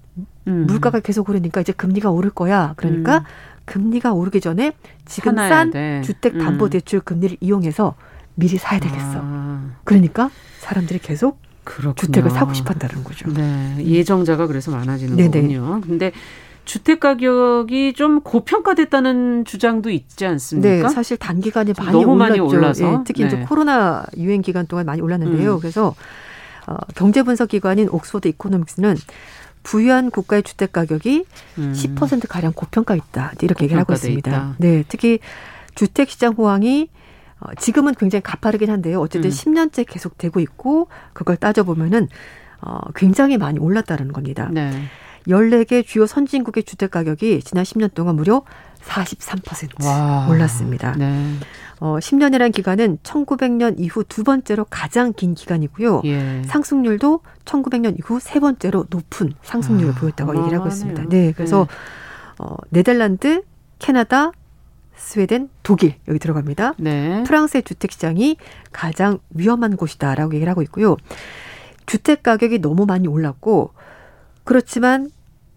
음. 0.48 0.66
물가가 0.68 1.00
계속 1.00 1.30
오르니까 1.30 1.62
이제 1.62 1.74
금리가 1.74 2.12
오를 2.12 2.30
거야. 2.30 2.74
그러니까 2.78 3.20
음. 3.20 3.24
금리가 3.66 4.14
오르기 4.14 4.42
전에 4.42 4.74
지금 5.06 5.36
싼 5.36 5.72
돼. 5.72 6.02
주택 6.04 6.38
담보 6.38 6.66
음. 6.66 6.70
대출 6.70 7.00
금리를 7.00 7.38
이용해서 7.42 7.96
미리 8.36 8.58
사야 8.58 8.80
되겠어. 8.80 9.20
아. 9.22 9.72
그러니까 9.84 10.30
사람들이 10.60 11.00
계속 11.00 11.40
그렇군요. 11.64 11.96
주택을 11.96 12.30
사고 12.30 12.54
싶어 12.54 12.72
한다는 12.72 13.04
거죠. 13.04 13.30
네. 13.32 13.76
예정자가 13.84 14.48
그래서 14.48 14.72
많아지는 14.72 15.16
네네. 15.16 15.30
거군요. 15.32 15.82
근데 15.82 16.12
주택 16.64 17.00
가격이 17.00 17.94
좀 17.94 18.22
고평가됐다는 18.22 19.46
주장도 19.46 19.90
있지 19.90 20.26
않습니까? 20.26 20.88
네, 20.88 20.94
사실 20.94 21.18
단기간에 21.18 21.74
많이 21.78 21.92
너무 21.92 22.14
올랐죠. 22.14 22.18
많이 22.18 22.40
올라서 22.40 22.92
네, 22.92 22.98
특히 23.06 23.24
네. 23.24 23.28
이제 23.28 23.46
코로나 23.48 24.06
유행 24.18 24.42
기간 24.42 24.66
동안 24.68 24.86
많이 24.86 25.02
올랐는데요. 25.02 25.56
음. 25.56 25.60
그래서 25.60 25.96
어, 26.68 26.76
경제 26.96 27.24
분석 27.24 27.50
기관인 27.50 27.90
옥스퍼드 27.90 28.28
이코노믹스는 28.30 28.96
부유한 29.64 30.12
국가의 30.12 30.44
주택 30.44 30.72
가격이 30.72 31.26
음. 31.58 31.74
10% 31.74 32.28
가량 32.28 32.54
고평가 32.54 32.96
있다 32.96 33.34
이렇게 33.42 33.66
얘기를 33.66 33.80
하고 33.82 33.94
있습니다. 33.94 34.30
있다. 34.30 34.56
네, 34.60 34.84
특히 34.88 35.20
주택 35.74 36.10
시장 36.10 36.34
호황이 36.34 36.90
어, 37.40 37.54
지금은 37.58 37.96
굉장히 37.96 38.22
가파르긴 38.24 38.70
한데요. 38.70 39.02
어쨌든 39.02 39.30
음. 39.30 39.34
10년째 39.34 39.86
계속되고 39.88 40.40
있고 40.40 40.88
그걸 41.14 41.36
따져 41.36 41.64
보면은 41.64 42.08
어, 42.62 42.80
굉장히 42.96 43.38
많이 43.38 43.60
올랐다는 43.60 44.14
겁니다. 44.14 44.50
네. 44.52 44.72
14개 45.28 45.86
주요 45.86 46.06
선진국의 46.06 46.64
주택 46.64 46.92
가격이 46.92 47.42
지난 47.42 47.64
10년 47.64 47.94
동안 47.94 48.16
무려 48.16 48.44
43% 48.86 49.86
와. 49.86 50.28
올랐습니다. 50.30 50.94
네. 50.94 51.34
어, 51.80 51.98
10년이라는 52.00 52.54
기간은 52.54 53.00
1900년 53.04 53.80
이후 53.80 54.04
두 54.04 54.24
번째로 54.24 54.66
가장 54.70 55.14
긴 55.14 55.36
기간이고요. 55.36 56.04
예. 56.06 56.42
상승률도 56.46 57.22
1900년 57.44 58.00
이후 58.00 58.20
세 58.20 58.40
번째로 58.40 58.86
높은 58.90 59.34
상승률을 59.44 59.94
아, 59.94 59.96
보였다고 59.96 60.38
얘기를 60.38 60.58
하고 60.58 60.68
있습니다. 60.70 61.06
네, 61.10 61.34
그래서 61.36 61.68
네. 61.70 61.76
어, 62.40 62.56
네덜란드, 62.70 63.44
캐나다, 63.80 64.32
스웨덴, 64.96 65.50
독일 65.64 65.96
여기 66.08 66.20
들어갑니다. 66.20 66.76
네. 66.78 67.24
프랑스의 67.24 67.64
주택 67.64 67.92
시장이 67.92 68.38
가장 68.72 69.20
위험한 69.32 69.76
곳이다라고 69.76 70.34
얘기를 70.36 70.50
하고 70.50 70.62
있고요. 70.62 70.96
주택 71.86 72.24
가격이 72.24 72.60
너무 72.60 72.86
많이 72.86 73.08
올랐고 73.08 73.74
그렇지만 74.44 75.12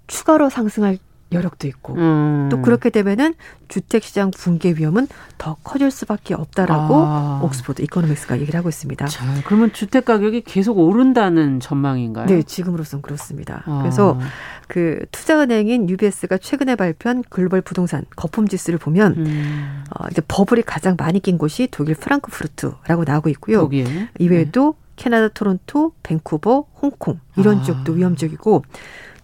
추가로 0.09 0.51
상승할 0.51 0.99
여력도 1.31 1.68
있고 1.68 1.95
음. 1.95 2.49
또 2.51 2.62
그렇게 2.62 2.91
되면은 2.91 3.35
주택 3.68 4.03
시장 4.03 4.31
붕괴 4.31 4.72
위험은 4.72 5.09
더 5.37 5.57
커질 5.62 5.91
수밖에 5.91 6.35
없다라고 6.35 6.95
아. 6.97 7.41
Oxford 7.42 7.82
Economics가 7.82 8.40
얘기를 8.41 8.57
하고 8.59 8.70
있습니다. 8.70 9.07
자, 9.07 9.24
그러면 9.45 9.72
주택 9.72 10.07
가격이 10.07 10.43
계속 10.43 10.79
오른다는 10.79 11.61
전망인가요? 11.61 12.26
네, 12.26 12.43
지금으로선 12.43 13.03
그렇습니다. 13.03 13.62
아. 13.66 13.81
그래서 13.83 14.18
그 14.68 15.05
투자은행인 15.12 15.91
UBS가 15.91 16.39
최근에 16.39 16.76
발표한 16.76 17.22
글로벌 17.29 17.61
부동산 17.61 18.05
거품 18.16 18.49
지수를 18.49 18.79
보면 18.79 19.14
음. 19.18 19.85
어, 19.91 20.07
이제 20.11 20.22
버블이 20.26 20.62
가장 20.62 20.97
많이 20.99 21.20
낀 21.20 21.37
곳이 21.37 21.68
독일 21.70 21.95
프랑크푸르트라고 21.97 23.05
나오고 23.05 23.29
있고요. 23.31 23.61
독일. 23.61 24.09
이외에도 24.18 24.76
네. 24.79 24.89
캐나다 24.97 25.29
토론토, 25.29 25.93
밴쿠버, 26.03 26.66
홍콩 26.83 27.20
이런 27.37 27.59
아. 27.59 27.62
지역도 27.62 27.93
위험적이고 27.93 28.64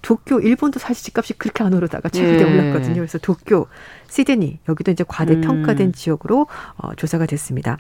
도쿄, 0.05 0.39
일본도 0.39 0.79
사실 0.79 1.03
집값이 1.03 1.33
그렇게 1.35 1.65
안 1.65 1.73
오르다가 1.73 2.11
최근에 2.11 2.39
예. 2.39 2.45
올랐거든요. 2.45 2.97
그래서 2.97 3.19
도쿄, 3.19 3.67
시드니 4.09 4.59
여기도 4.69 4.93
이제 4.93 5.03
과대 5.09 5.41
평가된 5.41 5.89
음. 5.89 5.93
지역으로 5.93 6.47
어, 6.77 6.95
조사가 6.95 7.25
됐습니다. 7.25 7.79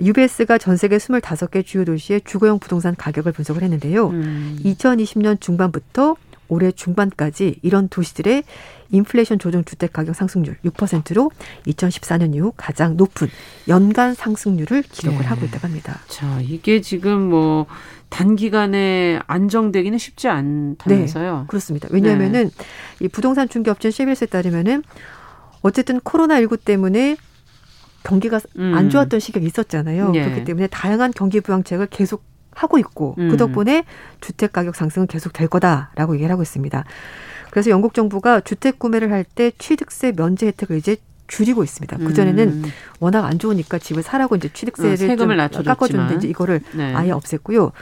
UBS가 0.00 0.56
전 0.56 0.78
세계 0.78 0.96
25개 0.96 1.64
주요 1.64 1.84
도시의 1.84 2.22
주거용 2.24 2.58
부동산 2.58 2.96
가격을 2.96 3.32
분석을 3.32 3.62
했는데요. 3.62 4.08
음. 4.08 4.58
2020년 4.64 5.40
중반부터 5.40 6.16
올해 6.48 6.72
중반까지 6.72 7.60
이런 7.62 7.88
도시들의 7.88 8.44
인플레이션 8.90 9.38
조정 9.38 9.64
주택 9.64 9.92
가격 9.92 10.14
상승률 10.14 10.56
6%로 10.64 11.30
2014년 11.66 12.34
이후 12.34 12.52
가장 12.56 12.96
높은 12.96 13.28
연간 13.68 14.14
상승률을 14.14 14.82
기록을 14.82 15.20
네. 15.20 15.26
하고 15.26 15.46
있다고 15.46 15.66
합니다. 15.66 16.00
자, 16.08 16.40
이게 16.42 16.80
지금 16.80 17.30
뭐 17.30 17.66
단기간에 18.12 19.20
안정되기는 19.26 19.96
쉽지 19.96 20.28
않다면서요. 20.28 21.38
네, 21.38 21.44
그렇습니다. 21.48 21.88
왜냐하면은 21.90 22.50
네. 22.50 22.64
이 23.00 23.08
부동산 23.08 23.48
중개업체 23.48 23.90
CBS에 23.90 24.26
따르면은 24.26 24.82
어쨌든 25.62 25.98
코로나19 26.00 26.62
때문에 26.62 27.16
경기가 28.02 28.38
음. 28.58 28.74
안 28.76 28.90
좋았던 28.90 29.18
시기가 29.18 29.44
있었잖아요. 29.46 30.10
네. 30.10 30.24
그렇기 30.24 30.44
때문에 30.44 30.66
다양한 30.66 31.12
경기 31.12 31.40
부양책을 31.40 31.86
계속 31.86 32.22
하고 32.50 32.78
있고 32.78 33.14
그 33.14 33.22
음. 33.22 33.28
그 33.30 33.38
덕분에 33.38 33.84
주택 34.20 34.52
가격 34.52 34.76
상승은 34.76 35.06
계속 35.06 35.32
될 35.32 35.48
거다라고 35.48 36.14
얘기를 36.14 36.30
하고 36.30 36.42
있습니다. 36.42 36.84
그래서 37.50 37.70
영국 37.70 37.94
정부가 37.94 38.40
주택 38.40 38.78
구매를 38.78 39.10
할 39.10 39.24
때 39.24 39.52
취득세 39.56 40.12
면제 40.12 40.48
혜택을 40.48 40.76
이제 40.76 40.96
줄이고 41.28 41.64
있습니다. 41.64 41.96
그 41.98 42.12
전에는 42.12 42.48
음. 42.48 42.64
워낙 43.00 43.24
안 43.24 43.38
좋으니까 43.38 43.78
집을 43.78 44.02
사라고 44.02 44.36
이제 44.36 44.50
취득세를 44.52 44.92
어, 44.92 44.96
세금을 44.96 45.36
깎아주는데 45.36 46.16
이제 46.16 46.28
이거를 46.28 46.60
네. 46.74 46.94
아예 46.94 47.10
없앴고요. 47.10 47.72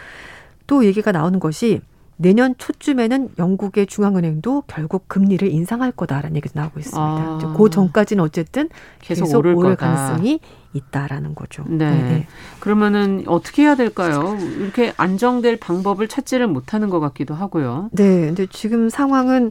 또 0.66 0.84
얘기가 0.84 1.10
나오는 1.12 1.40
것이 1.40 1.80
내년 2.16 2.54
초쯤에는 2.58 3.30
영국의 3.38 3.86
중앙은행도 3.86 4.64
결국 4.66 5.08
금리를 5.08 5.48
인상할 5.48 5.90
거다라는 5.90 6.36
얘기도 6.36 6.60
나오고 6.60 6.78
있습니다. 6.78 7.00
아. 7.00 7.54
그 7.56 7.70
전까지는 7.70 8.22
어쨌든 8.22 8.68
계속, 9.00 9.24
계속 9.24 9.38
오를, 9.38 9.54
오를 9.54 9.74
가능성이 9.74 10.38
있다라는 10.74 11.34
거죠. 11.34 11.64
네. 11.66 11.90
네. 11.90 12.26
그러면은 12.60 13.24
어떻게 13.26 13.62
해야 13.62 13.74
될까요? 13.74 14.36
이렇게 14.58 14.92
안정될 14.98 15.58
방법을 15.60 16.08
찾지를 16.08 16.46
못하는 16.46 16.90
것 16.90 17.00
같기도 17.00 17.34
하고요. 17.34 17.88
네. 17.92 18.26
근데 18.26 18.46
지금 18.50 18.90
상황은 18.90 19.50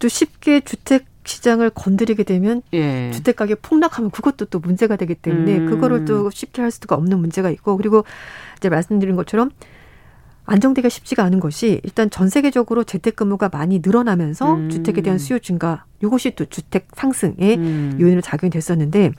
또 0.00 0.08
쉽게 0.08 0.60
주택 0.60 1.06
시장을 1.30 1.70
건드리게 1.70 2.24
되면 2.24 2.62
예. 2.72 3.10
주택 3.12 3.36
가격 3.36 3.62
폭락하면 3.62 4.10
그것도 4.10 4.46
또 4.46 4.58
문제가 4.58 4.96
되기 4.96 5.14
때문에 5.14 5.58
음. 5.58 5.66
그거를 5.66 6.04
또 6.04 6.30
쉽게 6.30 6.60
할 6.60 6.70
수가 6.70 6.96
없는 6.96 7.18
문제가 7.18 7.50
있고 7.50 7.76
그리고 7.76 8.04
이제 8.56 8.68
말씀드린 8.68 9.16
것처럼 9.16 9.50
안정되기가 10.46 10.88
쉽지가 10.88 11.22
않은 11.24 11.38
것이 11.38 11.80
일단 11.84 12.10
전 12.10 12.28
세계적으로 12.28 12.82
재택근무가 12.82 13.48
많이 13.50 13.80
늘어나면서 13.84 14.54
음. 14.54 14.70
주택에 14.70 15.00
대한 15.02 15.18
수요 15.18 15.38
증가 15.38 15.84
이것이 16.02 16.32
또 16.32 16.44
주택 16.46 16.88
상승의 16.94 17.56
음. 17.56 17.96
요인으로 18.00 18.20
작용이 18.20 18.50
됐었는데 18.50 19.12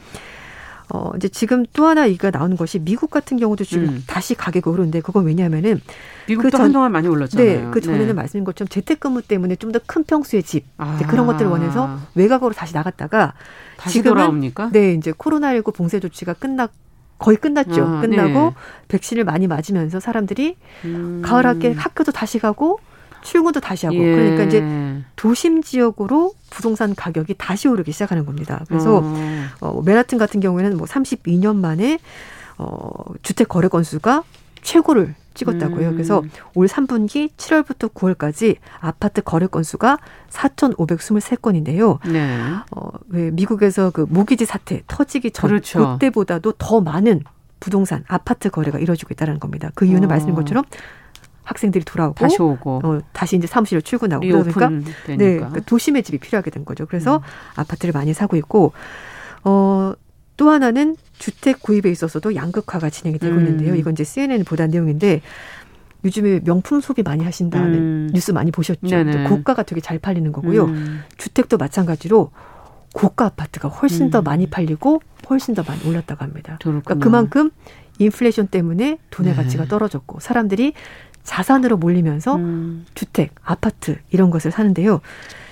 어 0.93 1.11
이제 1.15 1.29
지금 1.29 1.65
또 1.73 1.85
하나 1.87 2.07
얘기가 2.09 2.31
나오는 2.31 2.57
것이 2.57 2.79
미국 2.79 3.09
같은 3.11 3.37
경우도 3.37 3.63
지금 3.63 3.85
음. 3.85 4.03
다시 4.07 4.35
가격이 4.35 4.67
오르는데 4.67 4.99
그건 4.99 5.25
왜냐하면은 5.25 5.79
미국도 6.27 6.47
그 6.47 6.51
전, 6.51 6.61
한동안 6.61 6.91
많이 6.91 7.07
올랐잖아요. 7.07 7.61
네, 7.65 7.67
그 7.71 7.79
전에는 7.79 8.07
네. 8.07 8.13
말씀드린 8.13 8.43
것처럼 8.43 8.67
재택근무 8.67 9.21
때문에 9.21 9.55
좀 9.55 9.71
더 9.71 9.79
큰 9.87 10.03
평수의 10.03 10.43
집 10.43 10.65
아. 10.77 10.97
그런 11.07 11.25
것들을 11.27 11.49
원해서 11.49 11.97
외곽으로 12.15 12.53
다시 12.53 12.73
나갔다가 12.73 13.33
다시 13.77 13.99
지금은 13.99 14.15
돌아옵니까? 14.15 14.69
네, 14.73 14.93
이제 14.93 15.11
코로나19 15.11 15.73
봉쇄 15.73 15.99
조치가 15.99 16.33
끝났 16.33 16.71
거의 17.17 17.37
끝났죠. 17.37 17.83
아, 17.85 18.01
끝나고 18.01 18.33
네. 18.33 18.51
백신을 18.89 19.23
많이 19.23 19.47
맞으면서 19.47 19.99
사람들이 19.99 20.57
음. 20.85 21.21
가을 21.23 21.45
학기 21.45 21.71
학교도 21.71 22.11
다시 22.11 22.39
가고 22.39 22.79
출근도 23.21 23.59
다시 23.59 23.85
하고 23.85 23.97
예. 23.97 24.15
그러니까 24.15 24.43
이제 24.43 24.63
도심 25.15 25.63
지역으로 25.63 26.33
부동산 26.49 26.95
가격이 26.95 27.35
다시 27.37 27.67
오르기 27.67 27.91
시작하는 27.91 28.25
겁니다. 28.25 28.63
그래서 28.67 29.01
어. 29.03 29.13
어, 29.61 29.81
맨하튼 29.83 30.17
같은 30.17 30.39
경우에는 30.39 30.77
뭐 30.77 30.87
32년 30.87 31.55
만에 31.55 31.99
어, 32.57 32.89
주택 33.23 33.47
거래 33.47 33.67
건수가 33.67 34.23
최고를 34.61 35.15
찍었다고요. 35.33 35.89
음. 35.89 35.93
그래서 35.93 36.21
올 36.55 36.67
3분기 36.67 37.31
7월부터 37.37 37.93
9월까지 37.93 38.57
아파트 38.79 39.21
거래 39.21 39.47
건수가 39.47 39.97
4,523건인데요. 40.29 41.99
네. 42.11 42.37
어, 42.71 42.89
왜 43.09 43.31
미국에서 43.31 43.91
그 43.91 44.05
모기지 44.09 44.45
사태 44.45 44.83
터지기 44.87 45.31
전 45.31 45.49
그렇죠. 45.49 45.93
그때보다도 45.93 46.53
더 46.57 46.81
많은 46.81 47.21
부동산 47.59 48.03
아파트 48.07 48.49
거래가 48.49 48.79
이루어지고 48.79 49.09
있다는 49.13 49.39
겁니다. 49.39 49.71
그 49.75 49.85
이유는 49.85 50.05
어. 50.05 50.07
말씀드린 50.07 50.35
것처럼 50.35 50.65
학생들이 51.43 51.83
돌아오고 51.83 52.15
다시 52.15 52.41
오고 52.41 52.81
어, 52.83 52.99
다시 53.13 53.35
이제 53.35 53.47
사무실로 53.47 53.81
출근하고 53.81 54.21
그러니까 54.21 54.69
네, 55.07 55.37
그러니까 55.37 55.59
도심의 55.65 56.03
집이 56.03 56.19
필요하게 56.19 56.51
된 56.51 56.65
거죠. 56.65 56.85
그래서 56.85 57.17
음. 57.17 57.21
아파트를 57.55 57.93
많이 57.93 58.13
사고 58.13 58.37
있고 58.37 58.73
어, 59.43 59.93
또 60.37 60.49
하나는 60.49 60.95
주택 61.17 61.61
구입에 61.61 61.89
있어서도 61.91 62.35
양극화가 62.35 62.89
진행이 62.89 63.19
되고 63.19 63.35
음. 63.35 63.41
있는데요. 63.41 63.75
이건 63.75 63.93
이제 63.93 64.03
CNN이 64.03 64.43
보도한 64.43 64.71
내용인데 64.71 65.21
요즘에 66.03 66.41
명품 66.43 66.81
소비 66.81 67.03
많이 67.03 67.23
하신다는 67.23 67.73
음. 67.73 68.09
뉴스 68.11 68.31
많이 68.31 68.51
보셨죠. 68.51 68.87
네네. 68.87 69.29
고가가 69.29 69.63
되게 69.63 69.81
잘 69.81 69.99
팔리는 69.99 70.31
거고요. 70.31 70.65
음. 70.65 71.01
주택도 71.17 71.57
마찬가지로 71.57 72.31
고가 72.93 73.25
아파트가 73.25 73.69
훨씬 73.69 74.09
더 74.09 74.19
음. 74.19 74.23
많이 74.23 74.49
팔리고 74.49 75.01
훨씬 75.29 75.53
더 75.53 75.63
많이 75.65 75.87
올랐다고 75.87 76.23
합니다. 76.23 76.57
그러니까 76.61 76.95
그만큼 76.95 77.51
인플레이션 77.99 78.47
때문에 78.47 78.97
돈의 79.11 79.35
네. 79.35 79.43
가치가 79.43 79.65
떨어졌고 79.65 80.19
사람들이 80.19 80.73
자산으로 81.23 81.77
몰리면서 81.77 82.35
음. 82.35 82.85
주택, 82.93 83.33
아파트 83.43 83.97
이런 84.11 84.29
것을 84.29 84.51
사는데요. 84.51 85.01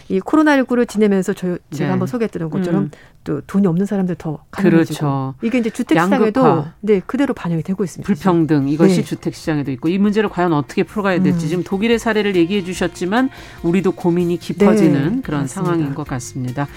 이 0.09 0.19
코로나19를 0.19 0.87
지내면서 0.87 1.33
저 1.33 1.57
제가 1.71 1.85
네. 1.85 1.89
한번 1.89 2.07
소개했던 2.07 2.49
것처럼 2.49 2.83
음. 2.85 2.91
또 3.29 3.41
돈이 3.45 3.67
없는 3.67 3.85
사람들 3.85 4.15
더 4.15 4.39
가난해지고 4.49 4.97
그렇죠. 4.97 5.35
이게 5.43 5.59
이제 5.59 5.69
주택 5.69 6.01
시장에도 6.01 6.65
네 6.79 6.99
그대로 7.05 7.35
반영이 7.35 7.61
되고 7.61 7.83
있습니다. 7.83 8.07
불평등 8.07 8.67
이것이 8.67 8.95
네. 8.95 9.03
주택 9.03 9.35
시장에도 9.35 9.69
있고 9.73 9.87
이 9.87 9.99
문제를 9.99 10.29
과연 10.29 10.51
어떻게 10.51 10.81
풀어가야 10.81 11.21
될지 11.21 11.45
음. 11.45 11.49
지금 11.49 11.63
독일의 11.63 11.99
사례를 11.99 12.35
얘기해 12.35 12.63
주셨지만 12.63 13.29
우리도 13.61 13.91
고민이 13.91 14.37
깊어지는 14.39 15.17
네. 15.17 15.21
그런 15.21 15.41
맞습니다. 15.41 15.47
상황인 15.47 15.93
것 15.93 16.07
같습니다. 16.07 16.67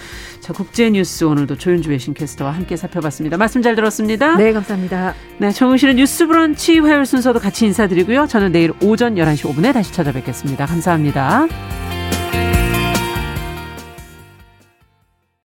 자 0.40 0.52
국제 0.52 0.90
뉴스 0.90 1.24
오늘도 1.24 1.56
조윤주 1.56 1.88
외신캐스터와 1.88 2.50
함께 2.50 2.76
살펴봤습니다. 2.76 3.38
말씀 3.38 3.62
잘 3.62 3.74
들었습니다. 3.74 4.36
네 4.36 4.52
감사합니다. 4.52 5.14
네 5.38 5.52
정우실의 5.52 5.94
뉴스브런치 5.94 6.80
화요일 6.80 7.06
순서도 7.06 7.38
같이 7.40 7.64
인사드리고요. 7.64 8.26
저는 8.26 8.52
내일 8.52 8.74
오전 8.82 9.14
11시 9.14 9.50
5분에 9.50 9.72
다시 9.72 9.90
찾아뵙겠습니다. 9.94 10.66
감사합니다. 10.66 12.01